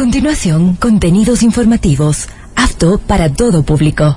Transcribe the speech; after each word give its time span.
continuación, 0.00 0.76
contenidos 0.76 1.42
informativos, 1.42 2.26
apto 2.56 2.96
para 2.96 3.30
todo 3.30 3.64
público. 3.64 4.16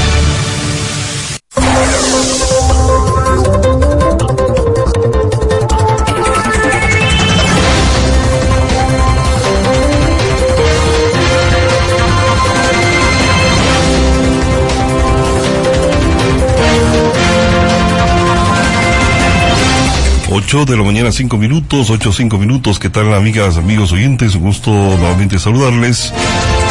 8 20.53 20.65
de 20.65 20.75
la 20.75 20.83
mañana, 20.83 21.13
5 21.13 21.37
minutos, 21.37 21.89
8, 21.89 22.11
5 22.11 22.37
minutos. 22.37 22.77
¿Qué 22.77 22.89
tal, 22.89 23.13
amigas, 23.13 23.55
amigos 23.55 23.93
oyentes? 23.93 24.35
Un 24.35 24.41
gusto 24.41 24.69
nuevamente 24.69 25.39
saludarles. 25.39 26.11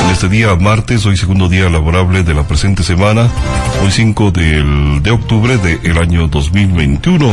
En 0.04 0.10
este 0.10 0.28
día, 0.28 0.54
martes, 0.54 1.06
hoy 1.06 1.16
segundo 1.16 1.48
día 1.48 1.70
laborable 1.70 2.22
de 2.22 2.34
la 2.34 2.46
presente 2.46 2.82
semana, 2.82 3.30
hoy 3.82 3.90
5 3.90 4.32
del, 4.32 5.02
de 5.02 5.10
octubre 5.10 5.56
del 5.56 5.96
año 5.96 6.28
2021. 6.28 7.26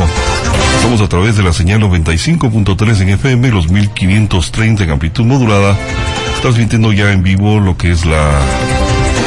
Estamos 0.76 1.02
a 1.02 1.08
través 1.08 1.36
de 1.36 1.42
la 1.42 1.52
señal 1.52 1.82
95.3 1.82 3.00
en 3.02 3.08
FM, 3.10 3.50
los 3.50 3.68
1530 3.70 4.84
en 4.84 4.90
amplitud 4.90 5.26
modulada, 5.26 5.76
transmitiendo 6.40 6.94
ya 6.94 7.12
en 7.12 7.22
vivo 7.22 7.60
lo 7.60 7.76
que 7.76 7.90
es 7.90 8.06
la 8.06 8.40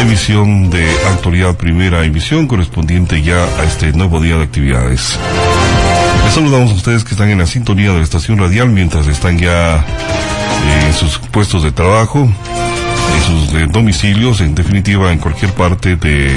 emisión 0.02 0.72
de 0.72 0.90
actualidad 1.14 1.56
primera 1.56 2.03
emisión 2.03 2.48
correspondiente 2.48 3.22
ya 3.22 3.44
a 3.44 3.64
este 3.64 3.94
nuevo 3.94 4.20
día 4.20 4.38
de 4.38 4.44
actividades. 4.44 5.20
Les 6.24 6.34
saludamos 6.34 6.72
a 6.72 6.76
ustedes 6.76 7.04
que 7.04 7.12
están 7.12 7.30
en 7.30 7.40
la 7.40 7.46
sintonía 7.46 7.92
de 7.92 7.98
la 7.98 8.04
estación 8.04 8.38
radial 8.38 8.70
mientras 8.70 9.08
están 9.08 9.38
ya 9.38 9.78
eh, 9.78 10.86
en 10.88 10.94
sus 10.94 11.18
puestos 11.18 11.64
de 11.64 11.72
trabajo, 11.72 12.20
en 12.20 13.24
sus 13.24 13.54
eh, 13.54 13.68
domicilios, 13.70 14.42
en 14.42 14.56
definitiva 14.56 15.12
en 15.12 15.20
cualquier 15.20 15.54
parte 15.54 15.96
de, 15.96 16.30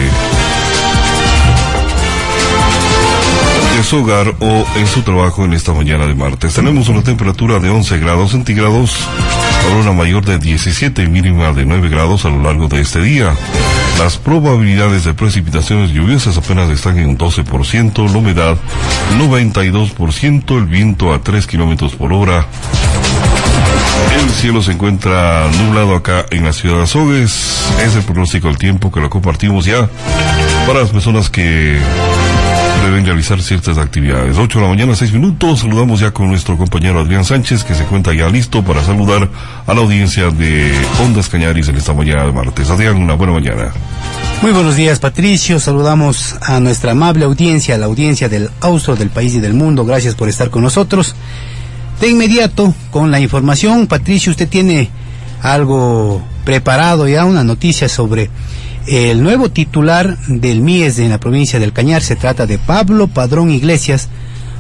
de 3.77 3.83
su 3.83 3.99
hogar 3.99 4.35
o 4.41 4.67
en 4.77 4.87
su 4.87 5.03
trabajo 5.03 5.45
en 5.45 5.53
esta 5.53 5.73
mañana 5.73 6.07
de 6.07 6.15
martes. 6.15 6.55
Tenemos 6.55 6.89
una 6.89 7.03
temperatura 7.03 7.59
de 7.59 7.71
11 7.71 7.99
grados 7.99 8.31
centígrados, 8.31 8.97
ahora 9.65 9.81
una 9.81 9.93
mayor 9.93 10.25
de 10.25 10.39
17 10.39 11.03
y 11.03 11.09
mínima 11.09 11.53
de 11.53 11.65
9 11.65 11.89
grados 11.89 12.25
a 12.25 12.29
lo 12.29 12.43
largo 12.43 12.69
de 12.69 12.81
este 12.81 13.01
día. 13.01 13.35
Las 13.99 14.17
probabilidades 14.17 15.05
de 15.05 15.15
precipitaciones 15.15 15.91
lluviosas 15.91 16.37
apenas 16.37 16.69
están 16.71 16.99
en 16.99 17.17
12%, 17.17 18.11
la 18.11 18.19
humedad 18.19 18.57
92%, 19.19 20.59
el 20.59 20.67
viento 20.67 21.13
a 21.13 21.23
3 21.23 21.47
kilómetros 21.47 21.95
por 21.95 22.13
hora. 22.13 22.47
El 24.21 24.31
cielo 24.31 24.63
se 24.63 24.73
encuentra 24.73 25.49
nublado 25.59 25.95
acá 25.95 26.27
en 26.31 26.45
la 26.45 26.53
ciudad 26.53 26.79
de 26.79 26.83
Azogues. 26.85 27.65
Es 27.83 27.95
el 27.95 28.03
pronóstico 28.03 28.49
del 28.49 28.59
tiempo 28.59 28.93
que 28.93 29.01
lo 29.01 29.11
compartimos 29.11 29.65
ya 29.65 29.89
para 30.67 30.81
las 30.81 30.91
personas 30.91 31.31
que 31.31 31.79
deben 32.85 33.05
realizar 33.05 33.41
ciertas 33.43 33.79
actividades. 33.79 34.37
8 34.39 34.59
de 34.59 34.63
la 34.63 34.71
mañana, 34.71 34.95
6 34.95 35.13
minutos. 35.13 35.61
Saludamos 35.61 36.01
ya 36.01 36.11
con 36.13 36.29
nuestro 36.29 36.57
compañero 36.57 37.01
Adrián 37.01 37.25
Sánchez, 37.25 37.65
que 37.65 37.75
se 37.75 37.83
encuentra 37.83 38.15
ya 38.15 38.29
listo 38.29 38.63
para 38.63 38.85
saludar 38.85 39.29
a 39.67 39.75
la 39.75 39.81
audiencia 39.81 40.31
de 40.31 40.73
Ondas 41.03 41.29
Cañaris 41.29 41.69
en 41.69 41.77
esta 41.77 41.93
mañana 41.95 42.25
de 42.25 42.33
martes. 42.33 42.71
Adrián, 42.71 42.97
una 42.97 43.15
buena 43.15 43.33
mañana. 43.33 43.73
Muy 44.43 44.53
buenos 44.53 44.77
días, 44.77 44.99
Patricio. 44.99 45.59
Saludamos 45.59 46.37
a 46.43 46.61
nuestra 46.61 46.93
amable 46.93 47.25
audiencia, 47.25 47.79
la 47.79 47.87
audiencia 47.87 48.29
del 48.29 48.51
Austro, 48.61 48.97
del 48.97 49.11
país 49.11 49.35
y 49.35 49.41
del 49.41 49.55
mundo. 49.55 49.85
Gracias 49.85 50.15
por 50.15 50.29
estar 50.29 50.51
con 50.51 50.63
nosotros. 50.63 51.15
De 52.01 52.09
inmediato, 52.09 52.75
con 52.91 53.11
la 53.11 53.21
información, 53.21 53.87
Patricio, 53.87 54.31
usted 54.31 54.49
tiene 54.49 54.91
algo 55.41 56.23
preparado 56.45 57.09
ya, 57.09 57.25
una 57.25 57.45
noticia 57.45 57.89
sobre 57.89 58.31
el 58.87 59.23
nuevo 59.23 59.51
titular 59.51 60.19
del 60.27 60.61
MIES 60.61 60.99
en 60.99 61.11
la 61.11 61.19
provincia 61.19 61.59
del 61.59 61.73
Cañar. 61.73 62.03
Se 62.03 62.17
trata 62.17 62.47
de 62.47 62.59
Pablo 62.59 63.09
Padrón 63.09 63.51
Iglesias, 63.51 64.09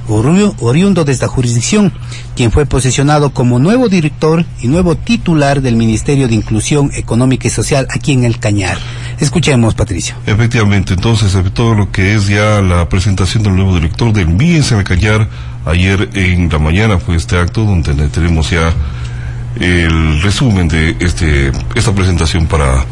oriundo 0.08 1.04
de 1.04 1.12
esta 1.12 1.28
jurisdicción, 1.28 1.92
quien 2.36 2.50
fue 2.50 2.66
posesionado 2.66 3.30
como 3.30 3.58
nuevo 3.58 3.88
director 3.88 4.44
y 4.60 4.68
nuevo 4.68 4.96
titular 4.96 5.62
del 5.62 5.76
Ministerio 5.76 6.28
de 6.28 6.34
Inclusión 6.34 6.90
Económica 6.94 7.48
y 7.48 7.50
Social 7.50 7.86
aquí 7.90 8.12
en 8.12 8.24
el 8.24 8.38
Cañar. 8.38 8.78
Escuchemos, 9.20 9.74
Patricio. 9.74 10.14
Efectivamente, 10.26 10.94
entonces, 10.94 11.36
todo 11.52 11.74
lo 11.74 11.90
que 11.90 12.14
es 12.14 12.28
ya 12.28 12.60
la 12.60 12.88
presentación 12.88 13.42
del 13.42 13.56
nuevo 13.56 13.74
director 13.74 14.12
del 14.12 14.28
MIES 14.28 14.72
en 14.72 14.78
el 14.78 14.84
Cañar, 14.84 15.28
ayer 15.64 16.10
en 16.14 16.48
la 16.50 16.58
mañana 16.58 16.98
fue 16.98 17.16
este 17.16 17.38
acto 17.38 17.64
donde 17.64 17.94
tenemos 18.08 18.50
ya 18.50 18.72
el 19.58 20.20
resumen 20.20 20.66
de 20.66 20.96
este 20.98 21.52
esta 21.76 21.94
presentación 21.94 22.46
para 22.46 22.84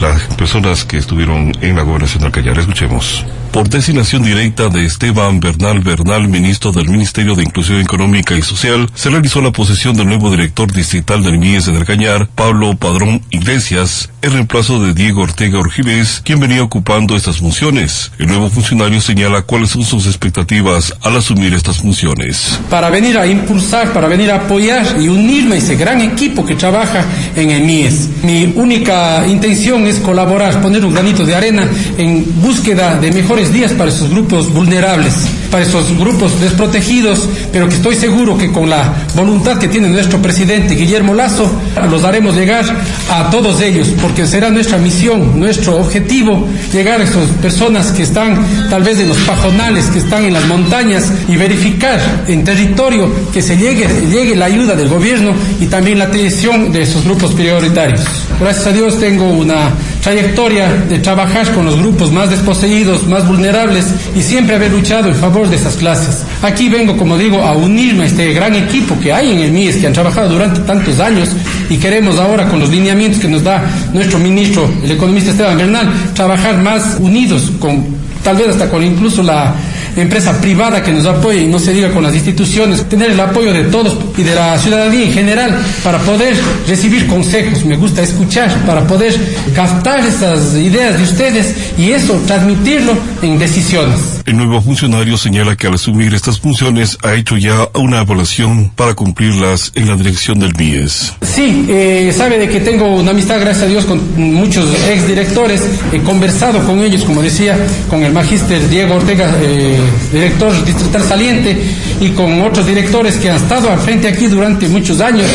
las 0.00 0.22
personas 0.36 0.84
que 0.84 0.96
estuvieron 0.96 1.52
en 1.60 1.76
la 1.76 1.82
gobernación 1.82 2.22
del 2.22 2.32
Cañar. 2.32 2.58
Escuchemos 2.58 3.24
por 3.52 3.68
designación 3.68 4.22
directa 4.22 4.68
de 4.68 4.84
Esteban 4.84 5.40
Bernal 5.40 5.80
Bernal, 5.80 6.28
ministro 6.28 6.72
del 6.72 6.88
Ministerio 6.88 7.34
de 7.34 7.42
Inclusión 7.42 7.80
Económica 7.80 8.34
y 8.36 8.42
Social, 8.42 8.88
se 8.94 9.10
realizó 9.10 9.40
la 9.40 9.50
posesión 9.50 9.96
del 9.96 10.06
nuevo 10.06 10.30
director 10.30 10.70
distrital 10.72 11.22
del 11.22 11.38
MIES 11.38 11.68
en 11.68 11.76
el 11.76 11.84
Cañar, 11.84 12.28
Pablo 12.34 12.76
Padrón 12.76 13.22
Iglesias, 13.30 14.10
en 14.22 14.32
reemplazo 14.32 14.80
de 14.80 14.94
Diego 14.94 15.22
Ortega 15.22 15.58
Orgiles, 15.58 16.20
quien 16.24 16.38
venía 16.38 16.62
ocupando 16.62 17.16
estas 17.16 17.38
funciones. 17.38 18.12
El 18.18 18.28
nuevo 18.28 18.50
funcionario 18.50 19.00
señala 19.00 19.42
cuáles 19.42 19.70
son 19.70 19.84
sus 19.84 20.06
expectativas 20.06 20.94
al 21.02 21.16
asumir 21.16 21.54
estas 21.54 21.78
funciones. 21.78 22.60
Para 22.68 22.90
venir 22.90 23.18
a 23.18 23.26
impulsar, 23.26 23.92
para 23.92 24.06
venir 24.06 24.30
a 24.30 24.36
apoyar 24.36 24.96
y 25.00 25.08
unirme 25.08 25.56
a 25.56 25.58
ese 25.58 25.76
gran 25.76 26.00
equipo 26.00 26.44
que 26.44 26.54
trabaja 26.54 27.04
en 27.34 27.50
el 27.50 27.62
MIES. 27.64 28.08
Mi 28.22 28.52
única 28.54 29.26
intención 29.26 29.86
es 29.86 29.98
colaborar, 29.98 30.60
poner 30.60 30.84
un 30.84 30.92
granito 30.92 31.24
de 31.24 31.34
arena 31.34 31.68
en 31.98 32.24
búsqueda 32.40 32.96
de 32.96 33.10
mejores 33.10 33.39
días 33.48 33.72
para 33.72 33.90
esos 33.90 34.10
grupos 34.10 34.52
vulnerables, 34.52 35.14
para 35.50 35.64
esos 35.64 35.96
grupos 35.98 36.38
desprotegidos, 36.40 37.26
pero 37.52 37.68
que 37.68 37.76
estoy 37.76 37.96
seguro 37.96 38.36
que 38.36 38.52
con 38.52 38.68
la 38.68 39.06
voluntad 39.16 39.58
que 39.58 39.68
tiene 39.68 39.88
nuestro 39.88 40.20
presidente 40.20 40.74
Guillermo 40.74 41.14
Lazo, 41.14 41.50
los 41.90 42.04
haremos 42.04 42.36
llegar 42.36 42.64
a 43.10 43.30
todos 43.30 43.60
ellos, 43.62 43.88
porque 44.02 44.26
será 44.26 44.50
nuestra 44.50 44.76
misión, 44.76 45.40
nuestro 45.40 45.78
objetivo, 45.78 46.46
llegar 46.72 47.00
a 47.00 47.04
esas 47.04 47.26
personas 47.40 47.90
que 47.92 48.02
están 48.02 48.38
tal 48.68 48.82
vez 48.82 48.98
en 49.00 49.08
los 49.08 49.18
pajonales, 49.18 49.86
que 49.86 50.00
están 50.00 50.24
en 50.24 50.34
las 50.34 50.46
montañas 50.46 51.10
y 51.26 51.36
verificar 51.36 51.98
en 52.28 52.44
territorio 52.44 53.10
que 53.32 53.40
se 53.40 53.56
llegue, 53.56 53.86
llegue 54.10 54.36
la 54.36 54.46
ayuda 54.46 54.74
del 54.74 54.88
gobierno 54.88 55.32
y 55.58 55.66
también 55.66 55.98
la 55.98 56.04
atención 56.04 56.72
de 56.72 56.82
esos 56.82 57.04
grupos 57.04 57.32
prioritarios. 57.32 58.02
Gracias 58.38 58.66
a 58.66 58.72
Dios 58.72 58.98
tengo 59.00 59.30
una 59.30 59.70
trayectoria 60.02 60.68
de 60.88 60.98
trabajar 60.98 61.52
con 61.52 61.66
los 61.66 61.76
grupos 61.78 62.10
más 62.12 62.30
desposeídos, 62.30 63.06
más 63.06 63.26
vulnerables 63.26 63.86
y 64.14 64.22
siempre 64.22 64.56
haber 64.56 64.70
luchado 64.72 65.08
en 65.08 65.14
favor 65.14 65.48
de 65.48 65.56
esas 65.56 65.76
clases. 65.76 66.24
Aquí 66.42 66.68
vengo, 66.68 66.96
como 66.96 67.18
digo, 67.18 67.42
a 67.42 67.52
unirme 67.52 68.04
a 68.04 68.06
este 68.06 68.32
gran 68.32 68.54
equipo 68.54 68.98
que 68.98 69.12
hay 69.12 69.32
en 69.32 69.38
el 69.40 69.52
MIES, 69.52 69.76
que 69.76 69.86
han 69.86 69.92
trabajado 69.92 70.30
durante 70.30 70.60
tantos 70.60 71.00
años 71.00 71.30
y 71.68 71.76
queremos 71.76 72.18
ahora, 72.18 72.48
con 72.48 72.60
los 72.60 72.70
lineamientos 72.70 73.20
que 73.20 73.28
nos 73.28 73.44
da 73.44 73.62
nuestro 73.92 74.18
ministro, 74.18 74.68
el 74.82 74.90
economista 74.90 75.30
Esteban 75.30 75.56
Bernal, 75.56 75.90
trabajar 76.14 76.58
más 76.58 76.96
unidos 76.98 77.52
con 77.58 78.00
tal 78.22 78.36
vez 78.36 78.48
hasta 78.48 78.68
con 78.68 78.84
incluso 78.84 79.22
la 79.22 79.54
empresa 79.96 80.40
privada 80.40 80.82
que 80.82 80.92
nos 80.92 81.06
apoye 81.06 81.42
y 81.42 81.46
no 81.46 81.58
se 81.58 81.72
diga 81.72 81.90
con 81.90 82.02
las 82.02 82.14
instituciones, 82.14 82.88
tener 82.88 83.10
el 83.10 83.20
apoyo 83.20 83.52
de 83.52 83.64
todos 83.64 83.96
y 84.16 84.22
de 84.22 84.34
la 84.34 84.58
ciudadanía 84.58 85.06
en 85.06 85.12
general 85.12 85.58
para 85.82 85.98
poder 85.98 86.36
recibir 86.66 87.06
consejos, 87.06 87.64
me 87.64 87.76
gusta 87.76 88.02
escuchar, 88.02 88.50
para 88.66 88.86
poder 88.86 89.14
captar 89.54 90.00
esas 90.00 90.54
ideas 90.54 90.96
de 90.96 91.04
ustedes 91.04 91.54
y 91.78 91.90
eso 91.92 92.20
transmitirlo 92.26 92.94
en 93.22 93.38
decisiones. 93.38 94.22
El 94.26 94.36
nuevo 94.36 94.60
funcionario 94.62 95.16
señala 95.16 95.56
que 95.56 95.66
al 95.66 95.74
asumir 95.74 96.14
estas 96.14 96.40
funciones 96.40 96.98
ha 97.02 97.14
hecho 97.14 97.36
ya 97.36 97.68
una 97.74 98.00
evaluación 98.00 98.70
para 98.74 98.94
cumplirlas 98.94 99.72
en 99.74 99.88
la 99.88 99.96
dirección 99.96 100.38
del 100.38 100.54
MIES. 100.56 101.14
Sí, 101.22 101.66
eh, 101.68 102.12
sabe 102.16 102.38
de 102.38 102.48
que 102.48 102.60
tengo 102.60 102.86
una 102.86 103.10
amistad, 103.10 103.40
gracias 103.40 103.64
a 103.64 103.68
Dios, 103.68 103.84
con 103.84 104.00
muchos 104.16 104.66
exdirectores. 104.88 105.62
He 105.92 106.00
conversado 106.00 106.64
con 106.64 106.80
ellos, 106.80 107.04
como 107.04 107.22
decía, 107.22 107.58
con 107.88 108.02
el 108.02 108.12
magíster 108.12 108.68
Diego 108.68 108.96
Ortega, 108.96 109.34
eh, 109.40 109.78
director 110.12 110.64
distrital 110.64 111.02
saliente, 111.02 111.56
y 112.00 112.10
con 112.10 112.40
otros 112.42 112.66
directores 112.66 113.16
que 113.16 113.30
han 113.30 113.36
estado 113.36 113.70
al 113.70 113.78
frente 113.78 114.08
aquí 114.08 114.26
durante 114.26 114.68
muchos 114.68 115.00
años. 115.00 115.26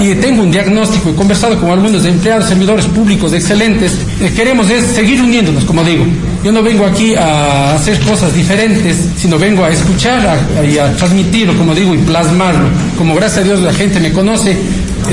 Y 0.00 0.14
tengo 0.14 0.42
un 0.42 0.50
diagnóstico, 0.50 1.10
he 1.10 1.14
conversado 1.14 1.60
con 1.60 1.70
algunos 1.70 2.04
empleados, 2.04 2.46
servidores 2.46 2.86
públicos 2.86 3.32
excelentes. 3.32 3.92
Eh, 4.20 4.32
queremos 4.34 4.70
es 4.70 4.84
seguir 4.86 5.20
uniéndonos, 5.20 5.64
como 5.64 5.84
digo. 5.84 6.04
Yo 6.44 6.52
no 6.52 6.62
vengo 6.62 6.84
aquí 6.84 7.14
a 7.14 7.74
hacer 7.74 7.98
cosas 8.00 8.34
diferentes, 8.34 9.08
sino 9.16 9.38
vengo 9.38 9.64
a 9.64 9.70
escuchar 9.70 10.38
y 10.70 10.76
a 10.76 10.94
transmitirlo, 10.94 11.56
como 11.56 11.74
digo, 11.74 11.94
y 11.94 11.98
plasmarlo. 11.98 12.68
Como 12.98 13.14
gracias 13.14 13.40
a 13.40 13.44
Dios 13.44 13.60
la 13.60 13.72
gente 13.72 13.98
me 13.98 14.12
conoce, 14.12 14.54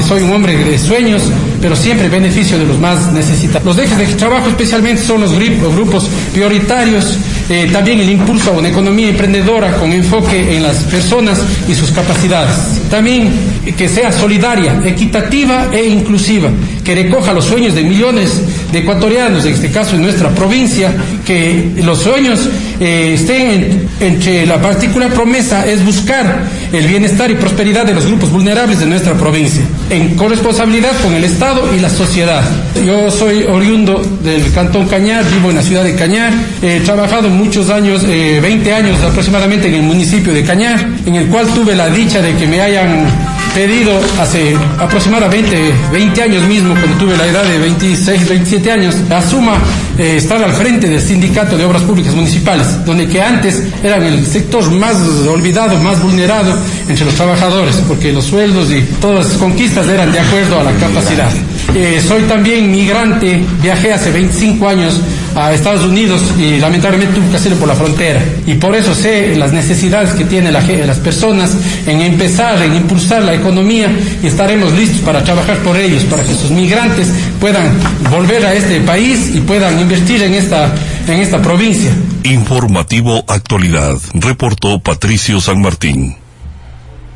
soy 0.05 0.23
un 0.23 0.31
hombre 0.33 0.57
de 0.57 0.77
sueños, 0.77 1.21
pero 1.61 1.75
siempre 1.75 2.09
beneficio 2.09 2.57
de 2.57 2.65
los 2.65 2.79
más 2.79 3.13
necesitados. 3.13 3.65
Los 3.65 3.77
ejes 3.77 3.97
de 3.97 4.05
trabajo 4.15 4.49
especialmente 4.49 5.03
son 5.03 5.21
los 5.21 5.31
grupos 5.33 6.09
prioritarios, 6.33 7.17
eh, 7.49 7.69
también 7.71 7.99
el 7.99 8.09
impulso 8.09 8.51
a 8.51 8.57
una 8.57 8.69
economía 8.69 9.09
emprendedora 9.09 9.77
con 9.77 9.91
enfoque 9.91 10.55
en 10.55 10.63
las 10.63 10.77
personas 10.83 11.39
y 11.67 11.75
sus 11.75 11.91
capacidades. 11.91 12.55
También 12.89 13.31
que 13.77 13.87
sea 13.87 14.11
solidaria, 14.11 14.81
equitativa 14.85 15.67
e 15.71 15.85
inclusiva, 15.85 16.49
que 16.83 16.95
recoja 16.95 17.33
los 17.33 17.45
sueños 17.45 17.75
de 17.75 17.83
millones 17.83 18.41
de 18.71 18.79
ecuatorianos, 18.79 19.45
en 19.45 19.53
este 19.53 19.69
caso 19.69 19.95
en 19.95 20.01
nuestra 20.01 20.29
provincia, 20.29 20.91
que 21.25 21.81
los 21.83 21.99
sueños 21.99 22.49
eh, 22.79 23.13
estén 23.15 23.87
entre 23.99 24.45
la 24.45 24.61
particular 24.61 25.11
promesa 25.13 25.65
es 25.65 25.83
buscar 25.85 26.43
el 26.73 26.87
bienestar 26.87 27.29
y 27.29 27.35
prosperidad 27.35 27.85
de 27.85 27.93
los 27.93 28.05
grupos 28.05 28.31
vulnerables 28.31 28.79
de 28.79 28.85
nuestra 28.85 29.13
provincia, 29.13 29.61
en 29.89 30.15
corresponsabilidad 30.15 30.91
con 31.01 31.13
el 31.13 31.23
Estado 31.23 31.69
y 31.75 31.79
la 31.79 31.89
sociedad. 31.89 32.43
Yo 32.85 33.11
soy 33.11 33.43
oriundo 33.43 34.01
del 34.23 34.51
Cantón 34.53 34.87
Cañar, 34.87 35.23
vivo 35.29 35.49
en 35.49 35.57
la 35.57 35.63
ciudad 35.63 35.83
de 35.83 35.95
Cañar, 35.95 36.33
he 36.61 36.79
trabajado 36.79 37.29
muchos 37.29 37.69
años, 37.69 38.03
20 38.03 38.69
eh, 38.69 38.73
años 38.73 38.97
aproximadamente 39.03 39.67
en 39.67 39.75
el 39.75 39.83
municipio 39.83 40.33
de 40.33 40.43
Cañar, 40.43 40.85
en 41.05 41.15
el 41.15 41.27
cual 41.27 41.47
tuve 41.47 41.75
la 41.75 41.89
dicha 41.89 42.21
de 42.21 42.35
que 42.35 42.47
me 42.47 42.61
hayan 42.61 43.05
pedido 43.53 43.91
hace 44.19 44.55
aproximadamente 44.79 45.73
20 45.91 46.21
años 46.21 46.43
mismo, 46.47 46.73
cuando 46.73 46.97
tuve 46.97 47.17
la 47.17 47.27
edad 47.27 47.43
de 47.43 47.57
26, 47.57 48.29
27 48.29 48.71
años, 48.71 48.95
asuma 49.09 49.57
eh, 49.97 50.15
estar 50.17 50.41
al 50.41 50.53
frente 50.53 50.87
del 50.87 51.01
sindicato 51.11 51.57
de 51.57 51.65
obras 51.65 51.81
públicas 51.81 52.15
municipales, 52.15 52.85
donde 52.85 53.05
que 53.05 53.21
antes 53.21 53.61
eran 53.83 54.01
el 54.03 54.25
sector 54.25 54.71
más 54.71 54.95
olvidado, 55.27 55.77
más 55.79 56.01
vulnerado 56.01 56.57
entre 56.87 57.03
los 57.03 57.15
trabajadores, 57.15 57.75
porque 57.85 58.13
los 58.13 58.23
sueldos 58.23 58.71
y 58.71 58.81
todas 59.01 59.27
las 59.27 59.37
conquistas 59.37 59.87
eran 59.89 60.09
de 60.11 60.19
acuerdo 60.19 60.61
a 60.61 60.63
la 60.63 60.71
capacidad. 60.73 61.29
Eh, 61.75 62.01
soy 62.05 62.23
también 62.23 62.71
migrante, 62.71 63.43
viajé 63.61 63.93
hace 63.93 64.11
25 64.11 64.67
años 64.67 65.01
a 65.35 65.53
Estados 65.53 65.85
Unidos 65.85 66.21
y 66.37 66.59
lamentablemente 66.59 67.15
tuve 67.15 67.29
que 67.29 67.37
hacerlo 67.37 67.57
por 67.57 67.67
la 67.67 67.75
frontera. 67.75 68.21
Y 68.45 68.55
por 68.55 68.75
eso 68.75 68.93
sé 68.93 69.35
las 69.35 69.53
necesidades 69.53 70.11
que 70.11 70.25
tienen 70.25 70.53
las 70.53 70.99
personas 70.99 71.51
en 71.87 72.01
empezar, 72.01 72.61
en 72.61 72.75
impulsar 72.75 73.23
la 73.23 73.33
economía 73.33 73.87
y 74.21 74.27
estaremos 74.27 74.73
listos 74.73 75.01
para 75.01 75.23
trabajar 75.23 75.57
por 75.59 75.77
ellos, 75.77 76.03
para 76.05 76.23
que 76.23 76.31
esos 76.31 76.51
migrantes 76.51 77.07
puedan 77.39 77.71
volver 78.09 78.45
a 78.45 78.53
este 78.53 78.81
país 78.81 79.31
y 79.33 79.39
puedan 79.39 79.79
invertir 79.79 80.21
en 80.23 80.33
esta, 80.33 80.73
en 81.07 81.19
esta 81.19 81.41
provincia. 81.41 81.91
Informativo 82.23 83.23
Actualidad, 83.27 83.97
reportó 84.13 84.79
Patricio 84.79 85.41
San 85.41 85.61
Martín. 85.61 86.15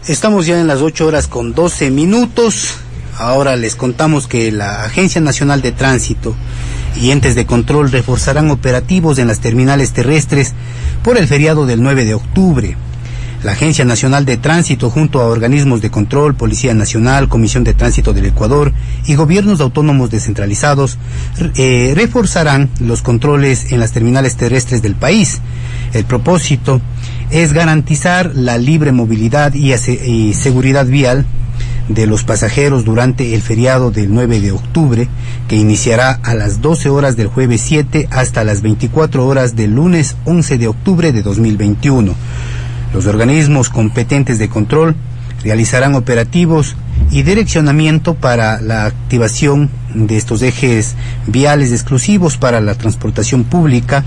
Estamos 0.08 0.46
ya 0.46 0.60
en 0.60 0.68
las 0.68 0.82
8 0.82 1.08
horas 1.08 1.28
con 1.28 1.54
12 1.54 1.92
minutos. 1.92 2.76
Ahora 3.18 3.56
les 3.56 3.76
contamos 3.76 4.28
que 4.28 4.52
la 4.52 4.84
Agencia 4.84 5.22
Nacional 5.22 5.62
de 5.62 5.72
Tránsito 5.72 6.36
y 7.02 7.12
entes 7.12 7.36
de 7.36 7.46
control 7.46 7.92
reforzarán 7.92 8.52
operativos 8.52 9.20
en 9.20 9.28
las 9.28 9.40
terminales 9.40 9.94
terrestres 9.94 10.54
por 11.04 11.18
el 11.18 11.28
feriado 11.28 11.66
del 11.66 11.82
9 11.82 12.06
de 12.06 12.14
octubre. 12.14 12.78
La 13.46 13.52
Agencia 13.52 13.86
Nacional 13.86 14.26
de 14.26 14.38
Tránsito, 14.38 14.90
junto 14.90 15.22
a 15.22 15.28
organismos 15.28 15.80
de 15.80 15.92
control, 15.92 16.34
Policía 16.34 16.74
Nacional, 16.74 17.30
Comisión 17.30 17.64
de 17.64 17.76
Tránsito 17.76 18.12
del 18.12 18.26
Ecuador 18.26 18.74
y 19.06 19.14
gobiernos 19.14 19.62
autónomos 19.62 20.10
descentralizados, 20.10 20.98
eh, 21.56 21.94
reforzarán 21.96 22.72
los 22.80 23.04
controles 23.04 23.72
en 23.72 23.80
las 23.80 23.92
terminales 23.92 24.36
terrestres 24.36 24.82
del 24.82 24.96
país. 24.96 25.42
El 25.94 26.06
propósito 26.06 26.82
es 27.30 27.54
garantizar 27.54 28.32
la 28.34 28.58
libre 28.58 28.92
movilidad 28.92 29.54
y 29.54 30.34
seguridad 30.34 30.88
vial 30.88 31.24
de 31.88 32.08
los 32.08 32.24
pasajeros 32.24 32.84
durante 32.84 33.36
el 33.36 33.44
feriado 33.44 33.92
del 33.92 34.12
9 34.12 34.42
de 34.42 34.54
octubre, 34.54 35.08
que 35.48 35.56
iniciará 35.56 36.20
a 36.24 36.34
las 36.34 36.62
12 36.62 36.90
horas 36.90 37.16
del 37.16 37.28
jueves 37.28 37.62
7 37.62 38.08
hasta 38.10 38.44
las 38.44 38.64
24 38.64 39.24
horas 39.24 39.56
del 39.56 39.76
lunes 39.76 40.16
11 40.26 40.58
de 40.58 40.68
octubre 40.68 41.12
de 41.12 41.22
2021. 41.22 42.16
Los 42.96 43.08
organismos 43.08 43.70
competentes 43.70 44.40
de 44.40 44.48
control 44.48 44.96
realizarán 45.44 45.96
operativos 45.96 46.78
y 47.12 47.24
direccionamiento 47.24 48.14
para 48.14 48.62
la 48.62 48.86
activación 48.86 49.70
de 49.94 50.16
estos 50.16 50.42
ejes 50.42 50.96
viales 51.28 51.74
exclusivos 51.74 52.38
para 52.38 52.62
la 52.62 52.76
transportación 52.76 53.44
pública 53.44 54.06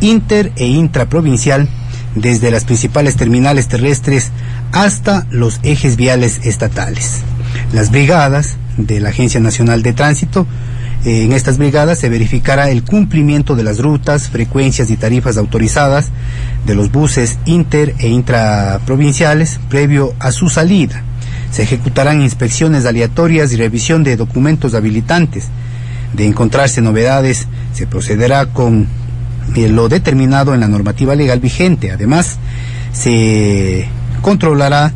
inter 0.00 0.50
e 0.56 0.66
intraprovincial 0.66 1.68
desde 2.14 2.50
las 2.50 2.64
principales 2.64 3.16
terminales 3.16 3.68
terrestres 3.68 4.30
hasta 4.72 5.26
los 5.28 5.60
ejes 5.62 5.96
viales 5.96 6.40
estatales. 6.42 7.20
Las 7.74 7.90
brigadas 7.90 8.56
de 8.78 9.00
la 9.00 9.10
Agencia 9.10 9.40
Nacional 9.40 9.82
de 9.82 9.92
Tránsito, 9.92 10.46
eh, 11.04 11.24
en 11.24 11.32
estas 11.32 11.58
brigadas 11.58 11.98
se 11.98 12.08
verificará 12.08 12.70
el 12.70 12.84
cumplimiento 12.84 13.56
de 13.56 13.64
las 13.64 13.80
rutas, 13.80 14.28
frecuencias 14.28 14.90
y 14.90 14.96
tarifas 14.96 15.36
autorizadas 15.36 16.10
de 16.64 16.76
los 16.76 16.92
buses 16.92 17.38
inter 17.44 17.94
e 17.98 18.08
intraprovinciales 18.08 19.58
previo 19.68 20.14
a 20.20 20.30
su 20.30 20.48
salida. 20.48 21.02
Se 21.50 21.64
ejecutarán 21.64 22.22
inspecciones 22.22 22.86
aleatorias 22.86 23.52
y 23.52 23.56
revisión 23.56 24.04
de 24.04 24.16
documentos 24.16 24.74
habilitantes. 24.74 25.48
De 26.12 26.26
encontrarse 26.26 26.80
novedades, 26.80 27.48
se 27.72 27.86
procederá 27.86 28.46
con 28.46 28.86
eh, 29.56 29.68
lo 29.68 29.88
determinado 29.88 30.54
en 30.54 30.60
la 30.60 30.68
normativa 30.68 31.14
legal 31.16 31.40
vigente. 31.40 31.90
Además, 31.90 32.38
se 32.92 33.88
controlará 34.20 34.92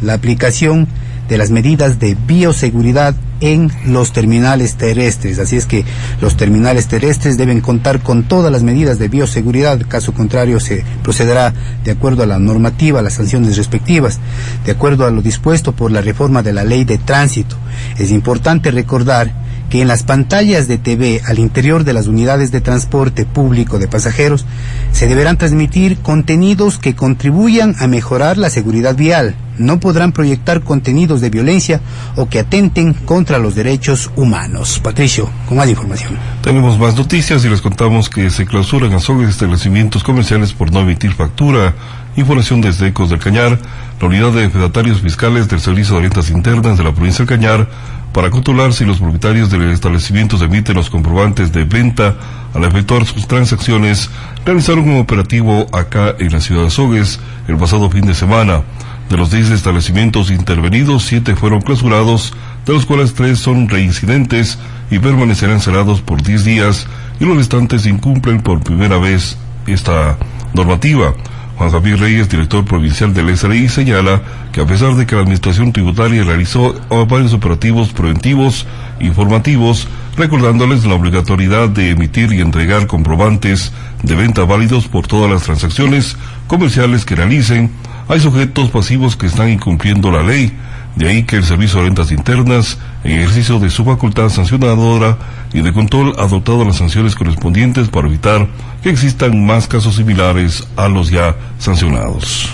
la 0.00 0.14
aplicación 0.14 0.88
de 1.28 1.38
las 1.38 1.50
medidas 1.50 1.98
de 1.98 2.16
bioseguridad 2.26 3.14
en 3.40 3.70
los 3.86 4.12
terminales 4.12 4.76
terrestres. 4.76 5.38
Así 5.38 5.56
es 5.56 5.66
que 5.66 5.84
los 6.20 6.36
terminales 6.36 6.88
terrestres 6.88 7.36
deben 7.36 7.60
contar 7.60 8.00
con 8.00 8.24
todas 8.24 8.52
las 8.52 8.62
medidas 8.62 8.98
de 8.98 9.08
bioseguridad. 9.08 9.80
Caso 9.88 10.12
contrario, 10.12 10.60
se 10.60 10.84
procederá 11.02 11.52
de 11.84 11.90
acuerdo 11.90 12.22
a 12.22 12.26
la 12.26 12.38
normativa, 12.38 13.02
las 13.02 13.14
sanciones 13.14 13.56
respectivas, 13.56 14.20
de 14.64 14.72
acuerdo 14.72 15.06
a 15.06 15.10
lo 15.10 15.22
dispuesto 15.22 15.72
por 15.72 15.90
la 15.90 16.00
reforma 16.00 16.42
de 16.42 16.52
la 16.52 16.64
ley 16.64 16.84
de 16.84 16.98
tránsito. 16.98 17.56
Es 17.98 18.10
importante 18.10 18.70
recordar 18.70 19.32
que 19.70 19.80
en 19.80 19.88
las 19.88 20.02
pantallas 20.02 20.68
de 20.68 20.76
TV 20.76 21.22
al 21.24 21.38
interior 21.38 21.84
de 21.84 21.92
las 21.92 22.08
unidades 22.08 22.50
de 22.50 22.60
transporte 22.60 23.24
público 23.24 23.78
de 23.78 23.88
pasajeros 23.88 24.44
se 24.92 25.06
deberán 25.06 25.38
transmitir 25.38 25.98
contenidos 26.00 26.78
que 26.78 26.94
contribuyan 26.94 27.74
a 27.78 27.86
mejorar 27.86 28.36
la 28.36 28.50
seguridad 28.50 28.96
vial. 28.96 29.36
No 29.58 29.78
podrán 29.78 30.12
proyectar 30.12 30.62
contenidos 30.62 31.20
de 31.20 31.30
violencia 31.30 31.80
o 32.16 32.28
que 32.28 32.40
atenten 32.40 32.94
contra 32.94 33.38
los 33.38 33.54
derechos 33.54 34.10
humanos. 34.16 34.80
Patricio, 34.82 35.30
con 35.46 35.58
más 35.58 35.68
información. 35.68 36.16
Tenemos 36.42 36.78
más 36.78 36.96
noticias 36.96 37.44
y 37.44 37.48
les 37.48 37.60
contamos 37.60 38.08
que 38.08 38.30
se 38.30 38.46
clausuran 38.46 38.90
de 38.90 39.30
establecimientos 39.30 40.02
comerciales 40.02 40.52
por 40.52 40.72
no 40.72 40.80
emitir 40.80 41.12
factura. 41.12 41.74
Información 42.16 42.60
desde 42.60 42.88
Ecos 42.88 43.10
del 43.10 43.20
Cañar, 43.20 43.58
la 44.00 44.06
unidad 44.06 44.32
de 44.32 44.50
fedatarios 44.50 45.00
fiscales 45.00 45.48
del 45.48 45.60
Servicio 45.60 45.96
de 45.96 46.02
Rentas 46.02 46.30
Internas 46.30 46.76
de 46.76 46.84
la 46.84 46.92
provincia 46.92 47.24
del 47.24 47.28
Cañar 47.28 47.68
para 48.12 48.30
controlar 48.30 48.72
si 48.72 48.84
los 48.84 48.98
propietarios 48.98 49.50
del 49.50 49.70
establecimiento 49.70 50.42
emiten 50.42 50.74
los 50.74 50.90
comprobantes 50.90 51.52
de 51.52 51.64
venta 51.64 52.16
al 52.52 52.64
efectuar 52.64 53.06
sus 53.06 53.28
transacciones, 53.28 54.10
realizaron 54.44 54.88
un 54.88 55.00
operativo 55.00 55.66
acá 55.72 56.16
en 56.18 56.32
la 56.32 56.40
ciudad 56.40 56.64
de 56.64 56.70
Sogues 56.70 57.20
el 57.46 57.56
pasado 57.56 57.88
fin 57.88 58.06
de 58.06 58.14
semana. 58.14 58.62
De 59.08 59.16
los 59.16 59.30
10 59.30 59.50
establecimientos 59.50 60.30
intervenidos, 60.30 61.04
7 61.04 61.36
fueron 61.36 61.60
clausurados, 61.60 62.32
de 62.66 62.72
los 62.72 62.86
cuales 62.86 63.14
3 63.14 63.38
son 63.38 63.68
reincidentes 63.68 64.58
y 64.90 64.98
permanecerán 64.98 65.60
cerrados 65.60 66.00
por 66.00 66.22
10 66.22 66.44
días 66.44 66.86
y 67.20 67.24
los 67.24 67.36
restantes 67.36 67.86
incumplen 67.86 68.40
por 68.40 68.60
primera 68.60 68.98
vez 68.98 69.36
esta 69.66 70.16
normativa. 70.54 71.14
Juan 71.60 71.72
Javier 71.72 72.00
Reyes, 72.00 72.30
director 72.30 72.64
provincial 72.64 73.12
del 73.12 73.36
SRI, 73.36 73.68
señala 73.68 74.22
que 74.50 74.62
a 74.62 74.66
pesar 74.66 74.94
de 74.94 75.04
que 75.04 75.14
la 75.14 75.20
Administración 75.20 75.74
Tributaria 75.74 76.24
realizó 76.24 76.74
varios 77.06 77.34
operativos 77.34 77.90
preventivos 77.90 78.66
informativos, 78.98 79.86
recordándoles 80.16 80.86
la 80.86 80.94
obligatoriedad 80.94 81.68
de 81.68 81.90
emitir 81.90 82.32
y 82.32 82.40
entregar 82.40 82.86
comprobantes 82.86 83.72
de 84.02 84.14
venta 84.14 84.44
válidos 84.44 84.88
por 84.88 85.06
todas 85.06 85.30
las 85.30 85.42
transacciones 85.42 86.16
comerciales 86.46 87.04
que 87.04 87.16
realicen, 87.16 87.70
hay 88.08 88.20
sujetos 88.20 88.70
pasivos 88.70 89.16
que 89.16 89.26
están 89.26 89.50
incumpliendo 89.50 90.10
la 90.10 90.22
ley, 90.22 90.56
de 90.96 91.08
ahí 91.10 91.24
que 91.24 91.36
el 91.36 91.44
Servicio 91.44 91.80
de 91.80 91.88
Rentas 91.88 92.10
Internas, 92.10 92.78
en 93.04 93.12
ejercicio 93.12 93.58
de 93.58 93.70
su 93.70 93.84
facultad 93.84 94.28
sancionadora 94.28 95.16
y 95.52 95.60
de 95.62 95.72
control, 95.72 96.14
ha 96.18 96.24
adoptado 96.24 96.64
las 96.64 96.76
sanciones 96.76 97.14
correspondientes 97.14 97.88
para 97.88 98.08
evitar 98.08 98.46
que 98.82 98.90
existan 98.90 99.44
más 99.44 99.66
casos 99.66 99.96
similares 99.96 100.66
a 100.76 100.88
los 100.88 101.10
ya 101.10 101.34
sancionados. 101.58 102.50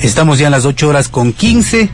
Estamos 0.00 0.38
ya 0.38 0.46
en 0.46 0.52
las 0.52 0.64
8 0.64 0.88
horas 0.88 1.08
con 1.08 1.32
15. 1.32 1.90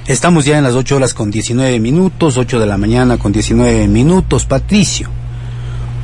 Estamos 0.07 0.45
ya 0.45 0.59
en 0.59 0.65
las 0.65 0.75
8 0.75 0.97
horas 0.97 1.15
con 1.15 1.31
19 1.31 1.79
minutos, 1.79 2.37
8 2.37 2.59
de 2.59 2.67
la 2.67 2.77
mañana 2.77 3.19
con 3.19 3.33
19 3.33 3.87
minutos. 3.87 4.45
Patricio, 4.45 5.09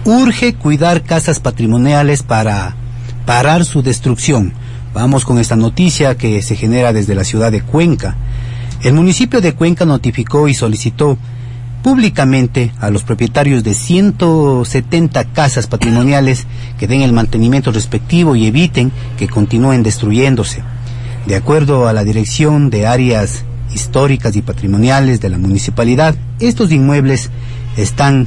urge 0.04 0.54
cuidar 0.54 1.02
casas 1.02 1.40
patrimoniales 1.40 2.22
para 2.22 2.76
parar 3.24 3.64
su 3.64 3.82
destrucción. 3.82 4.52
Vamos 4.96 5.26
con 5.26 5.38
esta 5.38 5.56
noticia 5.56 6.16
que 6.16 6.40
se 6.40 6.56
genera 6.56 6.94
desde 6.94 7.14
la 7.14 7.22
ciudad 7.22 7.52
de 7.52 7.60
Cuenca. 7.60 8.16
El 8.82 8.94
municipio 8.94 9.42
de 9.42 9.52
Cuenca 9.52 9.84
notificó 9.84 10.48
y 10.48 10.54
solicitó 10.54 11.18
públicamente 11.82 12.72
a 12.80 12.88
los 12.88 13.02
propietarios 13.02 13.62
de 13.62 13.74
170 13.74 15.24
casas 15.34 15.66
patrimoniales 15.66 16.46
que 16.78 16.86
den 16.86 17.02
el 17.02 17.12
mantenimiento 17.12 17.72
respectivo 17.72 18.36
y 18.36 18.46
eviten 18.46 18.90
que 19.18 19.28
continúen 19.28 19.82
destruyéndose. 19.82 20.62
De 21.26 21.36
acuerdo 21.36 21.88
a 21.88 21.92
la 21.92 22.02
Dirección 22.02 22.70
de 22.70 22.86
Áreas 22.86 23.44
históricas 23.74 24.34
y 24.34 24.40
patrimoniales 24.40 25.20
de 25.20 25.28
la 25.28 25.36
municipalidad. 25.36 26.14
Estos 26.40 26.72
inmuebles 26.72 27.28
están 27.76 28.26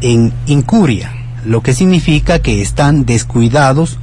en 0.00 0.32
incuria, 0.46 1.12
lo 1.44 1.62
que 1.62 1.74
significa 1.74 2.38
que 2.38 2.62
están 2.62 3.04
descuidados 3.04 3.98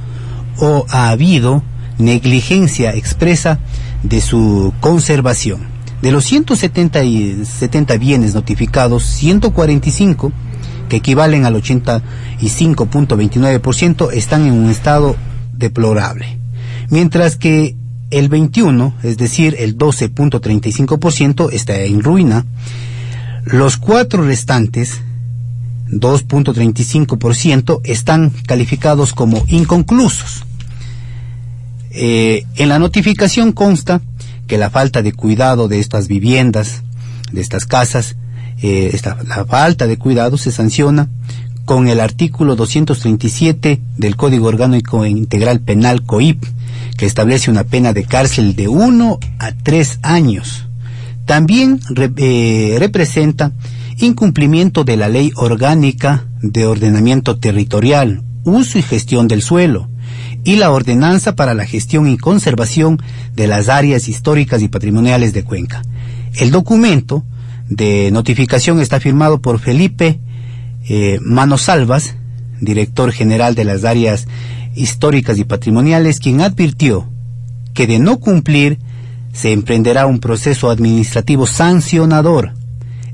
o 0.58 0.84
ha 0.90 1.10
habido 1.10 1.62
negligencia 1.98 2.94
expresa 2.94 3.58
de 4.02 4.20
su 4.20 4.74
conservación. 4.80 5.72
De 6.02 6.10
los 6.12 6.24
170 6.24 7.02
y 7.04 7.44
70 7.44 7.96
bienes 7.96 8.34
notificados, 8.34 9.04
145, 9.04 10.32
que 10.88 10.96
equivalen 10.96 11.46
al 11.46 11.54
85.29%, 11.54 14.12
están 14.12 14.46
en 14.46 14.52
un 14.52 14.68
estado 14.70 15.16
deplorable. 15.52 16.38
Mientras 16.90 17.36
que 17.36 17.76
el 18.10 18.28
21, 18.28 18.92
es 19.02 19.16
decir, 19.16 19.56
el 19.58 19.78
12.35%, 19.78 21.50
está 21.52 21.80
en 21.80 22.02
ruina. 22.02 22.44
Los 23.44 23.78
cuatro 23.78 24.24
restantes, 24.24 25.00
2.35%, 25.88 27.80
están 27.84 28.30
calificados 28.46 29.12
como 29.12 29.44
inconclusos. 29.48 30.44
Eh, 31.90 32.44
en 32.56 32.68
la 32.68 32.78
notificación 32.78 33.52
consta 33.52 34.00
que 34.46 34.58
la 34.58 34.70
falta 34.70 35.02
de 35.02 35.12
cuidado 35.12 35.68
de 35.68 35.78
estas 35.78 36.08
viviendas, 36.08 36.82
de 37.32 37.40
estas 37.40 37.66
casas, 37.66 38.16
eh, 38.62 38.90
esta, 38.92 39.16
la 39.26 39.44
falta 39.44 39.86
de 39.86 39.96
cuidado 39.96 40.36
se 40.36 40.50
sanciona 40.50 41.08
con 41.64 41.88
el 41.88 42.00
artículo 42.00 42.56
237 42.56 43.80
del 43.96 44.16
Código 44.16 44.48
Orgánico 44.48 45.06
Integral 45.06 45.60
Penal 45.60 46.02
COIP, 46.02 46.44
que 46.96 47.06
establece 47.06 47.50
una 47.50 47.64
pena 47.64 47.92
de 47.92 48.04
cárcel 48.04 48.54
de 48.54 48.68
uno 48.68 49.18
a 49.38 49.52
tres 49.52 49.98
años. 50.02 50.66
También 51.24 51.80
eh, 52.16 52.76
representa 52.78 53.52
incumplimiento 53.98 54.84
de 54.84 54.96
la 54.96 55.08
Ley 55.08 55.32
Orgánica 55.36 56.26
de 56.42 56.66
Ordenamiento 56.66 57.38
Territorial, 57.38 58.22
Uso 58.44 58.78
y 58.78 58.82
Gestión 58.82 59.28
del 59.28 59.42
Suelo, 59.42 59.88
y 60.44 60.56
la 60.56 60.70
Ordenanza 60.70 61.34
para 61.34 61.54
la 61.54 61.64
Gestión 61.64 62.08
y 62.08 62.18
Conservación 62.18 63.00
de 63.34 63.46
las 63.46 63.68
Áreas 63.68 64.08
Históricas 64.08 64.62
y 64.62 64.68
Patrimoniales 64.68 65.32
de 65.32 65.44
Cuenca. 65.44 65.82
El 66.34 66.50
documento 66.50 67.24
de 67.68 68.10
notificación 68.12 68.80
está 68.80 69.00
firmado 69.00 69.40
por 69.40 69.58
Felipe 69.58 70.20
eh, 70.88 71.18
Manosalvas, 71.22 72.16
director 72.60 73.12
general 73.12 73.54
de 73.54 73.64
las 73.64 73.84
áreas 73.84 74.26
históricas 74.74 75.38
y 75.38 75.44
patrimoniales, 75.44 76.20
quien 76.20 76.40
advirtió 76.40 77.08
que 77.72 77.86
de 77.86 77.98
no 77.98 78.18
cumplir 78.20 78.78
se 79.32 79.52
emprenderá 79.52 80.06
un 80.06 80.20
proceso 80.20 80.70
administrativo 80.70 81.46
sancionador. 81.46 82.54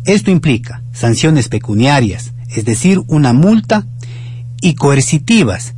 Esto 0.05 0.31
implica 0.31 0.83
sanciones 0.93 1.49
pecuniarias, 1.49 2.33
es 2.49 2.65
decir, 2.65 3.01
una 3.07 3.33
multa 3.33 3.87
y 4.61 4.75
coercitivas. 4.75 5.75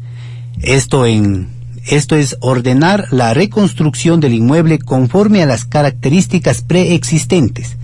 Esto 0.60 1.06
en 1.06 1.48
esto 1.86 2.14
es 2.14 2.36
ordenar 2.40 3.08
la 3.10 3.34
reconstrucción 3.34 4.20
del 4.20 4.34
inmueble 4.34 4.78
conforme 4.78 5.42
a 5.42 5.46
las 5.46 5.64
características 5.64 6.62
preexistentes. 6.62 7.76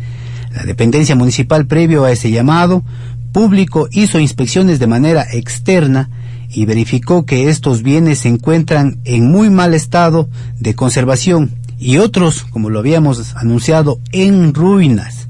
La 0.55 0.63
dependencia 0.63 1.17
municipal 1.17 1.67
previo 1.67 2.05
a 2.05 2.13
ese 2.13 2.31
llamado 2.31 2.85
público 3.33 3.89
hizo 3.91 4.21
inspecciones 4.21 4.79
de 4.79 4.87
manera 4.87 5.27
externa 5.33 6.11
y 6.49 6.65
verificó 6.65 7.27
que 7.27 7.49
estos 7.49 7.83
bienes 7.83 8.21
se 8.21 8.29
encuentran 8.29 9.01
en 9.05 9.31
muy 9.31 9.51
mal 9.51 9.75
estado 9.75 10.29
de 10.59 10.75
conservación 10.75 11.57
y 11.79 11.99
otros, 11.99 12.45
como 12.45 12.71
lo 12.71 12.79
habíamos 12.79 13.35
anunciado, 13.37 14.01
en 14.13 14.55
ruinas. 14.55 15.29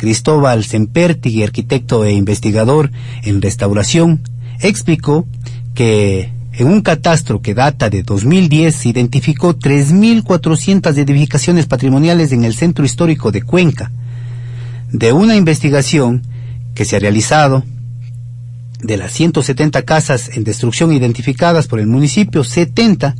Cristóbal 0.00 0.64
Semperti, 0.64 1.42
arquitecto 1.42 2.06
e 2.06 2.12
investigador 2.12 2.90
en 3.22 3.42
restauración, 3.42 4.22
explicó 4.58 5.26
que 5.74 6.32
en 6.54 6.68
un 6.68 6.80
catastro 6.80 7.42
que 7.42 7.52
data 7.52 7.90
de 7.90 8.02
2010 8.02 8.74
se 8.74 8.88
identificó 8.88 9.58
3.400 9.58 10.96
edificaciones 10.96 11.66
patrimoniales 11.66 12.32
en 12.32 12.44
el 12.44 12.54
centro 12.54 12.86
histórico 12.86 13.30
de 13.30 13.42
Cuenca. 13.42 13.92
De 14.90 15.12
una 15.12 15.36
investigación 15.36 16.22
que 16.74 16.86
se 16.86 16.96
ha 16.96 17.00
realizado 17.00 17.62
de 18.82 18.96
las 18.96 19.12
170 19.12 19.82
casas 19.82 20.30
en 20.34 20.44
destrucción 20.44 20.94
identificadas 20.94 21.66
por 21.66 21.78
el 21.78 21.88
municipio, 21.88 22.42
70 22.42 23.16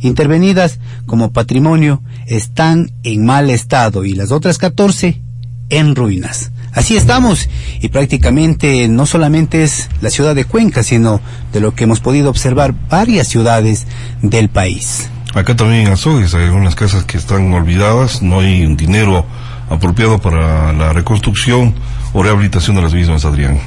intervenidas 0.00 0.78
como 1.04 1.30
patrimonio 1.30 2.02
están 2.26 2.90
en 3.02 3.26
mal 3.26 3.50
estado 3.50 4.06
y 4.06 4.14
las 4.14 4.32
otras 4.32 4.56
14 4.56 5.25
en 5.70 5.94
ruinas. 5.94 6.52
Así 6.72 6.96
estamos 6.96 7.48
y 7.80 7.88
prácticamente 7.88 8.86
no 8.88 9.06
solamente 9.06 9.62
es 9.62 9.88
la 10.02 10.10
ciudad 10.10 10.34
de 10.34 10.44
Cuenca, 10.44 10.82
sino 10.82 11.20
de 11.52 11.60
lo 11.60 11.74
que 11.74 11.84
hemos 11.84 12.00
podido 12.00 12.28
observar 12.28 12.74
varias 12.90 13.28
ciudades 13.28 13.86
del 14.20 14.50
país. 14.50 15.08
Acá 15.34 15.56
también 15.56 15.86
en 15.86 15.92
Azogues 15.92 16.34
hay 16.34 16.44
algunas 16.44 16.74
casas 16.74 17.04
que 17.04 17.16
están 17.16 17.52
olvidadas, 17.52 18.22
no 18.22 18.40
hay 18.40 18.64
un 18.64 18.76
dinero 18.76 19.24
apropiado 19.70 20.18
para 20.18 20.72
la 20.72 20.92
reconstrucción 20.92 21.74
o 22.12 22.22
rehabilitación 22.22 22.76
de 22.76 22.82
las 22.82 22.94
mismas, 22.94 23.24
Adrián. 23.24 23.58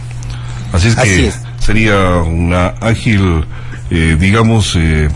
Así 0.72 0.90
es 0.90 0.96
que 0.96 1.32
sería 1.60 2.18
una 2.18 2.68
ágil, 2.82 3.46
eh, 3.90 4.18
digamos... 4.20 4.76
Eh, 4.76 5.10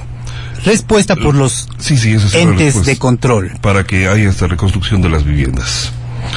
respuesta 0.66 1.16
por 1.16 1.36
los 1.36 1.68
sí, 1.78 1.98
sí, 1.98 2.16
entes 2.34 2.86
de 2.86 2.98
control. 2.98 3.52
Para 3.62 3.84
que 3.84 4.08
haya 4.08 4.30
esta 4.30 4.48
reconstrucción 4.48 5.02
de 5.02 5.10
las 5.10 5.24
viviendas. 5.24 5.92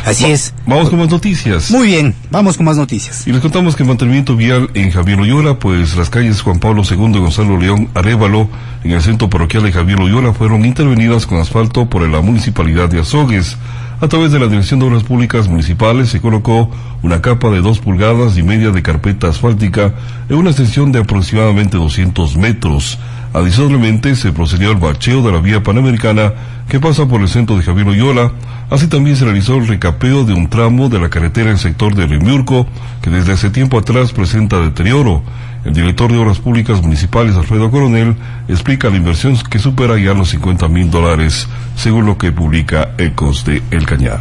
Así 0.04 0.26
es. 0.26 0.54
Vamos 0.66 0.90
con 0.90 0.98
más 0.98 1.08
noticias. 1.08 1.70
Muy 1.70 1.88
bien, 1.88 2.14
vamos 2.30 2.56
con 2.56 2.66
más 2.66 2.76
noticias. 2.76 3.26
Y 3.26 3.32
les 3.32 3.40
contamos 3.40 3.76
que 3.76 3.82
el 3.82 3.88
mantenimiento 3.88 4.36
vial 4.36 4.70
en 4.74 4.90
Javier 4.90 5.18
Loyola, 5.18 5.58
pues 5.58 5.96
las 5.96 6.10
calles 6.10 6.42
Juan 6.42 6.58
Pablo 6.58 6.82
II 6.88 7.12
y 7.14 7.18
Gonzalo 7.18 7.58
León 7.58 7.88
Arevalo, 7.94 8.48
en 8.84 8.92
el 8.92 9.02
centro 9.02 9.28
parroquial 9.28 9.64
de 9.64 9.72
Javier 9.72 9.98
Loyola, 9.98 10.32
fueron 10.32 10.64
intervenidas 10.64 11.26
con 11.26 11.38
asfalto 11.38 11.86
por 11.86 12.08
la 12.08 12.20
municipalidad 12.20 12.88
de 12.88 13.00
Azogues. 13.00 13.56
A 13.98 14.08
través 14.08 14.30
de 14.30 14.38
la 14.38 14.46
Dirección 14.46 14.78
de 14.78 14.86
Obras 14.86 15.04
Públicas 15.04 15.48
Municipales 15.48 16.10
se 16.10 16.20
colocó 16.20 16.70
una 17.02 17.22
capa 17.22 17.48
de 17.48 17.62
dos 17.62 17.78
pulgadas 17.78 18.36
y 18.36 18.42
media 18.42 18.70
de 18.70 18.82
carpeta 18.82 19.28
asfáltica 19.28 19.94
en 20.28 20.36
una 20.36 20.50
extensión 20.50 20.92
de 20.92 20.98
aproximadamente 20.98 21.78
200 21.78 22.36
metros. 22.36 22.98
Adicionalmente 23.36 24.16
se 24.16 24.32
procedió 24.32 24.70
al 24.70 24.76
bacheo 24.76 25.20
de 25.20 25.30
la 25.30 25.40
vía 25.40 25.62
panamericana 25.62 26.32
que 26.70 26.80
pasa 26.80 27.06
por 27.06 27.20
el 27.20 27.28
centro 27.28 27.54
de 27.54 27.62
Javier 27.62 27.86
Loyola. 27.86 28.32
Así 28.70 28.86
también 28.86 29.14
se 29.14 29.26
realizó 29.26 29.56
el 29.56 29.68
recapeo 29.68 30.24
de 30.24 30.32
un 30.32 30.48
tramo 30.48 30.88
de 30.88 30.98
la 30.98 31.10
carretera 31.10 31.50
en 31.50 31.56
el 31.56 31.58
sector 31.58 31.94
de 31.94 32.06
Rimurco 32.06 32.66
que 33.02 33.10
desde 33.10 33.34
hace 33.34 33.50
tiempo 33.50 33.78
atrás 33.78 34.12
presenta 34.12 34.58
deterioro. 34.58 35.22
El 35.66 35.74
director 35.74 36.10
de 36.10 36.16
Obras 36.16 36.38
Públicas 36.38 36.80
Municipales, 36.80 37.34
Alfredo 37.34 37.70
Coronel, 37.70 38.16
explica 38.48 38.88
la 38.88 38.96
inversión 38.96 39.36
que 39.50 39.58
supera 39.58 39.98
ya 39.98 40.14
los 40.14 40.30
50 40.30 40.66
mil 40.68 40.90
dólares, 40.90 41.46
según 41.76 42.06
lo 42.06 42.16
que 42.16 42.32
publica 42.32 42.92
Ecos 42.96 43.44
de 43.44 43.62
El 43.70 43.84
Cañar. 43.84 44.20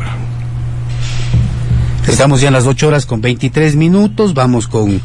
Estamos 2.06 2.42
ya 2.42 2.48
en 2.48 2.54
las 2.54 2.68
8 2.68 2.86
horas 2.86 3.06
con 3.06 3.22
23 3.22 3.78
minutos, 3.78 4.34
vamos 4.34 4.68
con 4.68 5.00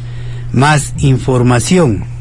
más 0.51 0.95
información. 0.97 2.20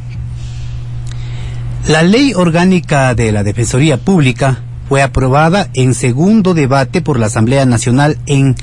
La 1.89 2.03
ley 2.03 2.35
orgánica 2.35 3.15
de 3.15 3.33
la 3.33 3.43
Defensoría 3.43 3.97
Pública 3.97 4.61
fue 4.89 5.03
aprobada 5.03 5.69
en 5.75 5.95
segundo 5.95 6.53
debate 6.53 7.01
por 7.01 7.19
la 7.19 7.27
Asamblea 7.27 7.65
Nacional 7.65 8.19
en 8.27 8.55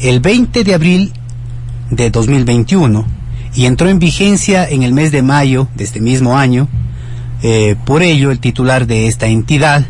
el 0.00 0.20
20 0.20 0.62
de 0.62 0.74
abril 0.74 1.12
de 1.90 2.10
2021 2.10 3.04
y 3.54 3.66
entró 3.66 3.88
en 3.88 3.98
vigencia 3.98 4.68
en 4.68 4.82
el 4.82 4.92
mes 4.92 5.10
de 5.10 5.22
mayo 5.22 5.68
de 5.74 5.84
este 5.84 6.00
mismo 6.00 6.38
año. 6.38 6.68
Eh, 7.42 7.74
por 7.84 8.02
ello, 8.02 8.30
el 8.30 8.38
titular 8.38 8.86
de 8.86 9.08
esta 9.08 9.26
entidad 9.26 9.86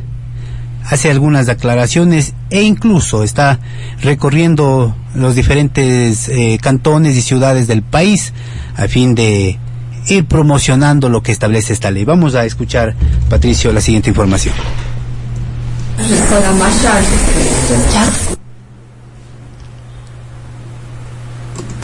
hace 0.84 1.10
algunas 1.10 1.48
aclaraciones 1.48 2.34
e 2.48 2.62
incluso 2.62 3.22
está 3.22 3.60
recorriendo 4.02 4.96
los 5.14 5.34
diferentes 5.34 6.28
eh, 6.28 6.58
cantones 6.60 7.16
y 7.16 7.20
ciudades 7.20 7.66
del 7.66 7.82
país 7.82 8.32
a 8.76 8.88
fin 8.88 9.14
de 9.14 9.58
ir 10.06 10.26
promocionando 10.26 11.08
lo 11.08 11.22
que 11.22 11.32
establece 11.32 11.72
esta 11.72 11.90
ley. 11.90 12.04
Vamos 12.04 12.34
a 12.34 12.44
escuchar, 12.44 12.94
Patricio, 13.28 13.72
la 13.72 13.80
siguiente 13.80 14.10
información. 14.10 14.54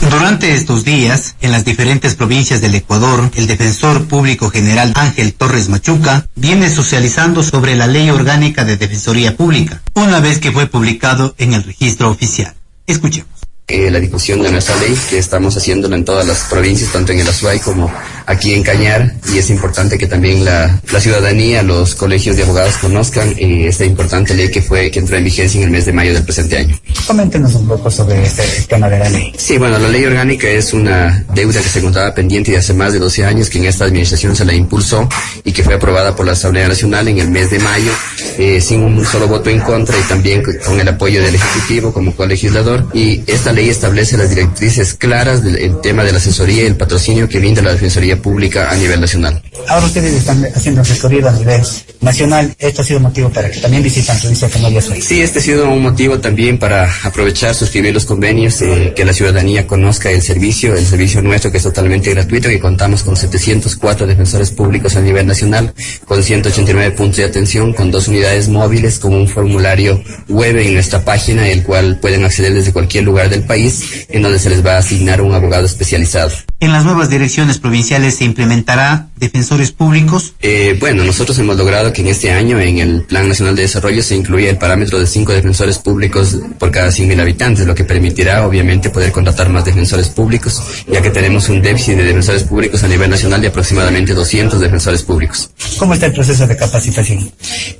Durante 0.09 0.53
estos 0.55 0.85
días, 0.85 1.35
en 1.41 1.51
las 1.51 1.65
diferentes 1.65 2.15
provincias 2.15 2.61
del 2.61 2.75
Ecuador, 2.75 3.29
el 3.35 3.45
defensor 3.45 4.07
público 4.07 4.49
general 4.49 4.93
Ángel 4.95 5.33
Torres 5.33 5.69
Machuca 5.69 6.25
viene 6.35 6.69
socializando 6.69 7.43
sobre 7.43 7.75
la 7.75 7.87
ley 7.87 8.09
orgánica 8.09 8.63
de 8.63 8.77
Defensoría 8.77 9.35
Pública, 9.35 9.81
una 9.95 10.19
vez 10.19 10.39
que 10.39 10.51
fue 10.51 10.67
publicado 10.67 11.35
en 11.37 11.53
el 11.53 11.63
registro 11.63 12.09
oficial. 12.09 12.55
Escuchemos. 12.87 13.36
Eh, 13.69 13.91
la 13.91 13.99
difusión 13.99 14.41
de 14.41 14.49
nuestra 14.49 14.77
ley, 14.77 14.97
que 15.09 15.17
estamos 15.17 15.57
haciéndola 15.57 15.97
en 15.97 16.05
todas 16.05 16.25
las 16.25 16.45
provincias, 16.45 16.89
tanto 16.89 17.11
en 17.11 17.19
el 17.19 17.27
Azuay 17.27 17.59
como 17.59 17.91
aquí 18.27 18.53
en 18.53 18.61
Cañar 18.61 19.13
y 19.33 19.37
es 19.37 19.49
importante 19.49 19.97
que 19.97 20.05
también 20.05 20.45
la, 20.45 20.79
la 20.91 20.99
ciudadanía, 20.99 21.63
los 21.63 21.95
colegios 21.95 22.35
de 22.35 22.43
abogados 22.43 22.77
conozcan 22.77 23.29
eh, 23.37 23.67
esta 23.67 23.85
importante 23.85 24.33
ley 24.33 24.51
que 24.51 24.61
fue 24.61 24.91
que 24.91 24.99
entró 24.99 25.17
en 25.17 25.23
vigencia 25.23 25.57
en 25.59 25.63
el 25.63 25.71
mes 25.71 25.85
de 25.85 25.93
mayo 25.93 26.13
del 26.13 26.23
presente 26.23 26.57
año. 26.57 26.77
Coméntenos 27.07 27.55
un 27.55 27.67
poco 27.67 27.89
sobre 27.89 28.21
este 28.23 28.43
tema 28.67 28.89
de 28.89 28.99
la 28.99 29.09
ley. 29.09 29.33
Sí, 29.37 29.57
bueno, 29.57 29.79
la 29.79 29.87
ley 29.87 30.05
orgánica 30.05 30.47
es 30.49 30.73
una 30.73 31.25
deuda 31.33 31.61
que 31.61 31.69
se 31.69 31.81
contaba 31.81 32.13
pendiente 32.13 32.51
de 32.51 32.57
hace 32.57 32.73
más 32.73 32.91
de 32.91 32.99
12 32.99 33.25
años, 33.25 33.49
que 33.49 33.59
en 33.59 33.65
esta 33.65 33.85
administración 33.85 34.35
se 34.35 34.43
la 34.43 34.53
impulsó 34.53 35.07
y 35.45 35.53
que 35.53 35.63
fue 35.63 35.75
aprobada 35.75 36.15
por 36.15 36.25
la 36.25 36.33
Asamblea 36.33 36.67
Nacional 36.67 37.07
en 37.07 37.19
el 37.19 37.29
mes 37.29 37.49
de 37.49 37.59
mayo, 37.59 37.91
eh, 38.37 38.59
sin 38.59 38.83
un 38.83 39.05
solo 39.05 39.29
voto 39.29 39.49
en 39.49 39.61
contra 39.61 39.97
y 39.97 40.01
también 40.03 40.43
con 40.43 40.79
el 40.79 40.87
apoyo 40.87 41.23
del 41.23 41.35
Ejecutivo 41.35 41.93
como 41.93 42.13
colegislador. 42.13 42.87
Y 42.93 43.23
esta 43.25 43.53
ley 43.53 43.69
establece 43.69 44.17
las 44.17 44.29
directrices 44.29 44.95
claras 44.95 45.43
del 45.43 45.79
tema 45.79 46.03
de 46.03 46.11
la 46.11 46.17
asesoría 46.17 46.63
y 46.63 46.67
el 46.67 46.75
patrocinio 46.75 47.29
que 47.29 47.39
brinda 47.39 47.61
la 47.61 47.71
Defensoría 47.71 48.16
Pública 48.17 48.69
a 48.69 48.75
nivel 48.75 48.99
nacional. 49.01 49.41
Ahora 49.67 49.85
ustedes 49.85 50.13
están 50.13 50.45
haciendo 50.55 50.81
asesoría 50.81 51.27
a 51.27 51.31
nivel 51.31 51.61
nacional. 52.01 52.55
¿Esto 52.59 52.81
ha 52.81 52.85
sido 52.85 52.99
motivo 52.99 53.29
para 53.29 53.49
que 53.49 53.59
también 53.59 53.83
visitan 53.83 54.17
su 54.19 54.49
Canaria 54.49 54.81
Sí, 54.81 55.21
este 55.21 55.39
ha 55.39 55.41
sido 55.41 55.69
un 55.69 55.81
motivo 55.81 56.19
también 56.19 56.57
para 56.57 56.89
aprovechar, 57.03 57.53
suscribir 57.53 57.93
los 57.93 58.05
convenios, 58.05 58.61
eh, 58.61 58.93
que 58.95 59.05
la 59.05 59.13
ciudadanía 59.13 59.67
conozca 59.67 60.11
el 60.11 60.21
servicio, 60.21 60.75
el 60.75 60.85
servicio 60.85 61.21
nuestro 61.21 61.51
que 61.51 61.57
es 61.57 61.63
totalmente 61.63 62.11
gratuito, 62.11 62.49
que 62.49 62.59
contamos 62.59 63.03
con 63.03 63.15
704 63.15 64.07
defensores 64.07 64.51
públicos 64.51 64.95
a 64.95 65.01
nivel 65.01 65.27
nacional, 65.27 65.73
con 66.05 66.23
189 66.23 66.91
puntos 66.91 67.17
de 67.17 67.25
atención, 67.25 67.73
con 67.73 67.91
dos 67.91 68.07
unidades 68.07 68.49
móviles, 68.49 68.99
con 68.99 69.13
un 69.13 69.27
formulario 69.27 70.01
web 70.29 70.57
en 70.57 70.73
nuestra 70.73 71.03
página, 71.03 71.47
el 71.49 71.63
cual 71.63 71.99
pueden 71.99 72.23
acceder 72.23 72.53
desde 72.53 72.73
cualquier 72.73 73.03
lugar 73.03 73.29
del 73.29 73.43
país, 73.43 74.05
en 74.09 74.21
donde 74.21 74.39
se 74.39 74.49
les 74.49 74.65
va 74.65 74.75
a 74.75 74.77
asignar 74.79 75.21
un 75.21 75.33
abogado 75.33 75.65
especializado. 75.65 76.31
¿En 76.59 76.71
las 76.71 76.85
nuevas 76.85 77.09
direcciones 77.09 77.59
provinciales 77.59 78.06
se 78.11 78.23
implementará 78.25 79.07
defensores 79.19 79.71
públicos? 79.71 80.33
Eh, 80.41 80.77
bueno, 80.79 81.03
nosotros 81.03 81.37
hemos 81.39 81.57
logrado 81.57 81.91
que 81.93 82.01
en 82.01 82.07
este 82.07 82.31
año 82.31 82.59
en 82.59 82.79
el 82.79 83.01
Plan 83.03 83.27
Nacional 83.27 83.55
de 83.55 83.63
Desarrollo 83.63 84.01
se 84.01 84.15
incluya 84.15 84.49
el 84.49 84.57
parámetro 84.57 84.99
de 84.99 85.07
cinco 85.07 85.33
defensores 85.33 85.77
públicos 85.79 86.37
por 86.59 86.71
cada 86.71 86.89
100.000 86.89 87.19
habitantes, 87.19 87.65
lo 87.65 87.75
que 87.75 87.83
permitirá 87.83 88.45
obviamente 88.45 88.89
poder 88.89 89.11
contratar 89.11 89.49
más 89.49 89.65
defensores 89.65 90.09
públicos, 90.09 90.61
ya 90.87 91.01
que 91.01 91.09
tenemos 91.09 91.49
un 91.49 91.61
déficit 91.61 91.97
de 91.97 92.03
defensores 92.03 92.43
públicos 92.43 92.83
a 92.83 92.87
nivel 92.87 93.09
nacional 93.09 93.41
de 93.41 93.47
aproximadamente 93.47 94.13
200 94.13 94.59
defensores 94.59 95.03
públicos. 95.03 95.49
¿Cómo 95.77 95.93
está 95.93 96.07
el 96.07 96.13
proceso 96.13 96.47
de 96.47 96.55
capacitación? 96.55 97.31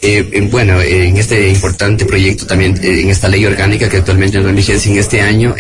Eh, 0.01 0.47
bueno, 0.51 0.81
en 0.81 1.17
este 1.17 1.49
importante 1.49 2.05
proyecto 2.05 2.45
también, 2.45 2.77
eh, 2.83 3.01
en 3.01 3.09
esta 3.09 3.27
ley 3.27 3.45
orgánica 3.45 3.89
que 3.89 3.97
actualmente 3.97 4.37
entra 4.37 4.49
en 4.49 4.55
vigencia 4.55 4.91
en 4.91 4.97
este 4.97 5.21
año, 5.21 5.55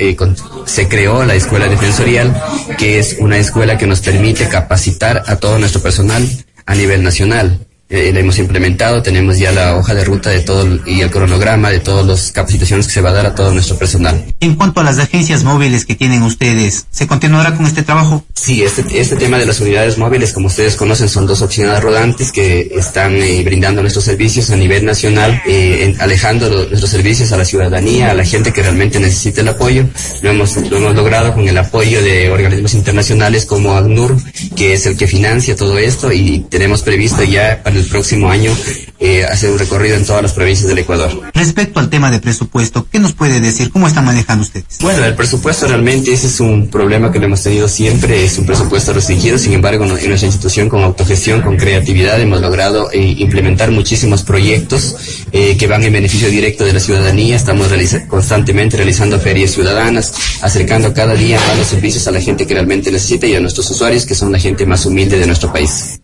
se 0.65 0.87
creó 0.87 1.23
la 1.25 1.35
Escuela 1.35 1.67
Defensorial, 1.67 2.35
que 2.77 2.99
es 2.99 3.17
una 3.19 3.37
escuela 3.37 3.77
que 3.77 3.87
nos 3.87 4.01
permite 4.01 4.47
capacitar 4.47 5.23
a 5.27 5.37
todo 5.37 5.59
nuestro 5.67 5.81
personal 5.81 6.25
a 6.65 6.75
nivel 6.75 7.03
nacional 7.03 7.59
eh, 7.89 8.11
la 8.13 8.19
hemos 8.19 8.37
implementado, 8.37 9.01
tenemos 9.01 9.37
ya 9.37 9.51
la 9.51 9.77
hoja 9.77 9.93
de 9.93 10.03
ruta 10.03 10.29
de 10.29 10.41
todo 10.41 10.79
y 10.85 11.01
el 11.01 11.09
cronograma 11.09 11.69
de 11.69 11.79
todas 11.79 12.05
las 12.05 12.31
capacitaciones 12.33 12.85
que 12.87 12.93
se 12.93 13.01
va 13.01 13.11
a 13.11 13.13
dar 13.13 13.25
a 13.27 13.35
todo 13.35 13.53
nuestro 13.53 13.77
personal. 13.77 14.25
En 14.41 14.55
cuanto 14.55 14.81
a 14.81 14.83
las 14.83 14.99
agencias 14.99 15.43
móviles 15.45 15.85
que 15.85 15.95
tienen 15.95 16.23
ustedes, 16.23 16.85
¿se 16.91 17.07
continuará 17.07 17.55
con 17.55 17.65
este 17.65 17.83
trabajo? 17.83 18.25
Sí, 18.33 18.61
este, 18.61 18.83
este 18.99 19.15
tema 19.15 19.37
de 19.37 19.45
las 19.45 19.61
unidades 19.61 19.97
móviles, 19.97 20.33
como 20.33 20.47
ustedes 20.47 20.75
conocen, 20.75 21.07
son 21.07 21.25
dos 21.25 21.41
oficinas 21.41 21.81
rodantes 21.81 22.31
que 22.33 22.71
están 22.75 23.15
eh, 23.15 23.41
brindando 23.45 23.81
nuestros 23.81 24.03
servicios 24.03 24.49
a 24.49 24.57
nivel 24.57 24.85
nacional, 24.85 25.41
eh, 25.45 25.95
alejando 25.99 26.49
nuestros 26.49 26.89
servicios 26.89 27.31
a 27.31 27.37
la 27.37 27.45
ciudadanía, 27.45 28.11
a 28.11 28.13
la 28.13 28.25
gente 28.25 28.51
que 28.51 28.63
realmente 28.63 28.99
necesita 28.99 29.41
el 29.41 29.47
apoyo. 29.47 29.85
Lo 30.21 30.31
hemos, 30.31 30.57
lo 30.57 30.77
hemos 30.77 30.93
logrado 30.93 31.33
con 31.33 31.47
el 31.47 31.57
apoyo 31.57 32.01
de 32.01 32.29
organismos 32.29 32.73
internacionales 32.73 33.45
como 33.45 33.77
ACNUR, 33.77 34.17
que 34.55 34.73
es 34.73 34.85
el 34.85 34.97
que 34.97 35.07
financia 35.07 35.55
todo 35.55 35.77
esto 35.77 36.11
y 36.11 36.45
tenemos 36.49 36.81
previsto 36.81 37.23
ya 37.23 37.61
para 37.63 37.76
el 37.79 37.85
próximo 37.85 38.29
año 38.29 38.51
eh, 38.99 39.23
hacer 39.25 39.51
un 39.51 39.59
recorrido 39.59 39.95
en 39.95 40.05
todas 40.05 40.23
las 40.23 40.33
provincias 40.33 40.67
del 40.67 40.79
Ecuador. 40.79 41.11
Respecto 41.33 41.79
al 41.79 41.89
tema 41.89 42.09
de 42.09 42.19
presupuesto, 42.19 42.87
¿qué 42.91 42.99
nos 42.99 43.13
puede 43.13 43.39
decir? 43.39 43.69
¿Cómo 43.71 43.87
están 43.87 44.05
manejando 44.05 44.43
ustedes? 44.43 44.77
Bueno, 44.81 45.05
el 45.05 45.15
presupuesto 45.15 45.67
realmente 45.67 46.11
ese 46.11 46.27
es 46.27 46.39
un 46.39 46.69
problema 46.69 47.11
que 47.11 47.19
lo 47.19 47.25
hemos 47.25 47.43
tenido 47.43 47.67
siempre, 47.67 48.25
es 48.25 48.37
un 48.37 48.45
presupuesto 48.45 48.93
restringido, 48.93 49.37
sin 49.37 49.53
embargo 49.53 49.85
en 49.85 49.89
nuestra 50.09 50.27
institución 50.27 50.69
con 50.69 50.83
autogestión, 50.83 51.41
con 51.41 51.57
creatividad 51.57 52.19
hemos 52.19 52.41
logrado 52.41 52.91
eh, 52.91 53.15
implementar 53.19 53.71
muchísimos 53.71 54.23
proyectos 54.23 54.95
eh, 55.31 55.57
que 55.57 55.67
van 55.67 55.83
en 55.83 55.93
beneficio 55.93 56.29
directo 56.29 56.65
de 56.65 56.73
la 56.73 56.79
ciudadanía, 56.79 57.35
estamos 57.35 57.67
constantemente 58.07 58.77
realizando 58.77 59.19
ferias 59.19 59.51
ciudadanas, 59.51 60.13
acercando 60.41 60.93
cada 60.93 61.13
día 61.13 61.39
más 61.47 61.57
los 61.57 61.67
servicios 61.67 62.07
a 62.07 62.11
la 62.11 62.21
gente 62.21 62.47
que 62.47 62.53
realmente 62.53 62.91
necesita 62.91 63.27
y 63.27 63.35
a 63.35 63.39
nuestros 63.39 63.69
usuarios 63.69 64.05
que 64.05 64.15
son 64.15 64.31
la 64.31 64.39
gente 64.39 64.65
más 64.65 64.85
humilde 64.85 65.19
de 65.19 65.27
nuestro 65.27 65.51
país. 65.51 65.99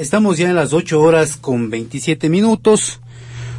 Estamos 0.00 0.38
ya 0.38 0.48
en 0.48 0.56
las 0.56 0.72
8 0.72 0.98
horas 0.98 1.36
con 1.36 1.68
27 1.68 2.30
minutos. 2.30 3.00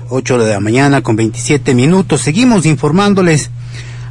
8 0.09 0.39
de 0.39 0.53
la 0.53 0.59
mañana 0.59 1.03
con 1.03 1.15
27 1.15 1.75
minutos. 1.75 2.21
Seguimos 2.21 2.65
informándoles. 2.65 3.51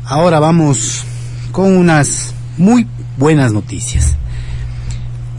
Ahora 0.04 0.38
vamos 0.38 1.02
con 1.50 1.76
unas 1.76 2.32
muy 2.56 2.86
buenas 3.16 3.52
noticias. 3.52 4.14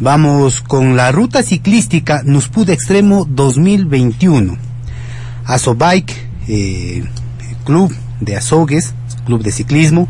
Vamos 0.01 0.60
con 0.60 0.97
la 0.97 1.13
ruta 1.13 1.43
ciclística 1.43 2.23
Nuspud 2.25 2.69
Extremo 2.69 3.23
2021. 3.23 4.58
Asobike, 5.45 6.13
eh, 6.49 7.06
Club 7.63 7.95
de 8.19 8.36
Azogues, 8.36 8.93
Club 9.25 9.43
de 9.43 9.54
Ciclismo, 9.54 10.10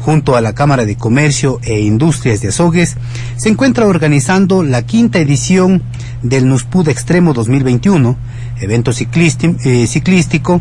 junto 0.00 0.34
a 0.34 0.40
la 0.40 0.54
Cámara 0.54 0.86
de 0.86 0.96
Comercio 0.96 1.60
e 1.62 1.80
Industrias 1.80 2.40
de 2.40 2.48
Azogues, 2.48 2.96
se 3.36 3.48
encuentra 3.48 3.86
organizando 3.86 4.62
la 4.62 4.82
quinta 4.82 5.18
edición 5.18 5.82
del 6.22 6.48
Nuspud 6.48 6.88
Extremo 6.88 7.34
2021, 7.34 8.16
evento 8.60 8.90
eh, 8.92 9.86
ciclístico 9.86 10.60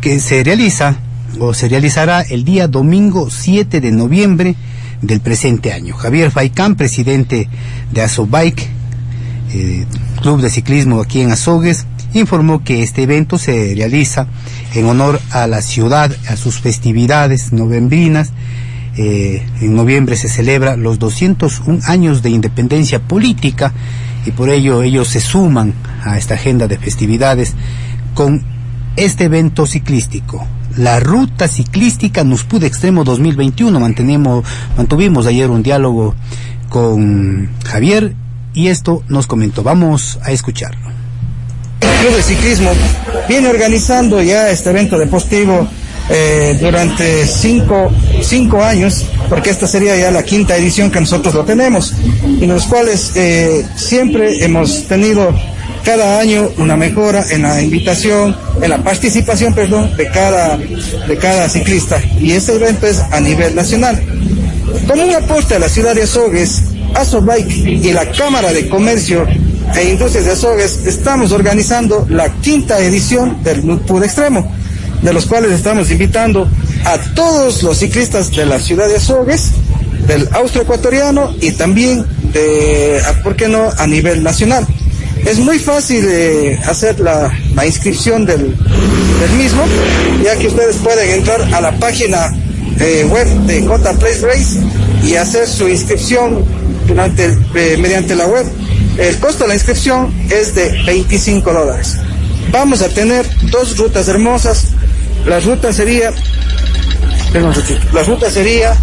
que 0.00 0.18
se 0.18 0.42
realiza 0.42 0.96
o 1.38 1.54
se 1.54 1.68
realizará 1.68 2.22
el 2.22 2.44
día 2.44 2.68
domingo 2.68 3.30
7 3.30 3.80
de 3.80 3.92
noviembre 3.92 4.56
del 5.02 5.20
presente 5.20 5.72
año. 5.72 5.94
Javier 5.94 6.30
Faicán, 6.30 6.74
presidente 6.74 7.48
de 7.92 8.02
Azobike, 8.02 8.66
eh, 9.52 9.86
Club 10.22 10.40
de 10.40 10.50
Ciclismo 10.50 11.00
aquí 11.00 11.20
en 11.20 11.32
Azogues, 11.32 11.86
informó 12.14 12.64
que 12.64 12.82
este 12.82 13.02
evento 13.02 13.38
se 13.38 13.74
realiza 13.74 14.26
en 14.74 14.86
honor 14.86 15.20
a 15.30 15.46
la 15.46 15.62
ciudad, 15.62 16.14
a 16.28 16.36
sus 16.36 16.58
festividades 16.60 17.52
novembrinas. 17.52 18.32
Eh, 18.96 19.46
en 19.60 19.74
noviembre 19.76 20.16
se 20.16 20.28
celebra 20.28 20.76
los 20.76 20.98
201 20.98 21.80
años 21.86 22.22
de 22.22 22.30
independencia 22.30 22.98
política 23.00 23.72
y 24.26 24.32
por 24.32 24.50
ello 24.50 24.82
ellos 24.82 25.08
se 25.08 25.20
suman 25.20 25.74
a 26.04 26.18
esta 26.18 26.34
agenda 26.34 26.66
de 26.66 26.76
festividades 26.76 27.54
con 28.14 28.42
este 28.96 29.24
evento 29.24 29.66
ciclístico. 29.66 30.46
La 30.76 31.00
ruta 31.00 31.48
ciclística 31.48 32.24
Nuspud 32.24 32.62
Extremo 32.64 33.04
2021. 33.04 33.78
Mantenemos, 33.80 34.44
mantuvimos 34.76 35.26
ayer 35.26 35.50
un 35.50 35.62
diálogo 35.62 36.14
con 36.68 37.48
Javier 37.64 38.14
y 38.54 38.68
esto 38.68 39.02
nos 39.08 39.26
comentó. 39.26 39.62
Vamos 39.62 40.18
a 40.22 40.32
escucharlo. 40.32 40.90
El 41.80 42.06
Club 42.06 42.16
de 42.16 42.22
Ciclismo 42.22 42.70
viene 43.28 43.48
organizando 43.48 44.22
ya 44.22 44.50
este 44.50 44.70
evento 44.70 44.98
deportivo 44.98 45.66
eh, 46.12 46.58
durante 46.60 47.24
cinco, 47.24 47.88
cinco, 48.20 48.64
años, 48.64 49.06
porque 49.28 49.50
esta 49.50 49.68
sería 49.68 49.96
ya 49.96 50.10
la 50.10 50.24
quinta 50.24 50.56
edición 50.56 50.90
que 50.90 50.98
nosotros 50.98 51.32
lo 51.34 51.44
tenemos, 51.44 51.94
y 52.24 52.44
en 52.44 52.48
los 52.52 52.64
cuales 52.64 53.12
eh, 53.14 53.64
siempre 53.76 54.44
hemos 54.44 54.88
tenido 54.88 55.32
cada 55.84 56.18
año 56.18 56.50
una 56.58 56.76
mejora 56.76 57.24
en 57.30 57.42
la 57.42 57.62
invitación, 57.62 58.36
en 58.60 58.70
la 58.70 58.82
participación, 58.82 59.54
perdón, 59.54 59.96
de 59.96 60.08
cada, 60.08 60.56
de 60.56 61.16
cada 61.16 61.48
ciclista. 61.48 62.02
Y 62.18 62.32
este 62.32 62.56
evento 62.56 62.88
es 62.88 62.98
a 62.98 63.20
nivel 63.20 63.54
nacional. 63.54 64.02
Como 64.88 65.04
un 65.04 65.14
aporte 65.14 65.54
a 65.54 65.58
la 65.60 65.68
ciudad 65.68 65.94
de 65.94 66.02
Azogues, 66.02 66.62
Azobike 66.94 67.70
y 67.70 67.92
la 67.92 68.10
Cámara 68.10 68.52
de 68.52 68.68
Comercio 68.68 69.26
e 69.76 69.90
Industrias 69.90 70.24
de 70.24 70.32
Azogues, 70.32 70.86
estamos 70.86 71.30
organizando 71.30 72.04
la 72.10 72.32
quinta 72.40 72.80
edición 72.80 73.42
del 73.44 73.64
Nutpur 73.64 74.02
Extremo 74.02 74.59
de 75.02 75.12
los 75.12 75.26
cuales 75.26 75.52
estamos 75.52 75.90
invitando 75.90 76.48
a 76.84 76.98
todos 77.14 77.62
los 77.62 77.78
ciclistas 77.78 78.30
de 78.30 78.46
la 78.46 78.60
ciudad 78.60 78.88
de 78.88 78.96
Azogues, 78.96 79.52
del 80.06 80.28
austroecuatoriano 80.32 81.34
y 81.40 81.52
también 81.52 82.04
de, 82.32 83.00
¿por 83.22 83.36
qué 83.36 83.48
no?, 83.48 83.70
a 83.76 83.86
nivel 83.86 84.22
nacional. 84.22 84.66
Es 85.24 85.38
muy 85.38 85.58
fácil 85.58 86.04
eh, 86.08 86.58
hacer 86.64 86.98
la, 87.00 87.32
inscripción 87.66 88.24
del, 88.24 88.56
mismo, 89.36 89.64
ya 90.24 90.36
que 90.36 90.48
ustedes 90.48 90.76
pueden 90.76 91.10
entrar 91.10 91.42
a 91.54 91.60
la 91.60 91.72
página 91.72 92.34
eh, 92.78 93.06
web 93.10 93.28
de 93.46 93.66
J 93.66 93.92
Place 93.94 94.26
Race 94.26 94.58
y 95.04 95.16
hacer 95.16 95.46
su 95.46 95.68
inscripción 95.68 96.42
durante, 96.86 97.36
eh, 97.54 97.76
mediante 97.78 98.16
la 98.16 98.26
web. 98.26 98.46
El 98.96 99.18
costo 99.18 99.44
de 99.44 99.48
la 99.48 99.54
inscripción 99.54 100.12
es 100.30 100.54
de 100.54 100.82
25 100.86 101.52
dólares. 101.52 101.96
Vamos 102.50 102.82
a 102.82 102.88
tener 102.88 103.26
dos 103.50 103.76
rutas 103.76 104.08
hermosas 104.08 104.68
la 105.26 105.40
ruta 105.40 105.72
sería, 105.72 106.12
la 107.92 108.02
ruta 108.02 108.30
sería 108.30 108.76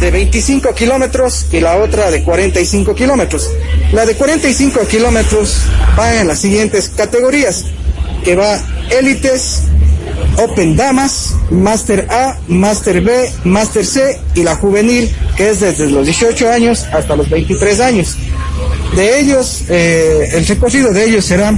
de 0.00 0.10
25 0.10 0.74
kilómetros 0.74 1.46
y 1.52 1.60
la 1.60 1.76
otra 1.76 2.10
de 2.10 2.22
45 2.22 2.94
kilómetros. 2.94 3.48
La 3.92 4.04
de 4.04 4.14
45 4.14 4.80
kilómetros 4.88 5.58
va 5.98 6.20
en 6.20 6.28
las 6.28 6.40
siguientes 6.40 6.88
categorías, 6.88 7.66
que 8.24 8.34
va 8.34 8.58
élites, 8.90 9.62
Open 10.38 10.76
Damas, 10.76 11.34
Master 11.50 12.06
A, 12.10 12.38
Master 12.48 13.00
B, 13.00 13.30
Master 13.44 13.84
C 13.84 14.20
y 14.34 14.42
la 14.42 14.56
juvenil, 14.56 15.14
que 15.36 15.50
es 15.50 15.60
desde 15.60 15.88
los 15.88 16.04
18 16.04 16.50
años 16.50 16.84
hasta 16.92 17.14
los 17.14 17.30
23 17.30 17.80
años. 17.80 18.16
De 18.96 19.20
ellos, 19.20 19.62
eh, 19.68 20.30
el 20.32 20.46
recorrido 20.46 20.92
de 20.92 21.04
ellos 21.04 21.24
será 21.24 21.56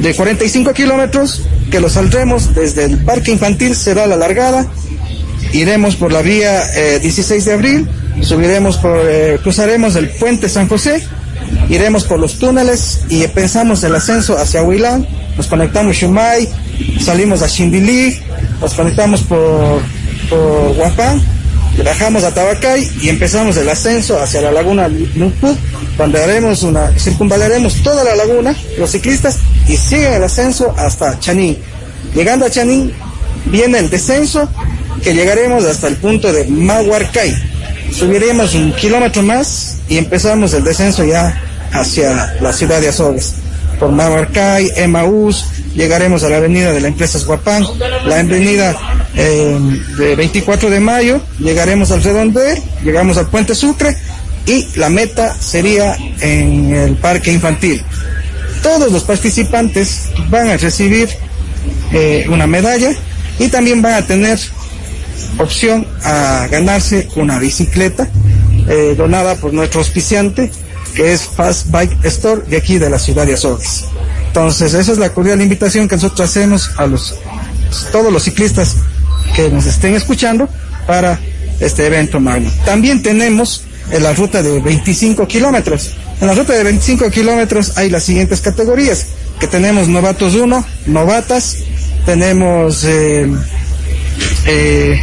de 0.00 0.14
45 0.14 0.72
kilómetros, 0.72 1.42
que 1.70 1.80
lo 1.80 1.90
saldremos 1.90 2.54
desde 2.54 2.84
el 2.84 2.98
parque 3.04 3.30
infantil, 3.30 3.74
será 3.74 4.06
la 4.06 4.16
largada, 4.16 4.66
iremos 5.52 5.96
por 5.96 6.12
la 6.12 6.22
vía 6.22 6.62
16 7.00 7.30
eh, 7.30 7.48
de 7.48 7.54
abril, 7.54 7.88
subiremos 8.22 8.78
por, 8.78 8.98
eh, 9.04 9.38
cruzaremos 9.42 9.96
el 9.96 10.08
puente 10.10 10.48
San 10.48 10.68
José, 10.68 11.02
iremos 11.68 12.04
por 12.04 12.18
los 12.18 12.38
túneles 12.38 13.02
y 13.08 13.26
pensamos 13.28 13.82
el 13.84 13.94
ascenso 13.94 14.38
hacia 14.38 14.62
Huilán, 14.62 15.06
nos 15.36 15.46
conectamos 15.46 15.96
Shumay, 15.96 16.48
salimos 17.00 17.42
a 17.42 17.48
Chimbilí, 17.48 18.18
nos 18.60 18.74
conectamos 18.74 19.20
por, 19.22 19.82
por 20.28 20.76
Huapán, 20.78 21.20
bajamos 21.82 22.24
a 22.24 22.34
Tabacay 22.34 22.90
y 23.00 23.08
empezamos 23.08 23.56
el 23.56 23.68
ascenso 23.68 24.20
hacia 24.20 24.40
la 24.40 24.52
laguna 24.52 24.88
Nuput, 24.88 25.56
donde 25.96 26.22
haremos 26.22 26.62
una, 26.62 26.90
circunvalaremos 26.98 27.82
toda 27.82 28.04
la 28.04 28.14
laguna, 28.16 28.54
los 28.78 28.90
ciclistas, 28.90 29.38
y 29.68 29.76
siguen 29.76 30.14
el 30.14 30.24
ascenso 30.24 30.74
hasta 30.76 31.18
Chanín. 31.18 31.58
Llegando 32.14 32.46
a 32.46 32.50
Chanín, 32.50 32.92
viene 33.46 33.78
el 33.78 33.90
descenso, 33.90 34.48
que 35.02 35.14
llegaremos 35.14 35.64
hasta 35.64 35.88
el 35.88 35.96
punto 35.96 36.32
de 36.32 36.44
Mahuarcay. 36.46 37.34
Subiremos 37.92 38.54
un 38.54 38.72
kilómetro 38.72 39.22
más 39.22 39.78
y 39.88 39.98
empezamos 39.98 40.52
el 40.54 40.64
descenso 40.64 41.04
ya 41.04 41.42
hacia 41.72 42.34
la 42.40 42.52
ciudad 42.52 42.80
de 42.80 42.88
Azogues. 42.88 43.34
Por 43.78 43.90
Mahuarcay, 43.90 44.72
Emaús, 44.76 45.46
llegaremos 45.74 46.22
a 46.22 46.28
la 46.28 46.36
avenida 46.36 46.72
de 46.72 46.80
la 46.80 46.88
empresa 46.88 47.18
Guapán, 47.24 47.64
la 48.04 48.20
avenida 48.20 48.76
eh, 49.14 49.58
de 49.98 50.16
24 50.16 50.70
de 50.70 50.80
mayo, 50.80 51.20
llegaremos 51.38 51.90
al 51.90 52.02
Redondel, 52.02 52.62
llegamos 52.84 53.16
al 53.16 53.28
Puente 53.28 53.54
Sucre 53.54 53.96
y 54.46 54.66
la 54.76 54.88
meta 54.88 55.34
sería 55.38 55.96
en 56.20 56.74
el 56.74 56.96
parque 56.96 57.32
infantil. 57.32 57.82
Todos 58.62 58.92
los 58.92 59.04
participantes 59.04 60.10
van 60.28 60.50
a 60.50 60.56
recibir 60.56 61.08
eh, 61.92 62.26
una 62.28 62.46
medalla 62.46 62.92
y 63.38 63.48
también 63.48 63.82
van 63.82 63.94
a 63.94 64.06
tener 64.06 64.38
opción 65.38 65.86
a 66.04 66.46
ganarse 66.50 67.08
una 67.16 67.38
bicicleta 67.38 68.08
eh, 68.68 68.94
donada 68.96 69.34
por 69.36 69.52
nuestro 69.52 69.80
auspiciante 69.80 70.50
que 70.94 71.12
es 71.12 71.22
Fast 71.22 71.70
Bike 71.70 72.04
Store 72.04 72.42
de 72.46 72.56
aquí 72.56 72.78
de 72.78 72.90
la 72.90 72.98
ciudad 72.98 73.26
de 73.26 73.34
Azores. 73.34 73.84
Entonces, 74.26 74.74
esa 74.74 74.92
es 74.92 74.98
la 74.98 75.12
cordial 75.12 75.40
invitación 75.40 75.88
que 75.88 75.96
nosotros 75.96 76.28
hacemos 76.28 76.70
a 76.76 76.86
los 76.86 77.16
todos 77.92 78.12
los 78.12 78.24
ciclistas 78.24 78.76
nos 79.48 79.66
estén 79.66 79.94
escuchando 79.94 80.48
para 80.86 81.18
este 81.60 81.86
evento 81.86 82.20
magno. 82.20 82.50
También 82.64 83.02
tenemos 83.02 83.64
en 83.90 84.02
la 84.02 84.12
ruta 84.12 84.42
de 84.42 84.60
25 84.60 85.26
kilómetros. 85.26 85.90
En 86.20 86.26
la 86.26 86.34
ruta 86.34 86.52
de 86.52 86.64
25 86.64 87.10
kilómetros 87.10 87.78
hay 87.78 87.90
las 87.90 88.04
siguientes 88.04 88.40
categorías, 88.40 89.06
que 89.38 89.46
tenemos 89.46 89.88
novatos 89.88 90.34
1, 90.34 90.64
novatas, 90.86 91.58
tenemos 92.04 92.84
eh, 92.84 93.26
eh, 94.46 95.00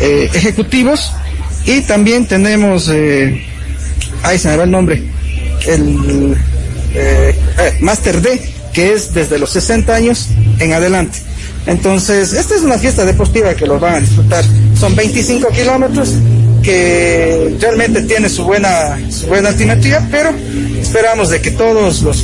eh, 0.00 0.30
ejecutivos 0.34 1.12
y 1.64 1.82
también 1.82 2.26
tenemos, 2.26 2.88
ahí 4.22 4.38
se 4.38 4.48
me 4.48 4.56
va 4.56 4.64
el 4.64 4.70
nombre, 4.70 5.02
el 5.66 6.36
Master 7.80 8.20
D, 8.20 8.40
que 8.72 8.92
es 8.92 9.14
desde 9.14 9.38
los 9.38 9.50
60 9.50 9.94
años 9.94 10.28
en 10.58 10.72
adelante. 10.72 11.27
Entonces, 11.66 12.32
esta 12.32 12.54
es 12.54 12.62
una 12.62 12.78
fiesta 12.78 13.04
deportiva 13.04 13.54
que 13.54 13.66
lo 13.66 13.78
van 13.78 13.94
a 13.94 14.00
disfrutar. 14.00 14.44
Son 14.78 14.94
25 14.94 15.48
kilómetros 15.48 16.14
que 16.62 17.56
realmente 17.60 18.02
tiene 18.02 18.28
su 18.28 18.44
buena, 18.44 18.98
su 19.10 19.26
buena 19.26 19.50
altimetría, 19.50 20.06
pero 20.10 20.30
esperamos 20.80 21.30
de 21.30 21.40
que 21.40 21.50
todos 21.50 22.02
los 22.02 22.22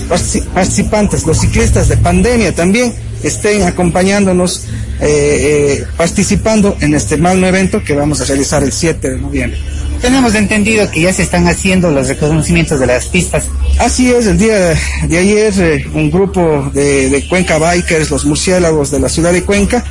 participantes, 0.52 1.26
los 1.26 1.38
ciclistas 1.40 1.88
de 1.88 1.96
pandemia 1.96 2.54
también, 2.54 2.94
estén 3.22 3.62
acompañándonos, 3.62 4.64
eh, 5.00 5.78
eh, 5.80 5.84
participando 5.96 6.76
en 6.80 6.94
este 6.94 7.16
magno 7.16 7.46
evento 7.46 7.82
que 7.82 7.94
vamos 7.94 8.20
a 8.20 8.24
realizar 8.24 8.62
el 8.62 8.72
7 8.72 9.10
de 9.10 9.18
noviembre. 9.18 9.58
Tenemos 10.04 10.34
entendido 10.34 10.90
que 10.90 11.00
ya 11.00 11.14
se 11.14 11.22
están 11.22 11.48
haciendo 11.48 11.90
los 11.90 12.08
reconocimientos 12.08 12.78
de 12.78 12.86
las 12.86 13.06
pistas. 13.06 13.46
Así 13.78 14.12
es, 14.12 14.26
el 14.26 14.36
día 14.36 14.76
de 15.08 15.18
ayer 15.18 15.54
eh, 15.56 15.86
un 15.94 16.10
grupo 16.10 16.70
de, 16.74 17.24
Cuenca 17.26 17.56
Bikers, 17.56 18.10
los 18.10 18.26
murciélagos 18.26 18.90
de 18.90 19.00
la 19.00 19.08
ciudad 19.08 19.32
de 19.32 19.44
Cuenca, 19.44 19.82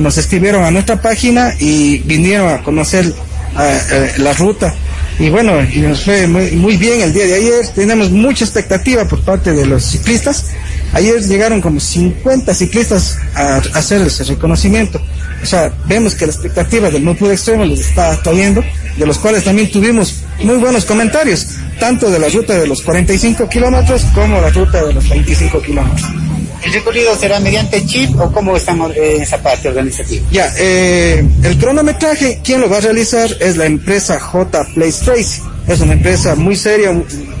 nos 0.00 0.18
escribieron 0.18 0.64
a 0.64 0.72
nuestra 0.72 1.00
página 1.00 1.54
y 1.60 1.98
vinieron 1.98 2.52
a 2.52 2.64
conocer 2.64 3.14
la 4.18 4.32
ruta 4.32 4.74
y 5.18 5.30
bueno, 5.30 5.62
y 5.62 5.78
nos 5.78 6.04
fue 6.04 6.26
muy, 6.26 6.76
bien 6.76 7.00
el 7.00 7.12
día 7.12 7.26
de 7.26 7.34
ayer. 7.34 7.68
Tenemos 7.74 8.10
mucha 8.10 8.44
expectativa 8.44 9.06
por 9.06 9.22
parte 9.22 9.52
de 9.52 9.64
los 9.64 9.82
ciclistas. 9.82 10.46
Ayer 10.92 11.22
llegaron 11.22 11.62
como 11.62 11.80
50 11.80 12.52
ciclistas 12.54 13.18
a, 13.34 13.56
hacer 13.74 14.02
ese 14.02 14.24
reconocimiento. 14.24 15.00
O 15.42 15.46
sea, 15.46 15.72
vemos 15.86 16.14
que 16.14 16.26
la 16.26 16.32
expectativa 16.32 16.90
del 16.90 17.04
Nuevo 17.04 17.30
Extremo 17.30 17.64
les 17.64 17.80
está 17.80 18.20
trayendo, 18.22 18.62
de 18.96 19.06
los 19.06 19.18
cuales 19.18 19.44
también 19.44 19.70
tuvimos 19.70 20.22
muy 20.42 20.56
buenos 20.56 20.84
comentarios, 20.84 21.46
tanto 21.78 22.10
de 22.10 22.18
la 22.18 22.28
ruta 22.28 22.58
de 22.58 22.66
los 22.66 22.82
45 22.82 23.48
kilómetros 23.48 24.02
como 24.14 24.40
la 24.40 24.50
ruta 24.50 24.84
de 24.84 24.92
los 24.92 25.08
25 25.08 25.60
kilómetros. 25.62 26.08
¿El 26.64 26.72
recorrido 26.72 27.14
será 27.16 27.38
mediante 27.38 27.84
chip 27.86 28.18
o 28.18 28.32
cómo 28.32 28.56
estamos 28.56 28.90
en 28.96 29.22
esa 29.22 29.38
parte 29.38 29.68
organizativa? 29.68 30.26
Ya, 30.32 30.52
eh, 30.58 31.24
el 31.42 31.58
cronometraje, 31.58 32.40
quien 32.42 32.60
lo 32.60 32.68
va 32.68 32.78
a 32.78 32.80
realizar 32.80 33.30
es 33.40 33.56
la 33.56 33.66
empresa 33.66 34.18
J 34.18 34.66
Place 34.74 35.04
Trace. 35.04 35.42
Es 35.68 35.80
una 35.80 35.92
empresa 35.92 36.34
muy 36.34 36.56
seria, 36.56 36.90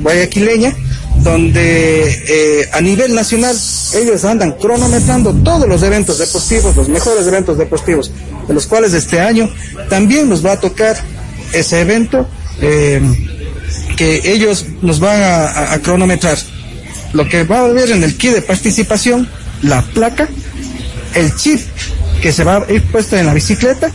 guayaquileña, 0.00 0.74
donde 1.22 2.06
eh, 2.28 2.68
a 2.72 2.80
nivel 2.80 3.14
nacional 3.14 3.56
ellos 3.94 4.24
andan 4.24 4.52
cronometrando 4.52 5.32
todos 5.32 5.68
los 5.68 5.82
eventos 5.82 6.18
deportivos, 6.18 6.76
los 6.76 6.88
mejores 6.88 7.26
eventos 7.26 7.58
deportivos, 7.58 8.12
de 8.46 8.54
los 8.54 8.66
cuales 8.66 8.92
este 8.92 9.20
año 9.20 9.48
también 9.88 10.28
nos 10.28 10.44
va 10.44 10.52
a 10.52 10.60
tocar 10.60 10.96
ese 11.52 11.80
evento 11.80 12.28
eh, 12.60 13.00
que 13.96 14.20
ellos 14.24 14.66
nos 14.82 15.00
van 15.00 15.20
a 15.22 15.78
cronometrar 15.82 16.38
lo 17.12 17.28
que 17.28 17.44
va 17.44 17.60
a 17.60 17.64
haber 17.64 17.90
en 17.90 18.04
el 18.04 18.16
kit 18.16 18.32
de 18.32 18.42
participación, 18.42 19.28
la 19.62 19.82
placa, 19.82 20.28
el 21.14 21.34
chip 21.34 21.60
que 22.20 22.32
se 22.32 22.44
va 22.44 22.56
a 22.56 22.72
ir 22.72 22.82
puesto 22.82 23.16
en 23.16 23.26
la 23.26 23.34
bicicleta 23.34 23.90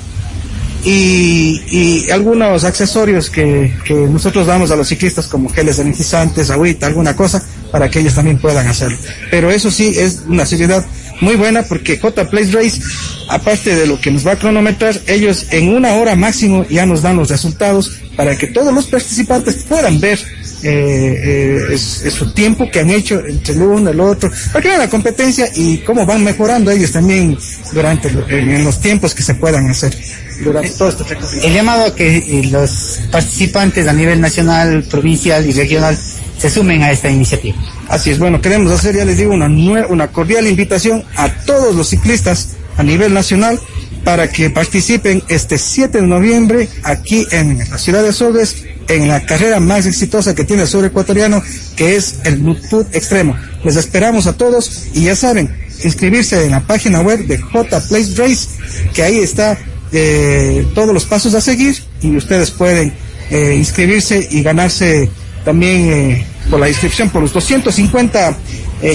y, 0.84 2.10
algunos 2.12 2.64
accesorios 2.64 3.30
que, 3.30 3.72
nosotros 4.10 4.48
damos 4.48 4.72
a 4.72 4.76
los 4.76 4.88
ciclistas 4.88 5.28
como 5.28 5.50
geles 5.50 5.80
energizantes, 5.80 6.50
agüita, 6.50 6.88
alguna 6.88 7.16
cosa, 7.16 7.44
para 7.72 7.90
que 7.90 8.00
ellos 8.00 8.16
también 8.16 8.40
puedan 8.40 8.68
hacerlo. 8.68 8.98
Pero 9.30 9.52
eso 9.52 9.70
sí 9.70 9.94
es 9.98 10.22
una 10.28 10.46
seriedad 10.46 10.84
muy 11.22 11.36
buena 11.36 11.64
porque 11.64 11.98
J 11.98 12.30
Place 12.30 12.52
Race, 12.52 12.82
aparte 13.30 13.76
de 13.76 13.88
lo 13.88 14.00
que 14.02 14.12
nos 14.12 14.26
va 14.26 14.34
a 14.34 14.36
cronometrar, 14.40 15.00
ellos 15.08 15.48
en 15.52 15.70
una 15.70 15.94
hora 15.94 16.16
máximo 16.16 16.66
ya 16.68 16.86
nos 16.86 17.02
dan 17.02 17.18
los 17.18 17.30
resultados 17.30 17.92
para 18.16 18.38
que 18.38 18.48
todos 18.48 18.74
los 18.74 18.88
participantes 18.88 19.64
puedan 19.68 20.00
ver 20.00 20.20
eh, 20.64 21.68
eh, 21.72 21.78
su 21.78 22.34
tiempo 22.34 22.70
que 22.70 22.82
han 22.82 22.90
hecho 22.90 23.20
entre 23.26 23.56
el 23.56 23.62
uno 23.62 23.90
y 23.90 23.94
el 23.94 24.00
otro, 24.00 24.32
para 24.52 24.62
que 24.62 24.78
la 24.78 24.90
competencia 24.90 25.48
y 25.56 25.80
cómo 25.80 26.06
van 26.06 26.24
mejorando 26.24 26.70
ellos 26.70 26.92
también 26.92 27.38
durante 27.72 28.10
en 28.10 28.64
los 28.64 28.80
tiempos 28.80 29.16
que 29.16 29.24
se 29.24 29.36
puedan 29.36 29.70
hacer 29.70 29.96
durante 30.44 30.70
todo 30.72 30.90
este 30.90 31.48
El 31.48 31.54
llamado 31.54 31.86
a 31.86 31.96
que 31.96 32.18
eh, 32.18 32.50
los 32.52 33.00
participantes 33.12 33.88
a 33.88 33.94
nivel 33.94 34.20
nacional, 34.20 34.84
provincial 34.84 35.46
y 35.48 35.52
regional 35.52 35.98
se 36.42 36.50
sumen 36.50 36.82
a 36.82 36.92
esta 36.92 37.08
iniciativa. 37.12 37.56
Así 37.88 38.10
es, 38.10 38.18
bueno, 38.18 38.42
queremos 38.42 38.72
hacer, 38.72 38.96
ya 38.96 39.06
les 39.06 39.20
digo, 39.20 39.32
una, 39.32 39.46
una 39.46 40.08
cordial 40.08 40.48
invitación 40.48 41.04
a 41.16 41.30
todos 41.46 41.76
los 41.76 41.90
ciclistas 41.90 42.56
a 42.78 42.84
nivel 42.84 43.14
nacional 43.14 43.60
para 44.04 44.28
que 44.32 44.50
participen 44.50 45.22
este 45.28 45.60
7 45.60 46.02
de 46.02 46.08
noviembre 46.08 46.68
aquí 46.82 47.28
en 47.30 47.60
la 47.60 47.78
ciudad 47.78 48.02
de 48.02 48.10
Azogues 48.10 48.66
en 48.88 49.08
la 49.08 49.24
carrera 49.24 49.60
más 49.60 49.86
exitosa 49.86 50.34
que 50.34 50.44
tiene 50.44 50.64
el 50.64 50.68
sur 50.68 50.84
ecuatoriano, 50.84 51.44
que 51.76 51.96
es 51.96 52.16
el 52.24 52.44
Nutput 52.44 52.88
Extremo. 52.96 53.36
Les 53.64 53.76
esperamos 53.76 54.26
a 54.26 54.34
todos 54.34 54.88
y 54.96 55.04
ya 55.04 55.16
saben, 55.16 55.56
inscribirse 55.84 56.44
en 56.44 56.52
la 56.52 56.62
página 56.62 57.02
web 57.02 57.28
de 57.28 57.38
J 57.38 57.82
Place 57.82 58.16
Race, 58.16 58.50
que 58.96 59.04
ahí 59.04 59.20
está 59.20 59.60
eh, 59.92 60.66
todos 60.74 60.92
los 60.92 61.06
pasos 61.06 61.36
a 61.36 61.42
seguir 61.42 61.78
y 62.02 62.16
ustedes 62.18 62.50
pueden 62.50 62.94
eh, 63.30 63.54
inscribirse 63.56 64.28
y 64.32 64.42
ganarse 64.42 65.12
también 65.44 65.92
eh, 65.92 66.26
por 66.50 66.60
la 66.60 66.70
inscripción, 66.70 67.10
por 67.10 67.22
los 67.22 67.34
250 67.34 68.38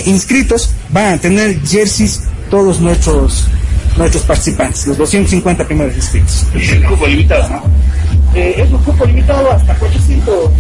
inscritos, 0.07 0.71
van 0.91 1.15
a 1.15 1.19
tener 1.19 1.61
jerseys 1.65 2.23
todos 2.51 2.81
nuestros 2.81 3.47
nuestros 3.97 4.25
participantes, 4.25 4.87
los 4.87 4.99
250 4.99 5.65
primeros 5.65 5.95
inscritos. 5.95 6.47
Es 6.55 6.73
un 6.73 6.83
cupo 6.83 7.07
limitado, 7.07 7.49
¿no? 7.49 7.63
Eh, 8.35 8.55
es 8.59 8.71
un 8.71 8.79
cupo 8.79 9.07
limitado 9.07 9.51
hasta 9.51 9.75
400. 9.75 10.51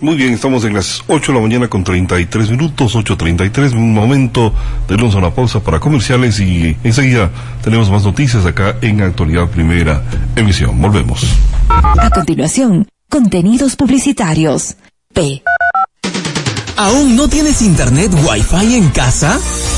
Muy 0.00 0.16
bien, 0.16 0.32
estamos 0.32 0.64
en 0.64 0.72
las 0.72 1.04
8 1.08 1.32
de 1.32 1.38
la 1.38 1.42
mañana 1.42 1.68
con 1.68 1.84
33 1.84 2.50
minutos, 2.50 2.96
8.33, 2.96 3.74
un 3.74 3.92
momento 3.92 4.52
de 4.88 4.94
a 4.94 5.18
una 5.18 5.30
pausa 5.30 5.60
para 5.60 5.78
comerciales 5.78 6.40
y 6.40 6.74
enseguida 6.82 7.30
tenemos 7.62 7.90
más 7.90 8.04
noticias 8.04 8.46
acá 8.46 8.76
en 8.80 9.02
Actualidad 9.02 9.48
Primera 9.48 10.02
Emisión. 10.36 10.80
Volvemos. 10.80 11.26
A 11.68 12.08
continuación, 12.08 12.86
contenidos 13.10 13.76
publicitarios. 13.76 14.76
P. 15.12 15.42
¿Aún 16.76 17.16
no 17.16 17.28
tienes 17.28 17.60
internet 17.60 18.10
Wi-Fi 18.26 18.74
en 18.76 18.88
casa? 18.90 19.38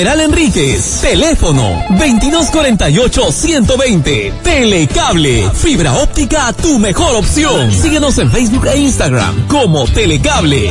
Enríquez. 0.00 1.00
Teléfono 1.00 1.82
2248-120. 1.90 4.42
Telecable. 4.42 5.50
Fibra 5.54 5.94
óptica, 5.94 6.52
tu 6.52 6.78
mejor 6.78 7.16
opción. 7.16 7.72
Síguenos 7.72 8.18
en 8.18 8.30
Facebook 8.30 8.66
e 8.66 8.76
Instagram 8.78 9.48
como 9.48 9.86
Telecable. 9.86 10.70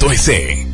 www.ucacue.edu. 0.00 0.71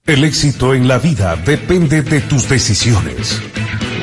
El 0.05 0.25
éxito 0.25 0.75
en 0.75 0.88
la 0.88 0.99
vida 0.99 1.37
depende 1.37 2.03
de 2.03 2.21
tus 2.23 2.49
decisiones. 2.49 3.40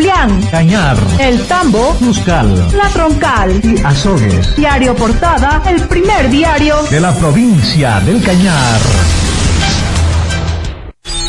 Cañar, 0.49 0.97
El 1.19 1.45
Tambo, 1.47 1.95
Muscal, 1.99 2.71
La 2.75 2.89
Troncal 2.89 3.61
y 3.63 3.79
Azogues. 3.85 4.55
Diario 4.55 4.95
Portada, 4.95 5.61
el 5.67 5.87
primer 5.87 6.29
diario 6.29 6.81
de 6.89 6.99
la 6.99 7.13
provincia 7.13 7.99
del 7.99 8.21
Cañar. 8.23 8.79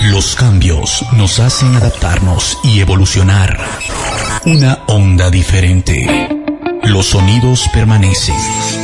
Los 0.04 0.34
cambios 0.36 1.04
nos 1.12 1.38
hacen 1.38 1.76
adaptarnos 1.76 2.58
y 2.64 2.80
evolucionar. 2.80 3.58
Una 4.46 4.78
onda 4.86 5.30
diferente. 5.30 6.28
Los 6.84 7.06
sonidos 7.06 7.68
permanecen. 7.74 8.36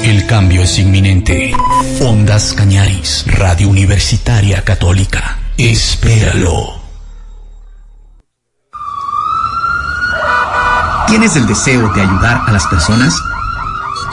El 0.05 0.27
cambio 0.27 0.63
es 0.63 0.79
inminente. 0.79 1.53
Ondas 2.01 2.53
Cañaris, 2.53 3.25
Radio 3.27 3.69
Universitaria 3.69 4.63
Católica. 4.63 5.39
Espéralo. 5.57 6.78
¿Tienes 11.09 11.37
el 11.37 11.47
deseo 11.47 11.91
de 11.95 12.03
ayudar 12.03 12.43
a 12.47 12.53
las 12.53 12.67
personas? 12.67 13.19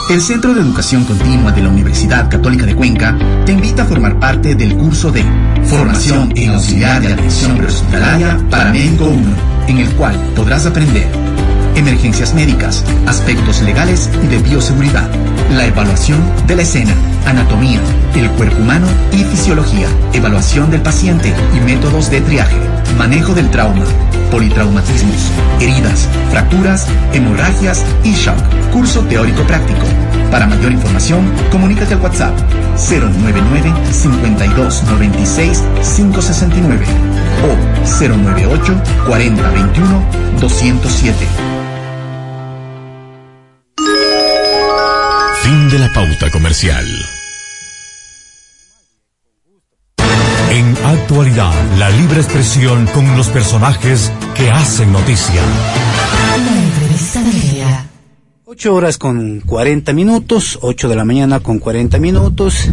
El 0.08 0.22
Centro 0.22 0.54
de 0.54 0.62
Educación 0.62 1.04
Continua 1.04 1.52
de 1.52 1.62
la 1.62 1.68
Universidad 1.68 2.30
Católica 2.30 2.64
de 2.64 2.74
Cuenca 2.74 3.14
te 3.44 3.52
invita 3.52 3.82
a 3.82 3.84
formar 3.84 4.18
parte 4.18 4.54
del 4.54 4.74
curso 4.76 5.12
de 5.12 5.22
Formación 5.64 6.32
en 6.36 6.50
Auxiliar 6.52 7.02
de 7.02 7.12
Atención 7.12 7.58
Prehospitalaria 7.58 8.40
para 8.48 8.72
Médico 8.72 9.04
1, 9.04 9.22
en 9.68 9.78
el 9.78 9.94
cual 9.94 10.16
podrás 10.34 10.64
aprender 10.64 11.35
emergencias 11.76 12.34
médicas, 12.34 12.84
aspectos 13.06 13.62
legales 13.62 14.10
y 14.24 14.26
de 14.26 14.38
bioseguridad, 14.38 15.08
la 15.54 15.66
evaluación 15.66 16.18
de 16.46 16.56
la 16.56 16.62
escena, 16.62 16.94
anatomía, 17.26 17.80
el 18.14 18.30
cuerpo 18.30 18.56
humano 18.58 18.86
y 19.12 19.18
fisiología, 19.24 19.88
evaluación 20.12 20.70
del 20.70 20.82
paciente 20.82 21.32
y 21.54 21.60
métodos 21.60 22.10
de 22.10 22.20
triaje, 22.22 22.56
manejo 22.98 23.34
del 23.34 23.50
trauma, 23.50 23.84
politraumatismos, 24.30 25.30
heridas, 25.60 26.08
fracturas, 26.30 26.86
hemorragias 27.12 27.84
y 28.04 28.12
shock. 28.12 28.36
Curso 28.72 29.00
teórico 29.02 29.42
práctico. 29.44 29.86
Para 30.30 30.46
mayor 30.46 30.72
información, 30.72 31.30
comunícate 31.50 31.94
al 31.94 32.00
WhatsApp 32.00 32.34
099 32.76 33.72
52 33.92 34.82
96 34.84 35.62
569 35.96 36.86
o 37.44 38.06
098 38.08 38.82
40 39.06 39.50
21 39.50 40.04
207. 40.40 41.65
Fin 45.46 45.68
de 45.68 45.78
la 45.78 45.92
pauta 45.92 46.28
comercial. 46.28 46.84
En 50.50 50.76
actualidad, 50.84 51.54
la 51.78 51.88
libre 51.88 52.16
expresión 52.16 52.86
con 52.86 53.16
los 53.16 53.28
personajes 53.28 54.10
que 54.34 54.50
hacen 54.50 54.90
noticia. 54.90 55.40
La 56.36 56.62
entrevista 56.64 57.22
del 57.22 57.40
día. 57.40 57.86
8 58.46 58.74
horas 58.74 58.98
con 58.98 59.38
40 59.38 59.92
minutos, 59.92 60.58
8 60.62 60.88
de 60.88 60.96
la 60.96 61.04
mañana 61.04 61.38
con 61.38 61.60
40 61.60 61.96
minutos. 61.98 62.68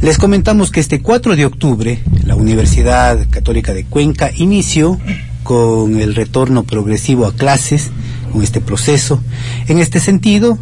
Les 0.00 0.16
comentamos 0.16 0.70
que 0.70 0.80
este 0.80 1.02
4 1.02 1.36
de 1.36 1.44
octubre 1.44 2.02
la 2.24 2.34
Universidad 2.34 3.28
Católica 3.28 3.74
de 3.74 3.84
Cuenca 3.84 4.30
inició 4.34 4.98
con 5.42 6.00
el 6.00 6.14
retorno 6.14 6.62
progresivo 6.62 7.26
a 7.26 7.34
clases, 7.34 7.90
con 8.32 8.42
este 8.42 8.62
proceso. 8.62 9.22
En 9.68 9.80
este 9.80 10.00
sentido, 10.00 10.58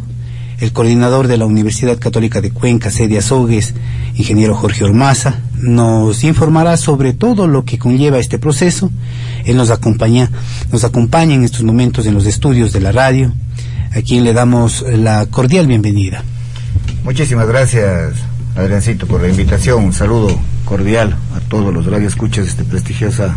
el 0.61 0.73
coordinador 0.73 1.27
de 1.27 1.37
la 1.37 1.47
Universidad 1.47 1.97
Católica 1.97 2.39
de 2.39 2.51
Cuenca, 2.51 2.91
sede 2.91 3.17
Azogues, 3.17 3.73
ingeniero 4.13 4.55
Jorge 4.55 4.83
Ormaza, 4.83 5.39
nos 5.57 6.23
informará 6.23 6.77
sobre 6.77 7.13
todo 7.13 7.47
lo 7.47 7.65
que 7.65 7.79
conlleva 7.79 8.19
este 8.19 8.37
proceso. 8.37 8.91
Él 9.43 9.57
nos 9.57 9.71
acompaña, 9.71 10.29
nos 10.71 10.83
acompaña 10.83 11.33
en 11.33 11.43
estos 11.43 11.63
momentos 11.63 12.05
en 12.05 12.13
los 12.13 12.27
estudios 12.27 12.73
de 12.73 12.79
la 12.79 12.91
radio, 12.91 13.33
a 13.91 14.01
quien 14.01 14.23
le 14.23 14.33
damos 14.33 14.85
la 14.87 15.25
cordial 15.25 15.65
bienvenida. 15.65 16.23
Muchísimas 17.03 17.47
gracias, 17.47 18.13
Adriancito, 18.55 19.07
por 19.07 19.19
la 19.19 19.29
invitación. 19.29 19.83
Un 19.83 19.93
saludo 19.93 20.39
cordial 20.63 21.17
a 21.35 21.39
todos 21.49 21.73
los 21.73 21.87
radioescuchas 21.87 22.45
de 22.45 22.51
este 22.51 22.63
prestigiosa 22.65 23.35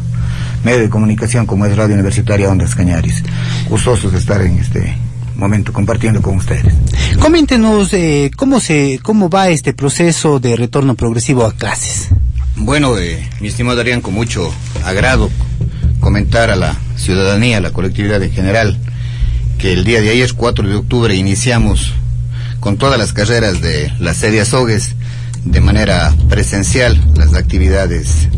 medio 0.62 0.80
de 0.80 0.90
comunicación 0.90 1.46
como 1.46 1.64
es 1.64 1.74
Radio 1.74 1.94
Universitaria 1.94 2.50
Ondas 2.50 2.74
Cañaris. 2.74 3.22
Gustosos 3.70 4.12
de 4.12 4.18
estar 4.18 4.42
en 4.42 4.58
este 4.58 4.94
momento 5.36 5.72
compartiendo 5.72 6.22
con 6.22 6.36
ustedes. 6.36 6.74
Coméntenos 7.20 7.92
eh, 7.92 8.30
cómo 8.36 8.60
se 8.60 9.00
cómo 9.02 9.28
va 9.28 9.48
este 9.48 9.72
proceso 9.72 10.40
de 10.40 10.56
retorno 10.56 10.94
progresivo 10.94 11.44
a 11.44 11.52
clases. 11.52 12.08
Bueno, 12.56 12.96
eh, 12.98 13.28
mi 13.40 13.48
estimado 13.48 13.80
Adrián, 13.80 14.00
con 14.00 14.14
mucho 14.14 14.52
agrado 14.84 15.30
comentar 16.00 16.50
a 16.50 16.56
la 16.56 16.76
ciudadanía, 16.96 17.58
a 17.58 17.60
la 17.60 17.72
colectividad 17.72 18.22
en 18.22 18.30
general, 18.30 18.78
que 19.58 19.72
el 19.72 19.84
día 19.84 20.00
de 20.00 20.10
ayer, 20.10 20.32
4 20.34 20.68
de 20.68 20.76
octubre, 20.76 21.14
iniciamos 21.14 21.94
con 22.60 22.76
todas 22.76 22.98
las 22.98 23.12
carreras 23.12 23.60
de 23.60 23.92
la 23.98 24.14
serie 24.14 24.40
Azogues 24.40 24.94
de 25.44 25.60
manera 25.60 26.14
presencial 26.28 26.98
las 27.16 27.34
actividades 27.34 28.28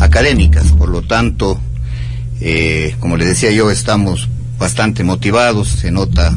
académicas. 0.00 0.72
Por 0.72 0.88
lo 0.88 1.02
tanto, 1.02 1.60
eh, 2.40 2.94
como 3.00 3.16
les 3.16 3.28
decía 3.28 3.50
yo, 3.50 3.70
estamos 3.70 4.28
bastante 4.58 5.04
motivados, 5.04 5.68
se 5.68 5.90
nota 5.90 6.36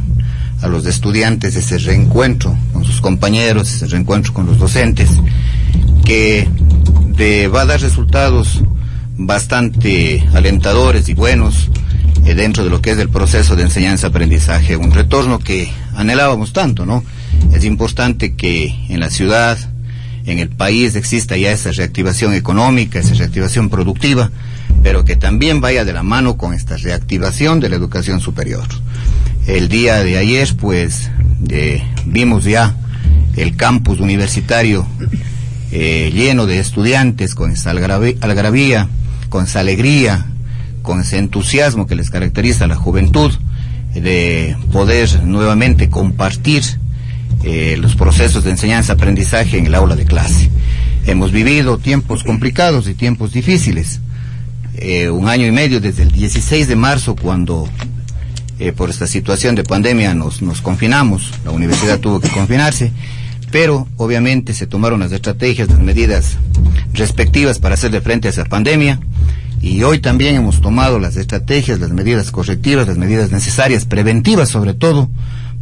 a 0.62 0.68
los 0.68 0.86
estudiantes 0.86 1.56
ese 1.56 1.78
reencuentro 1.80 2.56
con 2.72 2.84
sus 2.86 3.02
compañeros, 3.02 3.74
ese 3.74 3.88
reencuentro 3.88 4.34
con 4.34 4.46
los 4.46 4.60
docentes, 4.60 5.10
que 6.06 6.48
va 7.54 7.62
a 7.62 7.66
dar 7.66 7.80
resultados 7.80 8.64
bastante 9.16 10.28
alentadores 10.34 11.08
y 11.10 11.14
buenos 11.14 11.70
eh, 12.26 12.36
dentro 12.36 12.64
de 12.64 12.70
lo 12.70 12.82
que 12.82 12.92
es 12.92 12.98
el 12.98 13.10
proceso 13.10 13.56
de 13.56 13.64
enseñanza-aprendizaje, 13.64 14.78
un 14.78 14.92
retorno 14.92 15.40
que 15.40 15.72
anhelábamos 15.96 16.54
tanto, 16.54 16.86
¿no? 16.86 17.04
Es 17.54 17.64
importante 17.64 18.36
que 18.36 18.76
en 18.90 19.00
la 19.00 19.10
ciudad, 19.10 19.58
en 20.26 20.40
el 20.40 20.50
país 20.50 20.96
exista 20.96 21.38
ya 21.38 21.52
esa 21.52 21.72
reactivación 21.72 22.34
económica, 22.34 23.00
esa 23.00 23.16
reactivación 23.16 23.70
productiva, 23.70 24.32
pero 24.84 25.06
que 25.06 25.16
también 25.16 25.62
vaya 25.62 25.86
de 25.86 25.94
la 25.94 26.04
mano 26.04 26.38
con 26.38 26.54
esta 26.54 26.78
reactivación 26.78 27.60
de 27.60 27.70
la 27.70 27.76
educación 27.76 28.20
superior. 28.20 28.68
El 29.48 29.70
día 29.70 30.04
de 30.04 30.18
ayer, 30.18 30.56
pues, 30.58 31.10
eh, 31.50 31.84
vimos 32.06 32.46
ya 32.46 32.76
el 33.36 33.56
campus 33.56 34.00
universitario 34.00 34.86
eh, 35.72 36.12
lleno 36.14 36.46
de 36.46 36.60
estudiantes 36.60 37.34
con 37.34 37.52
esa 37.52 37.72
algarabía, 37.72 38.90
con 39.30 39.46
esa 39.46 39.62
alegría, 39.62 40.26
con 40.82 41.00
ese 41.00 41.18
entusiasmo 41.18 41.88
que 41.88 41.96
les 41.96 42.10
caracteriza 42.10 42.66
a 42.66 42.68
la 42.68 42.76
juventud, 42.76 43.32
de 43.94 44.56
poder 44.72 45.24
nuevamente 45.24 45.90
compartir 45.90 46.64
eh, 47.44 47.78
los 47.80 47.96
procesos 47.96 48.44
de 48.44 48.52
enseñanza-aprendizaje 48.52 49.58
en 49.58 49.66
el 49.66 49.76
aula 49.76 49.96
de 49.96 50.06
clase. 50.06 50.50
Hemos 51.06 51.32
vivido 51.32 51.78
tiempos 51.78 52.24
complicados 52.24 52.88
y 52.88 52.94
tiempos 52.94 53.32
difíciles. 53.32 54.00
Eh, 54.84 55.12
un 55.12 55.30
año 55.30 55.46
y 55.46 55.52
medio 55.52 55.80
desde 55.80 56.02
el 56.02 56.12
16 56.12 56.68
de 56.68 56.76
marzo 56.76 57.16
cuando 57.16 57.70
eh, 58.58 58.72
por 58.72 58.90
esta 58.90 59.06
situación 59.06 59.54
de 59.54 59.64
pandemia 59.64 60.16
nos, 60.16 60.42
nos 60.42 60.60
confinamos, 60.62 61.30
la 61.46 61.52
universidad 61.52 62.00
tuvo 62.00 62.20
que 62.20 62.30
confinarse, 62.30 62.92
pero 63.52 63.88
obviamente 63.98 64.56
se 64.56 64.66
tomaron 64.66 65.02
las 65.02 65.12
estrategias, 65.12 65.70
las 65.70 65.78
medidas 65.78 66.38
respectivas 66.94 67.60
para 67.60 67.76
hacerle 67.76 68.02
frente 68.02 68.28
a 68.28 68.32
esa 68.32 68.46
pandemia. 68.46 69.00
Y 69.62 69.84
hoy 69.84 70.00
también 70.00 70.34
hemos 70.34 70.62
tomado 70.62 70.98
las 70.98 71.16
estrategias, 71.16 71.80
las 71.80 71.92
medidas 71.92 72.32
correctivas, 72.32 72.88
las 72.88 72.98
medidas 72.98 73.32
necesarias, 73.32 73.86
preventivas 73.86 74.50
sobre 74.50 74.74
todo, 74.74 75.12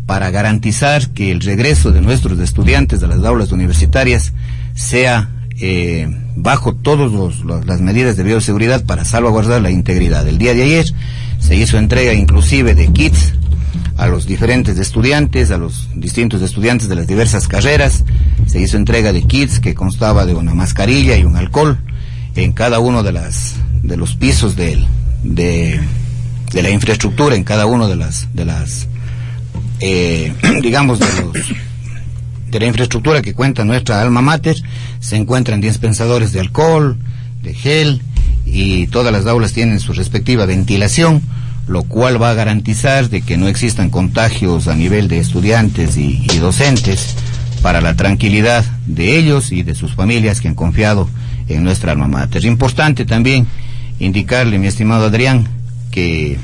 para 0.06 0.32
garantizar 0.32 1.10
que 1.10 1.30
el 1.30 1.42
regreso 1.42 1.92
de 1.92 2.00
nuestros 2.00 2.40
estudiantes 2.40 3.04
a 3.04 3.08
las 3.08 3.22
aulas 3.26 3.52
universitarias 3.52 4.32
sea 4.76 5.30
eh, 5.62 6.08
bajo 6.36 6.74
todas 6.74 7.12
las 7.66 7.82
medidas 7.82 8.16
de 8.16 8.24
bioseguridad 8.24 8.86
para 8.86 9.04
salvaguardar 9.06 9.62
la 9.62 9.72
integridad. 9.72 10.28
El 10.28 10.38
día 10.38 10.54
de 10.54 10.64
ayer 10.64 10.86
se 11.40 11.56
hizo 11.56 11.78
entrega 11.78 12.14
inclusive 12.14 12.76
de 12.76 12.88
kits 12.88 13.34
a 13.98 14.08
los 14.08 14.26
diferentes 14.26 14.78
estudiantes, 14.80 15.52
a 15.52 15.58
los 15.58 15.90
distintos 15.96 16.42
estudiantes 16.42 16.88
de 16.88 16.96
las 16.96 17.08
diversas 17.08 17.48
carreras. 17.48 18.06
Se 18.48 18.62
hizo 18.62 18.78
entrega 18.78 19.12
de 19.12 19.24
kits 19.24 19.60
que 19.60 19.76
constaba 19.76 20.26
de 20.26 20.34
una 20.34 20.54
mascarilla 20.54 21.18
y 21.18 21.26
un 21.26 21.36
alcohol 21.36 21.78
en 22.36 22.54
cada 22.54 22.80
uno 22.80 23.04
de 23.04 23.12
las 23.12 23.56
de 23.84 23.98
los 23.98 24.16
pisos 24.16 24.56
de, 24.56 24.82
de, 25.24 25.82
la 26.54 26.70
infraestructura, 26.70 27.36
en 27.36 27.44
cada 27.44 27.66
uno 27.66 27.88
de 27.88 27.96
las 27.96 28.34
de 28.34 28.46
las 28.46 28.88
eh, 29.82 30.34
digamos, 30.62 31.00
de, 31.00 31.06
los, 31.22 31.38
de 32.50 32.60
la 32.60 32.66
infraestructura 32.66 33.22
que 33.22 33.34
cuenta 33.34 33.66
nuestra 33.66 34.02
alma 34.02 34.22
mater, 34.22 34.58
se 35.00 35.16
encuentran 35.16 35.62
dispensadores 35.62 36.32
de 36.32 36.40
alcohol, 36.40 36.98
de 37.44 37.54
gel, 37.54 38.02
y 38.46 38.88
todas 38.88 39.14
las 39.14 39.26
aulas 39.26 39.54
tienen 39.54 39.80
su 39.80 39.94
respectiva 39.94 40.46
ventilación, 40.46 41.22
lo 41.68 41.84
cual 41.84 42.22
va 42.22 42.32
a 42.32 42.34
garantizar 42.34 43.10
de 43.10 43.22
que 43.22 43.38
no 43.38 43.48
existan 43.48 43.90
contagios 43.90 44.68
a 44.68 44.76
nivel 44.76 45.08
de 45.08 45.20
estudiantes 45.20 45.98
y, 45.98 46.26
y 46.32 46.38
docentes 46.40 47.16
para 47.62 47.82
la 47.82 47.96
tranquilidad 47.96 48.66
de 48.88 49.18
ellos 49.18 49.52
y 49.52 49.64
de 49.64 49.76
sus 49.76 49.94
familias 49.94 50.42
que 50.42 50.48
han 50.48 50.56
confiado 50.56 51.08
en 51.48 51.64
nuestra 51.64 51.92
alma 51.92 52.08
mater. 52.08 52.46
Importante 52.46 53.06
también 53.06 53.48
indicarle, 54.00 54.58
mi 54.58 54.68
estimado 54.68 55.06
Adrián, 55.06 55.48
que 55.92 56.40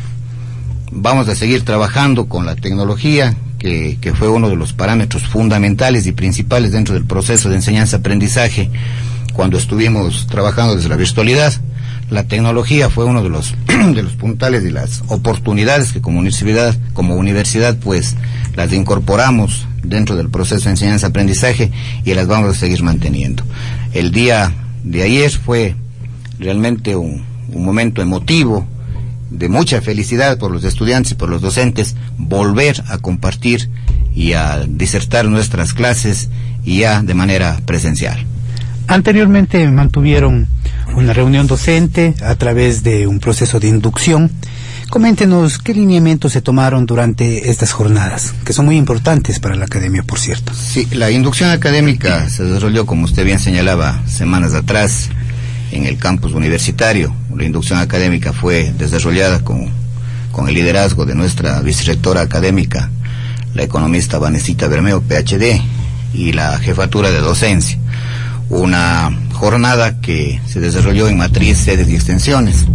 Vamos 0.97 1.27
a 1.27 1.35
seguir 1.35 1.63
trabajando 1.65 2.29
con 2.29 2.45
la 2.45 2.55
tecnología, 2.55 3.35
que, 3.99 4.13
fue 4.13 4.29
uno 4.29 4.49
de 4.49 4.55
los 4.55 4.73
parámetros 4.73 5.23
fundamentales 5.23 6.05
y 6.05 6.11
principales 6.11 6.71
dentro 6.71 6.93
del 6.93 7.05
proceso 7.05 7.49
de 7.49 7.55
enseñanza-aprendizaje 7.55 8.69
cuando 9.33 9.57
estuvimos 9.57 10.27
trabajando 10.27 10.75
desde 10.75 10.89
la 10.89 10.95
virtualidad. 10.95 11.53
La 12.11 12.25
tecnología 12.25 12.91
fue 12.91 13.05
uno 13.05 13.23
de 13.23 13.29
los, 13.29 13.55
de 13.67 14.03
los 14.03 14.13
puntales 14.13 14.63
y 14.63 14.69
las 14.69 15.01
oportunidades 15.07 15.91
que 15.91 16.01
como 16.01 16.19
universidad, 16.19 16.75
como 16.93 17.15
universidad, 17.15 17.75
pues 17.77 18.15
las 18.55 18.71
incorporamos 18.71 19.67
dentro 19.83 20.15
del 20.15 20.29
proceso 20.29 20.65
de 20.65 20.71
enseñanza-aprendizaje 20.71 21.71
y 22.03 22.13
las 22.13 22.27
vamos 22.27 22.55
a 22.55 22.59
seguir 22.59 22.83
manteniendo. 22.83 23.43
El 23.93 24.11
día 24.11 24.53
de 24.83 25.01
ayer 25.01 25.31
fue 25.31 25.75
realmente 26.37 26.95
un 26.95 27.25
momento 27.49 28.03
emotivo, 28.03 28.67
de 29.37 29.49
mucha 29.49 29.81
felicidad 29.81 30.37
por 30.37 30.51
los 30.51 30.63
estudiantes 30.63 31.13
y 31.13 31.15
por 31.15 31.29
los 31.29 31.41
docentes 31.41 31.95
volver 32.17 32.83
a 32.87 32.97
compartir 32.97 33.69
y 34.13 34.33
a 34.33 34.65
disertar 34.67 35.25
nuestras 35.25 35.73
clases 35.73 36.29
y 36.63 36.79
ya 36.79 37.01
de 37.01 37.13
manera 37.13 37.59
presencial. 37.65 38.25
Anteriormente 38.87 39.67
mantuvieron 39.69 40.47
una 40.95 41.13
reunión 41.13 41.47
docente 41.47 42.13
a 42.23 42.35
través 42.35 42.83
de 42.83 43.07
un 43.07 43.19
proceso 43.19 43.59
de 43.59 43.67
inducción. 43.67 44.31
Coméntenos 44.89 45.57
qué 45.57 45.73
lineamientos 45.73 46.33
se 46.33 46.41
tomaron 46.41 46.85
durante 46.85 47.49
estas 47.49 47.71
jornadas, 47.71 48.33
que 48.45 48.53
son 48.53 48.65
muy 48.65 48.77
importantes 48.77 49.39
para 49.39 49.55
la 49.55 49.65
academia, 49.65 50.03
por 50.03 50.19
cierto. 50.19 50.53
Sí, 50.53 50.87
la 50.91 51.09
inducción 51.09 51.49
académica 51.49 52.29
se 52.29 52.43
desarrolló, 52.43 52.85
como 52.85 53.05
usted 53.05 53.25
bien 53.25 53.39
señalaba, 53.39 54.03
semanas 54.07 54.53
atrás 54.53 55.09
en 55.75 55.85
el 55.85 55.97
campus 55.97 56.33
universitario. 56.33 57.13
La 57.35 57.43
inducción 57.43 57.79
académica 57.79 58.33
fue 58.33 58.73
desarrollada 58.77 59.43
con, 59.43 59.69
con 60.31 60.47
el 60.47 60.55
liderazgo 60.55 61.05
de 61.05 61.15
nuestra 61.15 61.61
vicerrectora 61.61 62.21
académica, 62.21 62.89
la 63.53 63.63
economista 63.63 64.17
Vanesita 64.17 64.67
Bermeo, 64.67 65.01
PhD, 65.01 65.61
y 66.13 66.31
la 66.31 66.57
jefatura 66.59 67.11
de 67.11 67.19
docencia. 67.19 67.77
Una 68.49 69.11
jornada 69.33 69.99
que 69.99 70.39
se 70.47 70.59
desarrolló 70.59 71.07
en 71.07 71.17
matriz, 71.17 71.57
sedes 71.57 71.89
y 71.89 71.95
extensiones, 71.95 72.65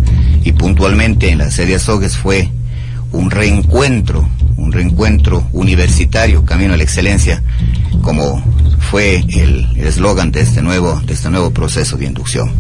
y 0.45 0.53
puntualmente 0.53 1.31
en 1.31 1.39
la 1.39 1.51
sede 1.51 1.77
Azogues 1.77 2.17
fue 2.17 2.51
un 3.13 3.31
reencuentro, 3.31 4.29
un 4.57 4.73
reencuentro 4.73 5.49
universitario, 5.53 6.45
camino 6.45 6.75
a 6.75 6.77
la 6.77 6.83
excelencia, 6.83 7.43
como 8.03 8.43
fue 8.91 9.25
el 9.29 9.67
eslogan 9.77 10.33
de 10.33 10.41
este 10.41 10.63
nuevo, 10.63 11.01
de 11.05 11.15
este 11.15 11.31
nuevo 11.31 11.51
proceso 11.51 11.97
de 11.97 12.07
inducción. 12.07 12.53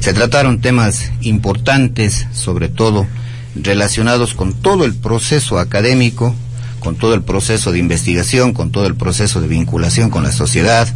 Se 0.00 0.12
trataron 0.12 0.60
temas 0.60 1.10
importantes, 1.22 2.26
sobre 2.32 2.68
todo 2.68 3.06
relacionados 3.54 4.34
con 4.34 4.52
todo 4.52 4.84
el 4.84 4.94
proceso 4.94 5.58
académico, 5.58 6.34
con 6.80 6.96
todo 6.96 7.14
el 7.14 7.22
proceso 7.22 7.72
de 7.72 7.78
investigación, 7.78 8.52
con 8.52 8.70
todo 8.70 8.86
el 8.86 8.94
proceso 8.94 9.40
de 9.40 9.48
vinculación 9.48 10.10
con 10.10 10.22
la 10.22 10.32
sociedad, 10.32 10.88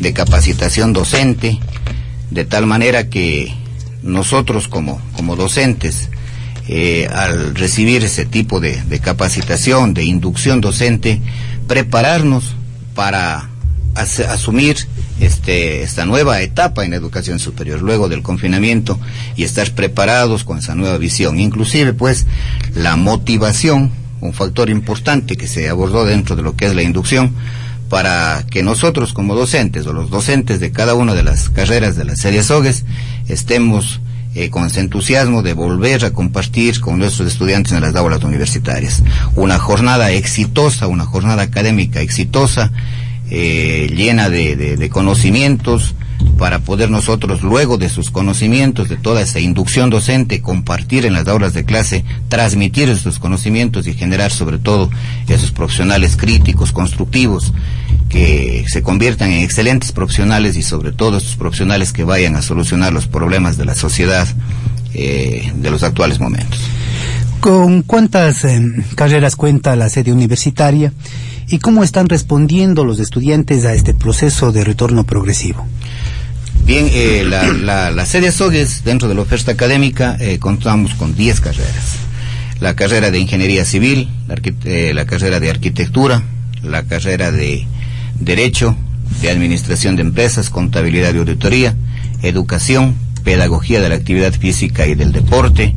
de 0.00 0.12
capacitación 0.12 0.92
docente, 0.92 1.58
de 2.30 2.44
tal 2.44 2.66
manera 2.66 3.08
que 3.08 3.54
nosotros 4.02 4.68
como, 4.68 5.00
como 5.14 5.36
docentes, 5.36 6.08
eh, 6.68 7.08
al 7.12 7.54
recibir 7.54 8.04
ese 8.04 8.24
tipo 8.24 8.60
de, 8.60 8.80
de, 8.82 9.00
capacitación, 9.00 9.92
de 9.92 10.04
inducción 10.04 10.60
docente, 10.60 11.20
prepararnos 11.66 12.54
para 12.94 13.48
as 13.94 14.20
asumir 14.20 14.76
este, 15.20 15.82
esta 15.82 16.06
nueva 16.06 16.40
etapa 16.40 16.84
en 16.84 16.92
la 16.92 16.96
educación 16.96 17.38
superior, 17.38 17.82
luego 17.82 18.08
del 18.08 18.22
confinamiento, 18.22 18.98
y 19.36 19.44
estar 19.44 19.70
preparados 19.72 20.44
con 20.44 20.58
esa 20.58 20.74
nueva 20.74 20.96
visión. 20.96 21.38
Inclusive, 21.38 21.92
pues, 21.92 22.26
la 22.74 22.96
motivación 22.96 23.92
un 24.20 24.32
factor 24.32 24.70
importante 24.70 25.36
que 25.36 25.48
se 25.48 25.68
abordó 25.68 26.04
dentro 26.04 26.36
de 26.36 26.42
lo 26.42 26.56
que 26.56 26.66
es 26.66 26.74
la 26.74 26.82
inducción 26.82 27.34
para 27.88 28.44
que 28.50 28.62
nosotros 28.62 29.12
como 29.12 29.34
docentes 29.34 29.86
o 29.86 29.92
los 29.92 30.10
docentes 30.10 30.60
de 30.60 30.70
cada 30.70 30.94
una 30.94 31.14
de 31.14 31.22
las 31.22 31.48
carreras 31.48 31.96
de 31.96 32.04
la 32.04 32.16
serie 32.16 32.42
SOGES 32.42 32.84
estemos 33.28 34.00
eh, 34.34 34.50
con 34.50 34.64
ese 34.66 34.80
entusiasmo 34.80 35.42
de 35.42 35.54
volver 35.54 36.04
a 36.04 36.12
compartir 36.12 36.80
con 36.80 36.98
nuestros 36.98 37.28
estudiantes 37.28 37.72
en 37.72 37.80
las 37.80 37.94
aulas 37.96 38.22
universitarias. 38.22 39.02
Una 39.34 39.58
jornada 39.58 40.10
exitosa, 40.12 40.86
una 40.86 41.04
jornada 41.04 41.42
académica 41.42 42.00
exitosa, 42.00 42.72
eh, 43.30 43.92
llena 43.94 44.28
de, 44.28 44.56
de, 44.56 44.76
de 44.76 44.90
conocimientos, 44.90 45.94
para 46.38 46.60
poder 46.60 46.90
nosotros, 46.90 47.42
luego 47.42 47.78
de 47.78 47.88
sus 47.88 48.10
conocimientos, 48.10 48.88
de 48.88 48.96
toda 48.96 49.22
esa 49.22 49.40
inducción 49.40 49.90
docente, 49.90 50.40
compartir 50.40 51.06
en 51.06 51.12
las 51.12 51.28
aulas 51.28 51.54
de 51.54 51.64
clase, 51.64 52.04
transmitir 52.28 52.88
esos 52.88 53.18
conocimientos 53.18 53.86
y 53.86 53.94
generar 53.94 54.30
sobre 54.30 54.58
todo 54.58 54.90
esos 55.28 55.50
profesionales 55.50 56.16
críticos, 56.16 56.72
constructivos, 56.72 57.52
que 58.10 58.64
se 58.66 58.82
conviertan 58.82 59.30
en 59.30 59.42
excelentes 59.42 59.92
profesionales 59.92 60.56
y 60.56 60.62
sobre 60.62 60.92
todo 60.92 61.16
esos 61.16 61.36
profesionales 61.36 61.92
que 61.92 62.04
vayan 62.04 62.36
a 62.36 62.42
solucionar 62.42 62.92
los 62.92 63.06
problemas 63.06 63.56
de 63.56 63.64
la 63.64 63.74
sociedad 63.74 64.28
eh, 64.92 65.52
de 65.54 65.70
los 65.70 65.84
actuales 65.84 66.20
momentos. 66.20 66.60
¿Con 67.38 67.82
cuántas 67.82 68.44
eh, 68.44 68.60
carreras 68.96 69.36
cuenta 69.36 69.76
la 69.76 69.88
sede 69.88 70.12
universitaria 70.12 70.92
y 71.48 71.58
cómo 71.60 71.84
están 71.84 72.08
respondiendo 72.08 72.84
los 72.84 72.98
estudiantes 72.98 73.64
a 73.64 73.74
este 73.74 73.94
proceso 73.94 74.50
de 74.50 74.64
retorno 74.64 75.04
progresivo? 75.04 75.64
Bien, 76.66 76.88
eh, 76.92 77.24
la, 77.26 77.46
la, 77.46 77.90
la, 77.92 78.06
sede 78.06 78.32
SOGES, 78.32 78.84
dentro 78.84 79.08
de 79.08 79.14
la 79.14 79.22
oferta 79.22 79.52
académica, 79.52 80.18
contamos 80.40 80.94
con 80.94 81.14
10 81.14 81.40
carreras. 81.40 81.96
La 82.60 82.74
carrera 82.74 83.10
de 83.10 83.18
Ingeniería 83.18 83.64
Civil, 83.64 84.10
la, 84.28 84.34
la, 84.92 85.06
carrera 85.06 85.40
de 85.40 85.48
Arquitectura, 85.48 86.22
la 86.62 86.82
carrera 86.82 87.30
de 87.30 87.66
Derecho, 88.20 88.76
de 89.20 89.30
Administración 89.30 89.96
de 89.96 90.02
Empresas, 90.02 90.50
Contabilidad 90.50 91.14
y 91.14 91.18
Auditoría, 91.18 91.74
Educación, 92.22 92.94
Pedagogía 93.24 93.80
de 93.80 93.88
la 93.88 93.96
Actividad 93.96 94.32
Física 94.32 94.86
y 94.86 94.94
del 94.94 95.12
Deporte, 95.12 95.74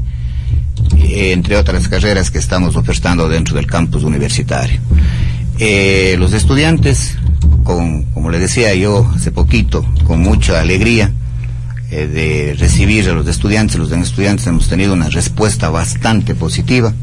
entre 0.97 1.57
otras 1.57 1.87
carreras 1.87 2.31
que 2.31 2.37
estamos 2.39 2.75
ofertando 2.75 3.27
dentro 3.27 3.55
del 3.55 3.67
campus 3.67 4.03
universitario. 4.03 4.79
los 6.17 6.33
estudiantes 6.33 7.17
con, 7.63 8.03
como 8.05 8.29
le 8.29 8.39
decía 8.39 8.73
yo 8.75 9.09
hace 9.15 9.31
poquito, 9.31 9.85
con 10.05 10.21
mucha 10.21 10.59
alegría 10.59 11.11
eh, 11.91 12.07
de 12.07 12.55
recibir 12.57 13.07
a 13.09 13.13
los 13.13 13.27
estudiantes. 13.27 13.77
Los 13.77 13.91
estudiantes 13.91 14.47
hemos 14.47 14.67
tenido 14.67 14.93
una 14.93 15.09
respuesta 15.09 15.69
bastante 15.69 16.35
positiva. 16.35 16.93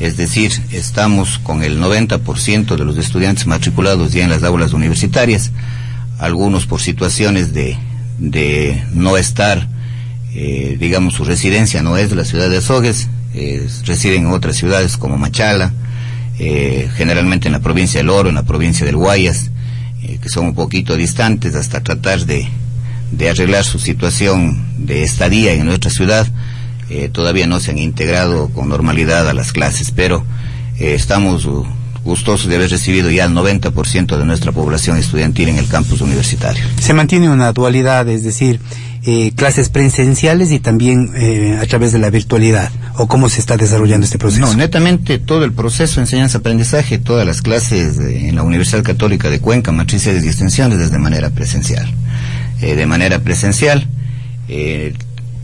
Es 0.00 0.16
decir, 0.16 0.52
estamos 0.70 1.38
con 1.38 1.62
el 1.62 1.80
90% 1.80 2.76
de 2.76 2.84
los 2.84 2.96
estudiantes 2.98 3.46
matriculados 3.46 4.12
ya 4.12 4.24
en 4.24 4.30
las 4.30 4.42
aulas 4.44 4.72
universitarias, 4.72 5.50
algunos 6.18 6.66
por 6.66 6.80
situaciones 6.80 7.52
de, 7.52 7.76
de 8.18 8.84
no 8.92 9.16
estar, 9.16 9.68
eh, 10.34 10.76
digamos, 10.78 11.14
su 11.14 11.24
residencia 11.24 11.82
no 11.82 11.96
es 11.96 12.12
la 12.12 12.24
ciudad 12.24 12.48
de 12.48 12.58
Azogues, 12.58 13.08
residen 13.84 14.26
en 14.26 14.32
otras 14.32 14.56
ciudades 14.56 14.96
como 14.96 15.18
Machala, 15.18 15.72
eh, 16.38 16.88
generalmente 16.96 17.48
en 17.48 17.52
la 17.52 17.60
provincia 17.60 17.98
del 17.98 18.10
Oro, 18.10 18.28
en 18.28 18.36
la 18.36 18.44
provincia 18.44 18.86
del 18.86 18.96
Guayas, 18.96 19.50
eh, 20.02 20.18
que 20.22 20.28
son 20.28 20.46
un 20.46 20.54
poquito 20.54 20.96
distantes 20.96 21.54
hasta 21.56 21.82
tratar 21.82 22.24
de, 22.26 22.48
de, 23.10 23.30
arreglar 23.30 23.64
su 23.64 23.80
situación 23.80 24.64
de 24.78 25.02
estadía 25.02 25.52
en 25.54 25.66
nuestra 25.66 25.90
ciudad, 25.90 26.28
eh, 26.90 27.08
todavía 27.10 27.46
no 27.46 27.60
se 27.60 27.70
han 27.70 27.78
integrado 27.78 28.48
con 28.48 28.68
normalidad 28.68 29.28
a 29.28 29.34
las 29.34 29.52
clases, 29.52 29.90
pero 29.90 30.24
eh, 30.78 30.94
estamos 30.94 31.44
uh, 31.46 31.66
gustosos 32.04 32.48
de 32.48 32.56
haber 32.56 32.70
recibido 32.70 33.10
ya 33.10 33.24
el 33.24 33.32
90% 33.32 34.16
de 34.16 34.24
nuestra 34.24 34.52
población 34.52 34.96
estudiantil 34.96 35.48
en 35.48 35.58
el 35.58 35.68
campus 35.68 36.00
universitario. 36.00 36.64
Se 36.80 36.94
mantiene 36.94 37.28
una 37.30 37.52
dualidad, 37.52 38.08
es 38.08 38.24
decir, 38.24 38.60
eh, 39.04 39.32
clases 39.34 39.68
presenciales 39.68 40.50
y 40.50 40.58
también 40.58 41.12
eh, 41.14 41.58
a 41.62 41.66
través 41.66 41.92
de 41.92 41.98
la 41.98 42.10
virtualidad? 42.10 42.70
¿O 42.96 43.06
cómo 43.06 43.28
se 43.28 43.40
está 43.40 43.56
desarrollando 43.56 44.04
este 44.04 44.18
proceso? 44.18 44.44
No, 44.44 44.54
netamente 44.54 45.18
todo 45.18 45.44
el 45.44 45.52
proceso 45.52 45.96
de 45.96 46.02
enseñanza-aprendizaje, 46.02 46.98
todas 46.98 47.24
las 47.24 47.40
clases 47.40 47.96
de, 47.96 48.28
en 48.28 48.34
la 48.34 48.42
Universidad 48.42 48.82
Católica 48.82 49.30
de 49.30 49.40
Cuenca, 49.40 49.70
matrices 49.70 50.24
y 50.24 50.26
extensiones, 50.26 50.80
es 50.80 50.90
de 50.90 50.98
manera 50.98 51.30
presencial. 51.30 51.88
Eh, 52.60 52.74
de 52.74 52.86
manera 52.86 53.20
presencial, 53.20 53.86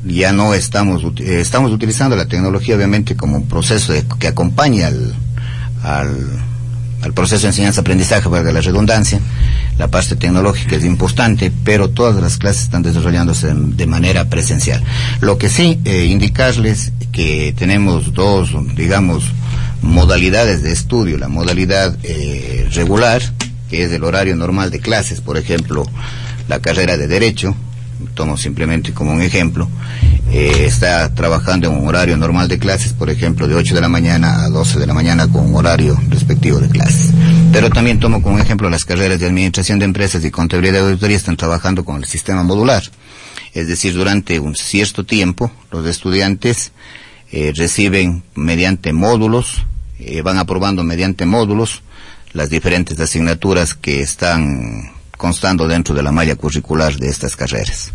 ya 0.07 0.33
no 0.33 0.55
estamos, 0.55 1.03
eh, 1.21 1.41
estamos 1.41 1.73
utilizando 1.73 2.17
la 2.17 2.27
tecnología 2.27 2.77
obviamente 2.77 3.17
como 3.17 3.37
un 3.37 3.49
proceso 3.49 3.93
de, 3.93 4.05
que 4.19 4.29
acompaña 4.29 4.89
al, 4.89 5.15
al 7.05 7.13
proceso 7.13 7.43
de 7.43 7.49
enseñanza-aprendizaje, 7.49 8.29
valga 8.29 8.53
la 8.53 8.61
redundancia. 8.61 9.21
La 9.79 9.89
parte 9.89 10.17
tecnológica 10.17 10.77
es 10.77 10.85
importante, 10.85 11.53
pero 11.65 11.91
todas 11.91 12.21
las 12.23 12.39
clases 12.39 12.63
están 12.63 12.83
desarrollándose 12.83 13.49
de, 13.49 13.55
de 13.55 13.87
manera 13.87 14.29
presencial. 14.31 14.83
Lo 15.21 15.37
que 15.37 15.51
sí, 15.51 15.81
eh, 15.85 16.07
indicarles 16.07 16.93
que 17.13 17.55
tenemos 17.57 18.15
dos, 18.15 18.51
digamos, 18.75 19.25
modalidades 19.83 20.63
de 20.63 20.73
estudio. 20.73 21.19
La 21.19 21.29
modalidad 21.29 21.97
eh, 22.03 22.69
regular, 22.73 23.21
que 23.69 23.85
es 23.85 23.93
el 23.93 24.05
horario 24.05 24.35
normal 24.35 24.71
de 24.71 24.81
clases, 24.81 25.21
por 25.21 25.37
ejemplo, 25.37 25.85
la 26.49 26.61
carrera 26.61 26.97
de 26.97 27.07
Derecho, 27.07 27.55
tomo 28.15 28.37
simplemente 28.37 28.93
como 28.93 29.13
un 29.13 29.23
ejemplo, 29.23 29.69
eh, 30.31 30.65
está 30.67 31.15
trabajando 31.15 31.69
en 31.69 31.77
un 31.77 31.89
horario 31.89 32.17
normal 32.17 32.49
de 32.49 32.59
clases, 32.59 32.93
por 32.93 33.11
ejemplo, 33.11 33.47
de 33.47 33.55
8 33.55 33.75
de 33.75 33.81
la 33.81 33.89
mañana 33.89 34.45
a 34.45 34.49
12 34.49 34.79
de 34.79 34.87
la 34.87 34.95
mañana 34.95 35.29
con 35.29 35.47
un 35.47 35.55
horario 35.57 35.99
respectivo 36.09 36.59
de 36.59 36.69
clases. 36.69 37.11
Pero 37.53 37.71
también 37.71 38.01
tomo 38.01 38.23
como 38.23 38.39
ejemplo 38.39 38.69
las 38.69 38.85
carreras 38.85 39.21
de 39.21 39.27
Administración 39.27 39.79
de 39.79 39.85
Empresas 39.85 40.25
y 40.25 40.31
Contabilidad 40.31 40.81
de 40.81 40.87
Auditoría 40.87 41.17
están 41.17 41.37
trabajando 41.37 41.85
con 41.85 41.97
el 41.97 42.05
sistema 42.05 42.43
modular. 42.43 42.83
Es 43.53 43.69
decir, 43.69 43.95
durante 43.95 44.41
un 44.41 44.57
cierto 44.57 45.05
tiempo, 45.05 45.53
los 45.71 45.87
estudiantes 45.87 46.73
eh, 47.31 47.53
reciben 47.55 48.25
mediante 48.35 48.93
módulos, 48.93 49.65
eh, 49.99 50.23
van 50.23 50.39
aprobando 50.39 50.83
mediante 50.83 51.27
módulos 51.27 51.83
las 52.33 52.51
diferentes 52.51 52.99
asignaturas 52.99 53.75
que 53.75 54.03
están 54.03 54.93
constando 55.25 55.67
dentro 55.67 55.95
de 55.95 56.03
la 56.03 56.13
malla 56.13 56.37
curricular 56.37 56.99
de 56.99 57.09
estas 57.09 57.35
carreras. 57.35 57.93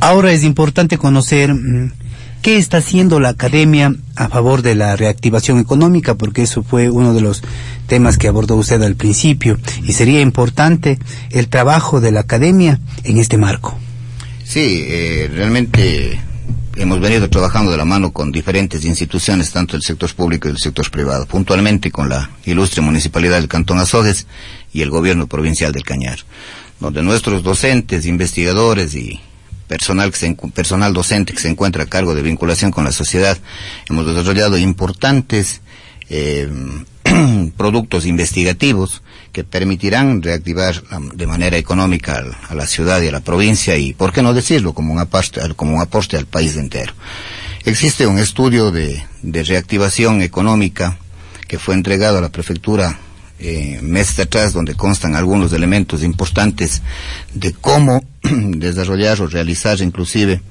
Ahora 0.00 0.32
es 0.32 0.44
importante 0.44 0.96
conocer 0.96 1.52
mmm, 1.52 1.92
qué 2.40 2.56
está 2.56 2.78
haciendo 2.78 3.20
la 3.20 3.28
academia 3.28 3.94
a 4.16 4.30
favor 4.30 4.62
de 4.62 4.76
la 4.76 4.96
reactivación 4.96 5.58
económica, 5.58 6.14
porque 6.14 6.40
eso 6.40 6.62
fue 6.62 6.88
uno 6.88 7.12
de 7.12 7.20
los 7.20 7.42
temas 7.86 8.16
que 8.16 8.28
abordó 8.28 8.56
usted 8.56 8.80
al 8.82 8.96
principio, 8.96 9.58
y 9.82 9.92
sería 9.92 10.22
importante 10.22 10.98
el 11.28 11.48
trabajo 11.48 12.00
de 12.00 12.12
la 12.12 12.20
academia 12.20 12.80
en 13.02 13.18
este 13.18 13.36
marco. 13.36 13.78
Sí, 14.42 14.86
eh, 14.86 15.30
realmente 15.34 16.18
hemos 16.76 17.00
venido 17.00 17.28
trabajando 17.30 17.70
de 17.70 17.76
la 17.76 17.84
mano 17.84 18.12
con 18.12 18.32
diferentes 18.32 18.84
instituciones, 18.84 19.50
tanto 19.52 19.72
del 19.72 19.82
sector 19.82 20.12
público 20.14 20.48
y 20.48 20.52
del 20.52 20.60
sector 20.60 20.90
privado, 20.90 21.26
puntualmente 21.26 21.90
con 21.90 22.08
la 22.08 22.30
ilustre 22.44 22.82
municipalidad 22.82 23.36
del 23.36 23.48
Cantón 23.48 23.78
Azogues 23.78 24.26
y 24.72 24.82
el 24.82 24.90
gobierno 24.90 25.26
provincial 25.26 25.72
del 25.72 25.84
Cañar, 25.84 26.18
donde 26.80 27.02
nuestros 27.02 27.42
docentes, 27.42 28.06
investigadores 28.06 28.94
y 28.94 29.20
personal, 29.68 30.10
que 30.10 30.18
se, 30.18 30.34
personal 30.34 30.92
docente 30.92 31.32
que 31.32 31.40
se 31.40 31.48
encuentra 31.48 31.84
a 31.84 31.86
cargo 31.86 32.14
de 32.14 32.22
vinculación 32.22 32.70
con 32.70 32.84
la 32.84 32.92
sociedad, 32.92 33.38
hemos 33.88 34.06
desarrollado 34.06 34.58
importantes 34.58 35.60
eh, 36.08 36.48
productos 37.56 38.06
investigativos 38.06 39.02
que 39.32 39.44
permitirán 39.44 40.22
reactivar 40.22 40.82
de 41.14 41.26
manera 41.26 41.56
económica 41.56 42.24
a 42.48 42.54
la 42.54 42.66
ciudad 42.66 43.02
y 43.02 43.08
a 43.08 43.12
la 43.12 43.20
provincia 43.20 43.76
y, 43.76 43.92
por 43.92 44.12
qué 44.12 44.22
no 44.22 44.32
decirlo, 44.32 44.74
como 44.74 44.92
un 44.92 45.00
aporte, 45.00 45.40
como 45.56 45.74
un 45.74 45.82
aporte 45.82 46.16
al 46.16 46.26
país 46.26 46.56
entero. 46.56 46.94
Existe 47.64 48.06
un 48.06 48.18
estudio 48.18 48.70
de, 48.70 49.02
reactivación 49.22 50.20
económica 50.20 50.98
que 51.48 51.58
fue 51.58 51.74
entregado 51.74 52.18
a 52.18 52.20
la 52.20 52.28
prefectura 52.28 52.98
eh, 53.38 53.80
meses 53.82 54.18
atrás, 54.20 54.52
donde 54.52 54.74
constan 54.74 55.16
algunos 55.16 55.52
elementos 55.52 56.02
importantes 56.02 56.82
de 57.32 57.52
cómo 57.54 58.04
desarrollar 58.22 59.20
o 59.20 59.26
realizar 59.26 59.80
inclusive 59.80 60.42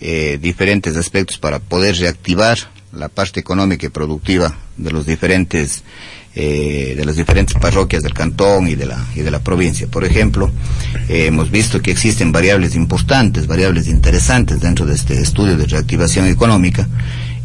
eh, 0.00 0.38
diferentes 0.40 0.96
aspectos 0.96 1.38
para 1.38 1.58
poder 1.58 1.96
reactivar 1.96 2.58
la 2.96 3.08
parte 3.08 3.40
económica 3.40 3.86
y 3.86 3.90
productiva 3.90 4.56
de 4.76 4.90
los 4.90 5.06
diferentes 5.06 5.82
eh, 6.36 6.94
de 6.96 7.04
las 7.04 7.14
diferentes 7.14 7.56
parroquias 7.56 8.02
del 8.02 8.12
cantón 8.12 8.66
y 8.66 8.74
de 8.74 8.86
la 8.86 9.06
y 9.14 9.20
de 9.20 9.30
la 9.30 9.38
provincia. 9.38 9.86
Por 9.86 10.04
ejemplo, 10.04 10.50
eh, 11.08 11.26
hemos 11.26 11.52
visto 11.52 11.80
que 11.80 11.92
existen 11.92 12.32
variables 12.32 12.74
importantes, 12.74 13.46
variables 13.46 13.86
interesantes 13.86 14.60
dentro 14.60 14.84
de 14.84 14.94
este 14.94 15.20
estudio 15.20 15.56
de 15.56 15.66
reactivación 15.66 16.26
económica 16.26 16.88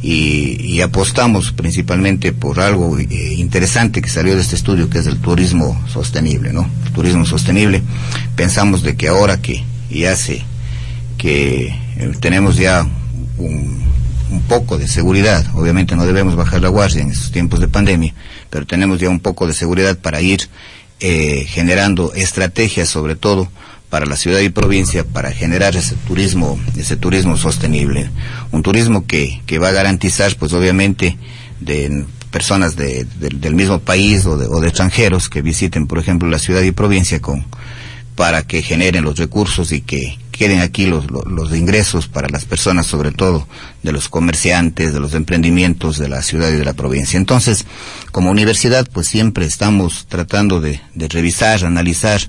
y, 0.01 0.81
apostamos 0.81 1.51
principalmente 1.51 2.31
por 2.31 2.61
algo 2.61 2.97
eh, 2.97 3.33
interesante 3.37 4.01
que 4.01 4.09
salió 4.09 4.33
de 4.35 4.41
este 4.41 4.55
estudio, 4.55 4.89
que 4.89 4.99
es 4.99 5.05
el 5.05 5.17
turismo 5.17 5.79
sostenible, 5.87 6.51
¿no? 6.51 6.67
El 6.85 6.91
turismo 6.91 7.25
sostenible. 7.25 7.83
Pensamos 8.35 8.81
de 8.81 8.95
que 8.95 9.09
ahora 9.09 9.39
que 9.39 9.63
ya 9.91 10.15
se 10.15 10.41
que 11.17 11.77
tenemos 12.21 12.55
ya 12.55 12.87
un, 13.37 13.83
un 14.29 14.41
poco 14.41 14.77
de 14.77 14.87
seguridad. 14.87 15.45
Obviamente 15.55 15.95
no 15.95 16.05
debemos 16.05 16.35
bajar 16.35 16.61
la 16.61 16.69
guardia 16.69 17.01
en 17.01 17.11
estos 17.11 17.31
tiempos 17.31 17.59
de 17.59 17.67
pandemia, 17.67 18.13
pero 18.49 18.65
tenemos 18.65 18.99
ya 18.99 19.09
un 19.09 19.19
poco 19.19 19.47
de 19.47 19.53
seguridad 19.53 19.97
para 19.97 20.21
ir 20.21 20.49
eh, 20.99 21.45
generando 21.47 22.13
estrategias, 22.13 22.89
sobre 22.89 23.15
todo 23.15 23.49
para 23.89 24.05
la 24.05 24.17
ciudad 24.17 24.39
y 24.39 24.49
provincia, 24.49 25.03
para 25.03 25.31
generar 25.31 25.75
ese 25.75 25.95
turismo, 25.95 26.59
ese 26.77 26.95
turismo 26.95 27.37
sostenible, 27.37 28.09
un 28.51 28.61
turismo 28.61 29.07
que, 29.07 29.41
que 29.45 29.57
va 29.57 29.69
a 29.69 29.73
garantizar, 29.73 30.35
pues 30.37 30.53
obviamente, 30.53 31.17
de 31.59 32.05
personas 32.29 32.75
de, 32.75 33.05
del 33.19 33.55
mismo 33.55 33.79
país 33.79 34.25
o 34.25 34.37
de, 34.37 34.45
o 34.45 34.61
de 34.61 34.67
extranjeros 34.67 35.29
que 35.29 35.41
visiten, 35.41 35.87
por 35.87 35.97
ejemplo, 35.97 36.29
la 36.29 36.37
ciudad 36.37 36.61
y 36.61 36.71
provincia 36.71 37.19
con 37.19 37.45
para 38.15 38.43
que 38.43 38.61
generen 38.61 39.05
los 39.05 39.17
recursos 39.17 39.71
y 39.71 39.79
que 39.79 40.19
queden 40.39 40.61
aquí 40.61 40.85
los, 40.85 41.11
los, 41.11 41.53
ingresos 41.53 42.07
para 42.07 42.29
las 42.29 42.45
personas, 42.45 42.87
sobre 42.87 43.11
todo 43.11 43.45
de 43.83 43.91
los 43.91 44.07
comerciantes, 44.07 44.93
de 44.93 45.01
los 45.01 45.13
emprendimientos 45.13 45.97
de 45.97 46.07
la 46.07 46.21
ciudad 46.21 46.49
y 46.49 46.55
de 46.55 46.63
la 46.63 46.71
provincia. 46.71 47.17
Entonces, 47.17 47.65
como 48.13 48.31
universidad, 48.31 48.87
pues 48.89 49.07
siempre 49.07 49.45
estamos 49.45 50.05
tratando 50.07 50.61
de, 50.61 50.79
de 50.95 51.09
revisar, 51.09 51.65
analizar 51.65 52.21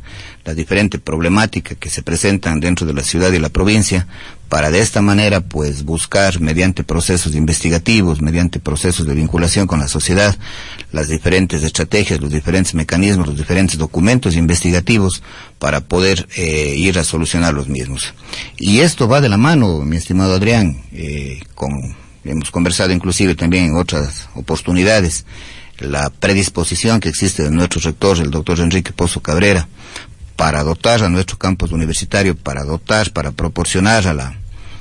la 0.45 0.55
diferente 0.55 0.99
problemática 0.99 1.75
que 1.75 1.91
se 1.91 2.03
presentan 2.03 2.61
dentro 2.61 2.87
de 2.87 2.95
la 2.95 3.03
ciudad 3.03 3.33
y 3.33 3.39
la 3.39 3.51
provincia 3.51 4.07
para 4.49 4.71
de 4.73 4.81
esta 4.81 5.01
manera 5.01 5.41
pues 5.41 5.85
buscar 5.85 6.41
mediante 6.41 6.83
procesos 6.83 7.37
investigativos, 7.37 8.21
mediante 8.21 8.59
procesos 8.59 9.07
de 9.07 9.15
vinculación 9.15 9.69
con 9.69 9.79
la 9.79 9.87
sociedad, 9.87 10.37
las 10.91 11.09
diferentes 11.09 11.63
estrategias, 11.63 12.21
los 12.21 12.33
diferentes 12.33 12.75
mecanismos, 12.75 13.29
los 13.29 13.39
diferentes 13.39 13.79
documentos 13.79 14.35
investigativos 14.35 15.23
para 15.61 15.81
poder 15.83 16.27
eh, 16.37 16.75
ir 16.77 16.99
a 16.99 17.05
solucionar 17.05 17.55
los 17.55 17.69
mismos. 17.69 18.13
Y 18.59 18.81
esto 18.81 19.07
va 19.07 19.21
de 19.21 19.29
la 19.29 19.37
mano, 19.37 19.83
mi 19.83 19.97
estimado 19.97 20.35
Adrián, 20.35 20.83
eh, 20.91 21.41
con, 21.55 21.71
hemos 22.25 22.51
conversado 22.51 22.93
inclusive 22.93 23.37
también 23.37 23.67
en 23.67 23.77
otras 23.77 24.29
oportunidades, 24.35 25.27
la 25.79 26.11
predisposición 26.11 26.99
que 26.99 27.09
existe 27.09 27.45
de 27.45 27.51
nuestro 27.51 27.81
rector, 27.81 28.19
el 28.19 28.31
doctor 28.33 28.59
Enrique 28.59 28.93
Pozo 28.93 29.21
Cabrera, 29.21 29.69
para 30.41 30.63
dotar 30.63 31.03
a 31.03 31.11
nuestro 31.11 31.37
campus 31.37 31.71
universitario, 31.71 32.35
para 32.35 32.65
dotar, 32.65 33.13
para 33.13 33.31
proporcionar 33.31 34.09
a 34.09 34.15
la, 34.15 34.39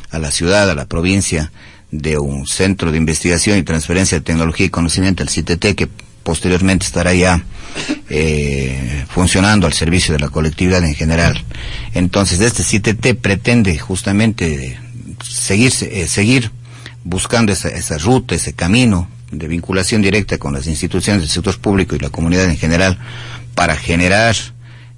a 0.09 0.17
la 0.17 0.31
ciudad, 0.31 0.69
a 0.69 0.73
la 0.73 0.85
provincia, 0.85 1.51
de 1.91 2.17
un 2.17 2.47
centro 2.47 2.93
de 2.93 2.97
investigación 2.97 3.57
y 3.57 3.63
transferencia 3.63 4.17
de 4.17 4.23
tecnología 4.23 4.67
y 4.67 4.69
conocimiento, 4.69 5.21
el 5.21 5.27
CITT, 5.27 5.75
que 5.75 5.89
posteriormente 6.23 6.85
estará 6.85 7.13
ya 7.13 7.43
eh, 8.09 9.03
funcionando 9.09 9.67
al 9.67 9.73
servicio 9.73 10.13
de 10.13 10.21
la 10.21 10.29
colectividad 10.29 10.81
en 10.85 10.95
general. 10.95 11.43
Entonces, 11.93 12.39
este 12.39 12.63
CITT 12.63 13.19
pretende 13.19 13.77
justamente 13.77 14.79
seguir, 15.21 15.73
eh, 15.81 16.07
seguir 16.07 16.51
buscando 17.03 17.51
esa, 17.51 17.67
esa 17.67 17.97
ruta, 17.97 18.33
ese 18.33 18.53
camino 18.53 19.09
de 19.29 19.49
vinculación 19.49 20.01
directa 20.01 20.37
con 20.37 20.53
las 20.53 20.67
instituciones 20.67 21.21
del 21.21 21.29
sector 21.29 21.59
público 21.59 21.97
y 21.97 21.99
la 21.99 22.11
comunidad 22.11 22.45
en 22.45 22.55
general 22.55 22.97
para 23.55 23.75
generar 23.75 24.37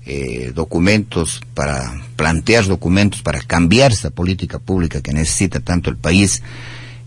eh, 0.06 0.52
documentos, 0.54 1.42
para 1.54 1.94
plantear 2.16 2.66
documentos, 2.66 3.22
para 3.22 3.42
cambiar 3.42 3.92
esa 3.92 4.10
política 4.10 4.60
pública 4.60 5.02
que 5.02 5.14
necesita 5.14 5.60
tanto 5.60 5.90
el 5.90 5.98
país, 5.98 6.42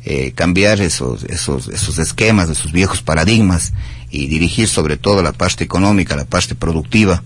eh, 0.04 0.32
cambiar 0.34 0.80
esos, 0.80 1.24
esos, 1.24 1.68
esos 1.68 1.98
esquemas, 1.98 2.50
esos 2.50 2.72
viejos 2.72 3.02
paradigmas 3.02 3.72
y 4.10 4.26
dirigir 4.26 4.68
sobre 4.68 4.96
todo 4.96 5.22
la 5.22 5.32
parte 5.32 5.64
económica, 5.64 6.14
la 6.14 6.24
parte 6.24 6.54
productiva 6.54 7.22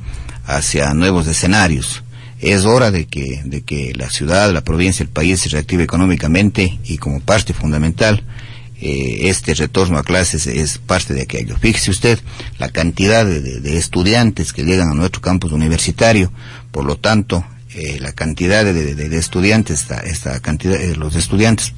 hacia 0.47 0.95
nuevos 0.95 1.27
escenarios. 1.27 2.03
Es 2.41 2.64
hora 2.64 2.91
de 2.91 3.07
que, 3.07 3.43
de 3.45 3.62
que 3.62 3.93
la 3.97 4.11
ciudad, 4.11 4.53
la 4.53 4.62
provincia, 4.62 5.03
el 5.03 5.09
país 5.09 5.41
se 5.41 5.49
reactive 5.49 5.83
económicamente 5.83 6.79
y 6.85 6.99
como 6.99 7.21
parte 7.21 7.53
fundamental 7.53 8.23
eh, 8.81 9.29
este 9.29 9.55
retorno 9.55 9.99
a 9.99 10.05
clases 10.05 10.47
es 10.47 10.79
parte 10.79 11.12
de 11.12 11.22
aquello. 11.22 11.57
Fíjese 11.57 11.91
usted 11.91 12.18
la 12.59 12.68
cantidad 12.68 13.26
de, 13.26 13.76
estudiantes 13.76 14.53
que 14.53 14.62
llegan 14.62 14.91
a 14.91 14.95
nuestro 14.95 15.20
campus 15.20 15.51
universitario, 15.51 16.33
por 16.70 16.85
lo 16.85 16.97
tanto, 16.97 17.45
eh, 17.74 17.99
la 18.01 18.12
cantidad 18.12 18.64
de, 18.64 19.18
estudiantes, 19.18 19.81
esta, 19.81 19.99
esta 20.01 20.41
cantidad, 20.41 20.79
de 20.79 20.97
los 20.97 21.16
estudiantes, 21.16 21.74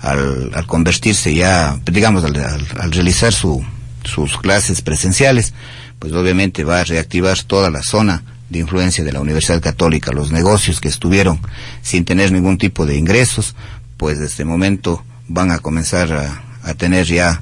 al, 0.00 0.50
al, 0.52 0.66
convertirse 0.66 1.32
ya, 1.34 1.80
digamos, 1.84 2.24
al, 2.24 2.36
al, 2.36 2.92
realizar 2.92 3.32
su, 3.32 3.64
sus 4.02 4.36
clases 4.36 4.82
presenciales, 4.82 5.54
pues 6.00 6.12
obviamente 6.14 6.64
va 6.64 6.80
a 6.80 6.84
reactivar 6.84 7.40
toda 7.44 7.70
la 7.70 7.82
zona 7.82 8.24
de 8.48 8.58
influencia 8.58 9.04
de 9.04 9.12
la 9.12 9.20
Universidad 9.20 9.62
Católica, 9.62 10.10
los 10.10 10.32
negocios 10.32 10.80
que 10.80 10.88
estuvieron 10.88 11.40
sin 11.82 12.04
tener 12.04 12.32
ningún 12.32 12.58
tipo 12.58 12.86
de 12.86 12.96
ingresos, 12.96 13.54
pues 13.96 14.18
desde 14.18 14.32
este 14.32 14.44
momento 14.44 15.04
van 15.30 15.50
a 15.52 15.58
comenzar 15.58 16.12
a, 16.12 16.74
tener 16.74 17.06
ya 17.06 17.40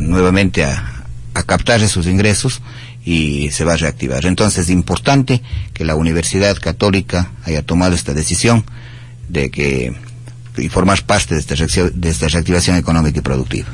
nuevamente 0.00 0.64
a, 0.64 1.04
a 1.34 1.42
captar 1.44 1.82
esos 1.82 2.06
ingresos 2.06 2.60
y 3.04 3.50
se 3.52 3.64
va 3.64 3.74
a 3.74 3.76
reactivar. 3.76 4.26
Entonces 4.26 4.64
es 4.64 4.70
importante 4.70 5.42
que 5.72 5.84
la 5.84 5.94
Universidad 5.94 6.56
Católica 6.58 7.30
haya 7.44 7.62
tomado 7.62 7.94
esta 7.94 8.14
decisión 8.14 8.64
de 9.28 9.50
que 9.50 9.94
y 10.58 10.68
formar 10.68 11.02
parte 11.04 11.34
de 11.34 11.40
esta, 11.40 11.54
de 11.54 12.08
esta 12.08 12.28
reactivación 12.28 12.76
económica 12.76 13.18
y 13.18 13.22
productiva. 13.22 13.68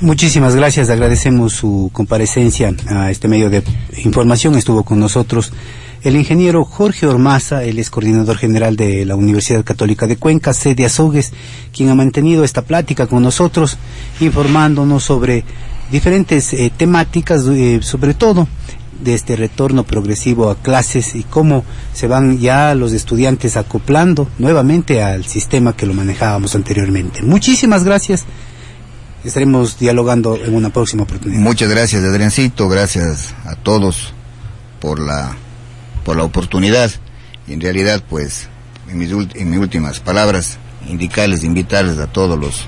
Muchísimas 0.00 0.54
gracias, 0.54 0.88
agradecemos 0.88 1.52
su 1.52 1.90
comparecencia 1.92 2.72
a 2.88 3.10
este 3.10 3.28
medio 3.28 3.50
de 3.50 3.62
información, 4.04 4.56
estuvo 4.56 4.82
con 4.82 4.98
nosotros 4.98 5.52
el 6.02 6.16
ingeniero 6.16 6.64
Jorge 6.64 7.06
Ormaza, 7.06 7.62
él 7.64 7.78
es 7.78 7.90
coordinador 7.90 8.38
general 8.38 8.76
de 8.76 9.04
la 9.04 9.16
Universidad 9.16 9.64
Católica 9.64 10.06
de 10.06 10.16
Cuenca, 10.16 10.54
sede 10.54 10.86
Azogues, 10.86 11.32
quien 11.74 11.90
ha 11.90 11.94
mantenido 11.94 12.42
esta 12.42 12.62
plática 12.62 13.06
con 13.06 13.22
nosotros, 13.22 13.76
informándonos 14.20 15.04
sobre 15.04 15.44
diferentes 15.90 16.52
eh, 16.54 16.72
temáticas, 16.74 17.44
eh, 17.48 17.80
sobre 17.82 18.14
todo 18.14 18.48
de 19.02 19.14
este 19.14 19.36
retorno 19.36 19.84
progresivo 19.84 20.50
a 20.50 20.56
clases 20.56 21.14
y 21.14 21.22
cómo 21.22 21.64
se 21.92 22.06
van 22.06 22.38
ya 22.38 22.74
los 22.74 22.92
estudiantes 22.92 23.56
acoplando 23.56 24.28
nuevamente 24.38 25.02
al 25.02 25.24
sistema 25.24 25.74
que 25.74 25.86
lo 25.86 25.94
manejábamos 25.94 26.54
anteriormente. 26.54 27.22
Muchísimas 27.22 27.84
gracias. 27.84 28.24
Estaremos 29.24 29.78
dialogando 29.78 30.36
en 30.36 30.54
una 30.54 30.70
próxima 30.70 31.02
oportunidad. 31.02 31.40
Muchas 31.40 31.68
gracias, 31.68 32.02
Adriancito. 32.02 32.68
Gracias 32.70 33.34
a 33.44 33.54
todos 33.54 34.14
por 34.80 34.98
la 34.98 35.36
por 36.10 36.16
la 36.16 36.24
oportunidad. 36.24 36.90
Y 37.46 37.52
en 37.52 37.60
realidad, 37.60 38.02
pues, 38.10 38.48
en 38.90 38.98
mis, 38.98 39.12
en 39.12 39.48
mis 39.48 39.60
últimas 39.60 40.00
palabras, 40.00 40.58
indicarles, 40.88 41.44
invitarles 41.44 42.00
a 42.00 42.08
todos 42.08 42.36
los 42.36 42.66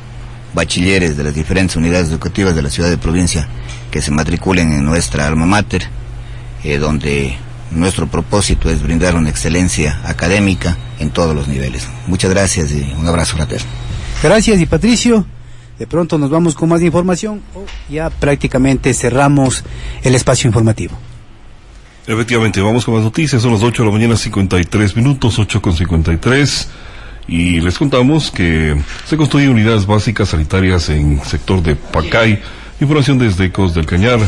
bachilleres 0.54 1.16
de 1.16 1.24
las 1.24 1.34
diferentes 1.34 1.74
unidades 1.74 2.08
educativas 2.10 2.54
de 2.54 2.62
la 2.62 2.70
ciudad 2.70 2.88
de 2.88 2.98
provincia 2.98 3.48
que 3.90 4.00
se 4.00 4.12
matriculen 4.12 4.72
en 4.72 4.84
nuestra 4.84 5.26
alma 5.26 5.44
mater, 5.44 5.88
eh, 6.62 6.78
donde 6.78 7.36
nuestro 7.72 8.06
propósito 8.06 8.70
es 8.70 8.80
brindar 8.80 9.16
una 9.16 9.30
excelencia 9.30 10.00
académica 10.04 10.76
en 11.00 11.10
todos 11.10 11.34
los 11.34 11.48
niveles. 11.48 11.88
Muchas 12.06 12.30
gracias 12.30 12.70
y 12.70 12.94
un 12.96 13.08
abrazo 13.08 13.34
fraterno. 13.34 13.66
Gracias 14.22 14.60
y 14.60 14.66
Patricio, 14.66 15.26
de 15.80 15.88
pronto 15.88 16.16
nos 16.16 16.30
vamos 16.30 16.54
con 16.54 16.68
más 16.68 16.80
información 16.80 17.42
o 17.56 17.64
ya 17.92 18.08
prácticamente 18.08 18.94
cerramos 18.94 19.64
el 20.04 20.14
espacio 20.14 20.46
informativo. 20.46 20.96
Efectivamente, 22.06 22.60
vamos 22.60 22.84
con 22.84 22.94
más 22.94 23.04
noticias. 23.04 23.42
Son 23.42 23.52
las 23.52 23.62
8 23.62 23.82
de 23.82 23.88
la 23.88 23.94
mañana, 23.94 24.16
53 24.16 24.96
minutos, 24.96 25.38
8 25.38 25.62
con 25.62 25.74
53. 25.74 26.68
Y 27.28 27.60
les 27.60 27.78
contamos 27.78 28.32
que 28.32 28.76
se 29.06 29.16
construyen 29.16 29.50
unidades 29.50 29.86
básicas 29.86 30.30
sanitarias 30.30 30.88
en 30.88 31.22
sector 31.24 31.62
de 31.62 31.76
Pacay. 31.76 32.40
Información 32.80 33.18
desde 33.18 33.44
Ecos 33.44 33.74
del 33.74 33.86
Cañar. 33.86 34.18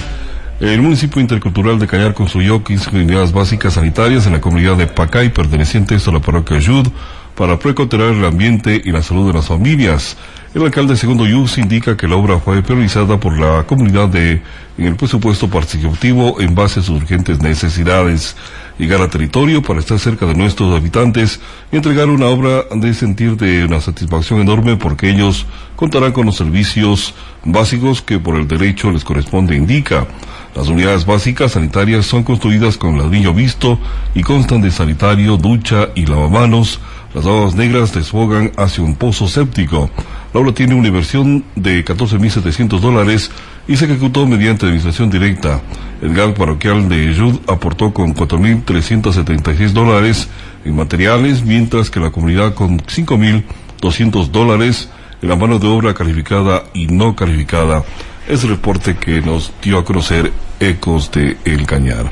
El 0.61 0.81
municipio 0.83 1.21
intercultural 1.21 1.81
de 1.81 1.89
Cañar 1.89 2.15
construyó 2.15 2.63
15 2.63 2.91
unidades 2.91 3.33
básicas 3.33 3.75
sanitarias 3.75 4.27
en 4.27 4.35
la 4.35 4.41
comunidad 4.41 4.77
de 4.77 4.87
Pacay, 4.87 5.31
pertenecientes 5.31 6.07
a 6.07 6.13
la 6.13 6.21
parroquia 6.21 6.61
Yud, 6.61 6.87
para 7.35 7.59
precontener 7.59 8.13
el 8.13 8.25
ambiente 8.25 8.81
y 8.85 8.93
la 8.93 9.03
salud 9.03 9.27
de 9.27 9.33
las 9.33 9.49
familias. 9.49 10.17
El 10.55 10.63
alcalde 10.63 10.97
segundo 10.97 11.27
Yus 11.27 11.59
indica 11.59 11.97
que 11.97 12.07
la 12.07 12.15
obra 12.15 12.39
fue 12.39 12.63
priorizada 12.63 13.19
por 13.19 13.37
la 13.37 13.65
comunidad 13.65 14.09
de, 14.09 14.41
en 14.79 14.87
el 14.87 14.95
presupuesto 14.95 15.51
participativo 15.51 16.41
en 16.41 16.55
base 16.55 16.79
a 16.79 16.83
sus 16.85 17.03
urgentes 17.03 17.43
necesidades. 17.43 18.37
Llegar 18.79 19.01
al 19.01 19.11
territorio 19.11 19.63
para 19.63 19.81
estar 19.81 19.99
cerca 19.99 20.27
de 20.27 20.37
nuestros 20.37 20.73
habitantes 20.73 21.41
y 21.73 21.77
entregar 21.77 22.09
una 22.09 22.27
obra 22.27 22.67
de 22.73 22.95
sentir 22.95 23.37
de 23.37 23.65
una 23.65 23.81
satisfacción 23.81 24.41
enorme 24.43 24.77
porque 24.77 25.11
ellos 25.11 25.45
contarán 25.75 26.13
con 26.13 26.27
los 26.27 26.37
servicios 26.37 27.15
básicos 27.45 28.01
que 28.01 28.21
por 28.21 28.37
el 28.37 28.47
derecho 28.47 28.93
les 28.93 29.03
corresponde 29.03 29.57
indica. 29.57 30.07
Las 30.55 30.69
unidades 30.69 31.05
básicas 31.05 31.51
sanitarias 31.53 32.07
son 32.07 32.23
construidas 32.23 32.77
con 32.77 32.97
ladrillo 32.97 33.35
visto 33.35 33.81
y 34.15 34.23
constan 34.23 34.63
de 34.63 34.71
sanitario, 34.71 35.37
ducha 35.37 35.89
y 35.97 36.07
lavamanos. 36.07 36.79
Las 37.13 37.27
aguas 37.27 37.57
negras 37.57 37.93
desfogan 37.93 38.53
hacia 38.57 38.85
un 38.85 38.95
pozo 38.95 39.27
séptico. 39.27 39.91
La 40.35 40.41
obra 40.41 40.53
tiene 40.53 40.75
una 40.75 40.89
inversión 40.89 41.45
de 41.55 41.85
14.700 41.85 42.81
dólares 42.81 43.31
y 43.69 43.77
se 43.77 43.85
ejecutó 43.85 44.27
mediante 44.27 44.67
administración 44.67 45.09
directa. 45.09 45.63
El 46.03 46.13
GAL 46.13 46.35
parroquial 46.35 46.89
de 46.89 47.15
Yud 47.15 47.39
aportó 47.47 47.95
con 47.95 48.17
4.376 48.17 49.69
dólares 49.71 50.29
en 50.65 50.75
materiales, 50.75 51.45
mientras 51.45 51.89
que 51.89 52.01
la 52.01 52.11
comunidad 52.11 52.53
con 52.55 52.81
5.200 52.81 54.27
dólares 54.33 54.89
en 55.23 55.29
la 55.29 55.37
mano 55.37 55.61
de 55.61 55.69
obra 55.69 55.95
calificada 55.95 56.65
y 56.75 56.89
no 56.89 57.15
calificada. 57.15 57.85
Es 58.29 58.43
el 58.43 58.51
reporte 58.51 58.97
que 58.97 59.21
nos 59.21 59.53
dio 59.63 59.79
a 59.79 59.85
conocer 59.85 60.33
Ecos 60.59 61.13
de 61.13 61.37
El 61.45 61.65
Cañar. 61.65 62.11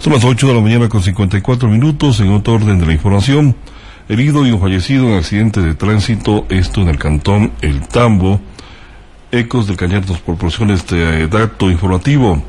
Son 0.00 0.12
las 0.12 0.22
8 0.22 0.48
de 0.48 0.54
la 0.54 0.60
mañana 0.60 0.90
con 0.90 1.02
54 1.02 1.66
minutos 1.70 2.20
en 2.20 2.30
otro 2.30 2.52
orden 2.52 2.78
de 2.78 2.84
la 2.84 2.92
información 2.92 3.56
herido 4.08 4.46
y 4.46 4.52
un 4.52 4.60
fallecido 4.60 5.08
en 5.08 5.18
accidente 5.18 5.60
de 5.60 5.74
tránsito, 5.74 6.46
esto 6.48 6.82
en 6.82 6.88
el 6.88 6.98
cantón 6.98 7.52
El 7.60 7.86
Tambo. 7.88 8.40
Ecos 9.32 9.66
del 9.66 9.76
Cañar 9.76 10.06
nos 10.06 10.20
proporciona 10.20 10.74
este 10.74 11.26
dato 11.26 11.70
informativo. 11.70 12.42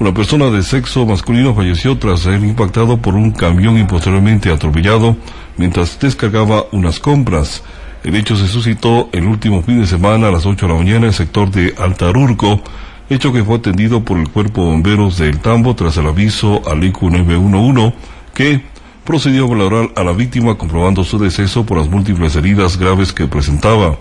Una 0.00 0.12
persona 0.12 0.46
de 0.46 0.62
sexo 0.62 1.06
masculino 1.06 1.54
falleció 1.54 1.96
tras 1.98 2.20
ser 2.20 2.42
impactado 2.42 2.96
por 2.96 3.14
un 3.14 3.30
camión 3.30 3.78
y 3.78 3.84
posteriormente 3.84 4.50
atropellado 4.50 5.16
mientras 5.56 6.00
descargaba 6.00 6.64
unas 6.72 6.98
compras. 6.98 7.62
El 8.02 8.16
hecho 8.16 8.36
se 8.36 8.48
suscitó 8.48 9.08
el 9.12 9.26
último 9.26 9.62
fin 9.62 9.80
de 9.80 9.86
semana 9.86 10.28
a 10.28 10.32
las 10.32 10.44
8 10.44 10.66
de 10.66 10.72
la 10.72 10.78
mañana 10.78 10.98
en 10.98 11.04
el 11.04 11.12
sector 11.12 11.50
de 11.50 11.74
Altarurco, 11.78 12.60
hecho 13.08 13.32
que 13.32 13.44
fue 13.44 13.56
atendido 13.56 14.02
por 14.02 14.18
el 14.18 14.28
Cuerpo 14.28 14.64
de 14.64 14.70
Bomberos 14.70 15.18
del 15.18 15.38
Tambo 15.38 15.76
tras 15.76 15.96
el 15.98 16.06
aviso 16.06 16.62
al 16.68 16.82
IQ 16.82 17.02
911 17.02 17.94
que 18.34 18.71
procedió 19.04 19.44
a 19.44 19.48
valorar 19.48 19.90
a 19.96 20.04
la 20.04 20.12
víctima 20.12 20.56
comprobando 20.56 21.02
su 21.04 21.18
deceso 21.18 21.66
por 21.66 21.78
las 21.78 21.88
múltiples 21.88 22.36
heridas 22.36 22.76
graves 22.76 23.12
que 23.12 23.26
presentaba. 23.26 23.98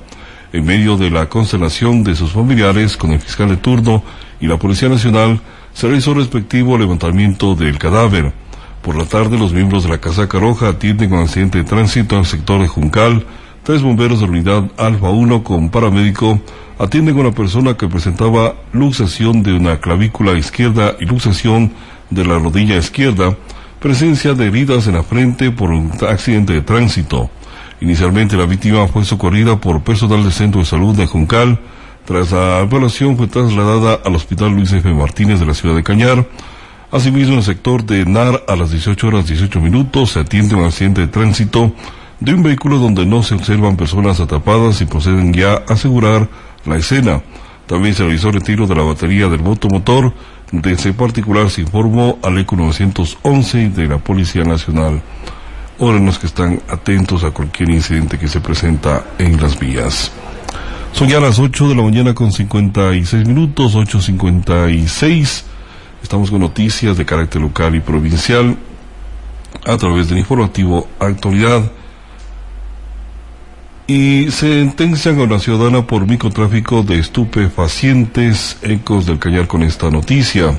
En 0.53 0.65
medio 0.65 0.97
de 0.97 1.09
la 1.09 1.27
constelación 1.29 2.03
de 2.03 2.15
sus 2.15 2.31
familiares 2.31 2.97
con 2.97 3.11
el 3.11 3.19
fiscal 3.19 3.49
de 3.49 3.57
turno 3.57 4.03
y 4.39 4.47
la 4.47 4.57
Policía 4.57 4.89
Nacional, 4.89 5.39
se 5.73 5.87
realizó 5.87 6.13
respectivo 6.13 6.77
levantamiento 6.77 7.55
del 7.55 7.79
cadáver. 7.79 8.33
Por 8.81 8.97
la 8.97 9.05
tarde, 9.05 9.37
los 9.37 9.53
miembros 9.53 9.83
de 9.83 9.89
la 9.89 9.99
Casaca 9.99 10.39
Roja 10.39 10.69
atienden 10.69 11.09
con 11.09 11.19
accidente 11.19 11.59
de 11.59 11.63
tránsito 11.63 12.15
en 12.15 12.21
el 12.21 12.27
sector 12.27 12.61
de 12.61 12.67
Juncal. 12.67 13.25
Tres 13.63 13.81
bomberos 13.81 14.19
de 14.19 14.25
la 14.25 14.31
unidad 14.31 14.71
Alfa 14.77 15.09
1 15.09 15.43
con 15.43 15.69
paramédico 15.69 16.41
atienden 16.77 17.15
con 17.15 17.25
una 17.27 17.35
persona 17.35 17.77
que 17.77 17.87
presentaba 17.87 18.55
luxación 18.73 19.43
de 19.43 19.53
una 19.53 19.79
clavícula 19.79 20.33
izquierda 20.33 20.95
y 20.99 21.05
luxación 21.05 21.71
de 22.09 22.25
la 22.25 22.39
rodilla 22.39 22.75
izquierda 22.75 23.37
presencia 23.81 24.35
de 24.35 24.45
heridas 24.45 24.85
en 24.85 24.93
la 24.93 25.01
frente 25.01 25.49
por 25.49 25.71
un 25.71 25.91
accidente 26.07 26.53
de 26.53 26.61
tránsito. 26.61 27.31
Inicialmente 27.81 28.37
la 28.37 28.45
víctima 28.45 28.87
fue 28.87 29.03
socorrida 29.03 29.59
por 29.59 29.81
personal 29.81 30.21
del 30.21 30.31
Centro 30.31 30.61
de 30.61 30.67
Salud 30.67 30.95
de 30.95 31.07
Juncal. 31.07 31.59
Tras 32.05 32.31
la 32.31 32.59
evaluación 32.59 33.17
fue 33.17 33.25
trasladada 33.25 33.99
al 34.05 34.15
Hospital 34.15 34.51
Luis 34.51 34.71
F. 34.71 34.87
Martínez 34.93 35.39
de 35.39 35.47
la 35.47 35.55
ciudad 35.55 35.75
de 35.75 35.81
Cañar. 35.81 36.27
Asimismo, 36.91 37.33
en 37.33 37.39
el 37.39 37.43
sector 37.43 37.83
de 37.83 38.05
NAR, 38.05 38.43
a 38.47 38.55
las 38.55 38.69
18 38.69 39.07
horas 39.07 39.25
18 39.25 39.59
minutos, 39.59 40.11
se 40.11 40.19
atiende 40.19 40.53
un 40.53 40.65
accidente 40.65 41.01
de 41.01 41.07
tránsito 41.07 41.73
de 42.19 42.35
un 42.35 42.43
vehículo 42.43 42.77
donde 42.77 43.07
no 43.07 43.23
se 43.23 43.33
observan 43.33 43.77
personas 43.77 44.19
atrapadas 44.19 44.79
y 44.81 44.85
proceden 44.85 45.33
ya 45.33 45.53
a 45.53 45.73
asegurar 45.73 46.29
la 46.65 46.77
escena. 46.77 47.23
También 47.67 47.95
se 47.95 48.03
realizó 48.03 48.31
retiro 48.31 48.67
de 48.67 48.75
la 48.75 48.83
batería 48.83 49.27
del 49.29 49.41
motor 49.41 50.13
de 50.51 50.73
ese 50.73 50.91
particular 50.91 51.49
se 51.49 51.61
informó 51.61 52.19
al 52.21 52.37
ECO 52.37 52.57
911 52.57 53.69
de 53.69 53.87
la 53.87 53.99
Policía 53.99 54.43
Nacional. 54.43 55.01
Órdenes 55.79 56.19
que 56.19 56.27
están 56.27 56.61
atentos 56.67 57.23
a 57.23 57.31
cualquier 57.31 57.69
incidente 57.69 58.19
que 58.19 58.27
se 58.27 58.41
presenta 58.41 59.05
en 59.17 59.41
las 59.41 59.57
vías. 59.57 60.11
Son 60.91 61.07
ya 61.07 61.21
las 61.21 61.39
8 61.39 61.69
de 61.69 61.75
la 61.75 61.83
mañana 61.83 62.13
con 62.13 62.33
56 62.33 63.27
minutos, 63.27 63.75
8.56. 63.75 65.43
Estamos 66.03 66.29
con 66.29 66.41
noticias 66.41 66.97
de 66.97 67.05
carácter 67.05 67.41
local 67.41 67.73
y 67.75 67.79
provincial 67.79 68.57
a 69.65 69.77
través 69.77 70.09
del 70.09 70.17
informativo 70.17 70.85
Actualidad 70.99 71.71
y 73.91 74.31
sentencian 74.31 75.19
a 75.19 75.23
una 75.23 75.37
ciudadana 75.37 75.85
por 75.85 76.07
microtráfico 76.07 76.81
de 76.81 76.97
estupefacientes. 76.97 78.57
Ecos 78.61 79.05
del 79.05 79.19
Cañar 79.19 79.47
con 79.47 79.63
esta 79.63 79.91
noticia. 79.91 80.57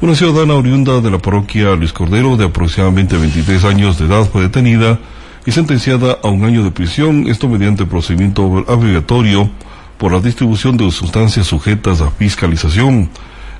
Una 0.00 0.14
ciudadana 0.14 0.54
oriunda 0.54 1.02
de 1.02 1.10
la 1.10 1.18
parroquia 1.18 1.74
Luis 1.74 1.92
Cordero 1.92 2.38
de 2.38 2.46
aproximadamente 2.46 3.18
23 3.18 3.64
años 3.64 3.98
de 3.98 4.06
edad 4.06 4.24
fue 4.24 4.40
detenida 4.40 4.98
y 5.44 5.52
sentenciada 5.52 6.16
a 6.22 6.28
un 6.28 6.42
año 6.46 6.64
de 6.64 6.70
prisión, 6.70 7.26
esto 7.28 7.48
mediante 7.48 7.84
procedimiento 7.84 8.44
obligatorio 8.44 9.50
por 9.98 10.12
la 10.12 10.20
distribución 10.20 10.78
de 10.78 10.90
sustancias 10.90 11.46
sujetas 11.46 12.00
a 12.00 12.10
fiscalización. 12.12 13.10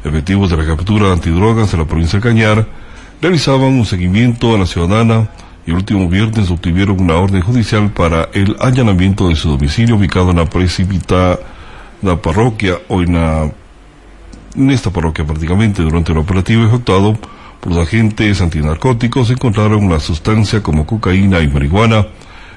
Efectivos 0.02 0.48
de 0.48 0.56
la 0.56 0.64
captura 0.64 1.12
antidrogas 1.12 1.72
de 1.72 1.76
la 1.76 1.84
provincia 1.84 2.20
de 2.20 2.22
Cañar 2.22 2.66
realizaban 3.20 3.74
un 3.74 3.84
seguimiento 3.84 4.54
a 4.54 4.58
la 4.58 4.66
ciudadana 4.66 5.28
y 5.66 5.72
último 5.72 6.08
viernes 6.08 6.50
obtuvieron 6.50 7.00
una 7.00 7.14
orden 7.14 7.40
judicial 7.40 7.90
para 7.90 8.28
el 8.34 8.56
allanamiento 8.60 9.28
de 9.28 9.36
su 9.36 9.50
domicilio 9.50 9.96
ubicado 9.96 10.30
en 10.30 10.36
la 10.36 10.44
precipitada 10.46 11.38
parroquia 12.22 12.78
o 12.88 13.00
en, 13.00 13.16
en 13.16 14.70
esta 14.70 14.90
parroquia 14.90 15.24
prácticamente 15.24 15.82
durante 15.82 16.12
el 16.12 16.18
operativo 16.18 16.64
efectuado 16.64 17.16
por 17.60 17.72
los 17.72 17.86
agentes 17.86 18.42
antinarcóticos 18.42 19.30
encontraron 19.30 19.88
la 19.88 20.00
sustancia 20.00 20.62
como 20.62 20.84
cocaína 20.84 21.40
y 21.40 21.48
marihuana 21.48 22.06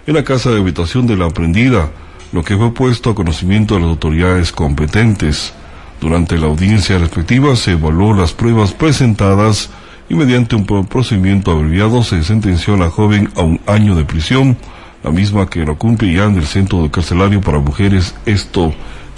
en 0.05 0.13
la 0.13 0.23
casa 0.23 0.49
de 0.51 0.59
habitación 0.59 1.07
de 1.07 1.15
la 1.15 1.25
aprendida, 1.25 1.89
lo 2.33 2.43
que 2.43 2.57
fue 2.57 2.73
puesto 2.73 3.09
a 3.09 3.15
conocimiento 3.15 3.75
de 3.75 3.81
las 3.81 3.89
autoridades 3.89 4.51
competentes. 4.51 5.53
Durante 6.01 6.37
la 6.37 6.47
audiencia 6.47 6.97
respectiva 6.97 7.55
se 7.55 7.71
evaluó 7.71 8.13
las 8.13 8.33
pruebas 8.33 8.73
presentadas 8.73 9.69
y 10.09 10.15
mediante 10.15 10.55
un 10.55 10.65
procedimiento 10.65 11.51
abreviado 11.51 12.03
se 12.03 12.23
sentenció 12.23 12.75
a 12.75 12.77
la 12.77 12.89
joven 12.89 13.29
a 13.35 13.41
un 13.41 13.59
año 13.67 13.95
de 13.95 14.05
prisión, 14.05 14.57
la 15.03 15.11
misma 15.11 15.49
que 15.49 15.65
lo 15.65 15.77
cumple 15.77 16.13
ya 16.13 16.25
en 16.25 16.35
el 16.35 16.45
centro 16.45 16.81
de 16.81 16.91
carcelario 16.91 17.41
para 17.41 17.59
mujeres, 17.59 18.15
esto 18.25 18.73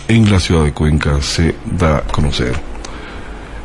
en 0.07 0.31
la 0.31 0.39
ciudad 0.39 0.63
de 0.63 0.73
Cuenca 0.73 1.21
se 1.21 1.55
da 1.65 1.97
a 1.97 2.01
conocer. 2.01 2.53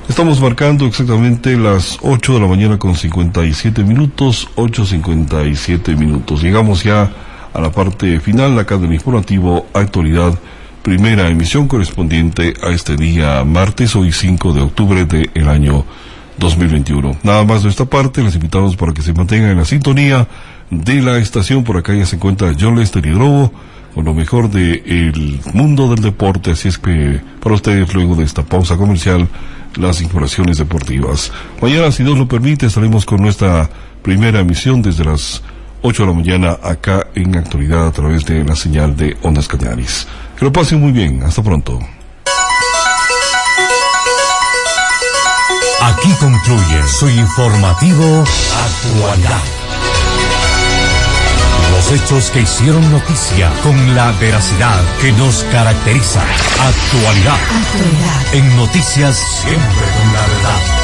Estamos 0.09 0.39
marcando 0.39 0.85
exactamente 0.85 1.57
las 1.57 1.99
8 2.03 2.35
de 2.35 2.41
la 2.41 2.47
mañana 2.47 2.79
con 2.79 2.95
57 2.95 3.83
minutos, 3.85 4.49
8.57 4.57 5.97
minutos. 5.97 6.43
Llegamos 6.43 6.85
ya 6.85 7.11
a 7.55 7.61
la 7.61 7.71
parte 7.71 8.21
final 8.21 8.59
acá 8.59 8.77
del 8.77 8.93
informativo 8.93 9.67
Actualidad, 9.73 10.39
primera 10.83 11.31
emisión 11.31 11.69
correspondiente 11.69 12.53
a 12.63 12.69
este 12.69 12.97
día 12.97 13.43
martes, 13.45 13.97
hoy 13.97 14.13
5 14.13 14.53
de 14.53 14.61
octubre 14.61 15.07
del 15.07 15.49
año 15.49 15.87
2021. 16.39 17.17
Nada 17.23 17.45
más 17.45 17.63
de 17.63 17.69
esta 17.69 17.85
parte, 17.85 18.23
les 18.23 18.35
invitamos 18.35 18.77
para 18.77 18.93
que 18.93 19.03
se 19.03 19.13
mantengan 19.13 19.51
en 19.51 19.59
la 19.59 19.65
sintonía 19.65 20.27
de 20.71 21.01
la 21.01 21.19
estación. 21.19 21.65
Por 21.65 21.77
acá 21.77 21.95
ya 21.95 22.07
se 22.07 22.17
encuentra 22.17 22.53
John 22.59 22.79
Lester 22.79 23.05
Hidrobo 23.05 23.53
con 23.95 24.05
lo 24.05 24.15
mejor 24.15 24.51
del 24.51 25.41
mundo 25.53 25.89
del 25.89 26.03
deporte. 26.03 26.51
Así 26.51 26.69
es 26.69 26.79
que 26.79 27.21
para 27.41 27.55
ustedes, 27.55 27.95
luego 27.95 28.17
de 28.17 28.25
esta 28.25 28.43
pausa 28.43 28.77
comercial, 28.77 29.29
las 29.77 30.01
informaciones 30.03 30.59
deportivas. 30.59 31.33
Mañana, 31.63 31.93
si 31.93 32.03
Dios 32.03 32.19
lo 32.19 32.27
permite, 32.27 32.67
estaremos 32.67 33.07
con 33.07 33.23
nuestra 33.23 33.71
primera 34.03 34.41
emisión 34.41 34.83
desde 34.83 35.05
las 35.05 35.43
8 35.83 36.03
de 36.03 36.09
la 36.09 36.15
mañana 36.15 36.59
acá 36.63 37.07
en 37.15 37.37
actualidad 37.37 37.87
a 37.87 37.93
través 37.93 38.25
de 38.25 38.45
la 38.45 38.57
señal 38.57 38.97
de 38.97 39.17
Ondas 39.23 39.49
Canaris. 39.49 40.07
Que 40.39 40.45
lo 40.45 40.53
pasen 40.53 40.81
muy 40.81 40.93
bien. 40.93 41.23
Hasta 41.23 41.43
pronto. 41.43 41.79
Aquí 45.87 46.15
concluye 46.15 46.89
su 46.89 47.11
informativo 47.11 48.25
Actualidad. 48.25 49.43
Los 51.73 51.93
hechos 51.93 52.31
que 52.31 52.41
hicieron 52.41 52.91
noticia 52.91 53.53
con 53.63 53.95
la 53.95 54.13
veracidad 54.13 54.81
que 55.03 55.13
nos 55.13 55.45
caracteriza. 55.45 56.23
Actualidad. 56.23 57.35
Actualidad. 57.35 58.35
En 58.35 58.57
noticias 58.57 59.17
siempre 59.43 59.85
con 59.99 60.13
la 60.15 60.21
verdad. 60.21 60.84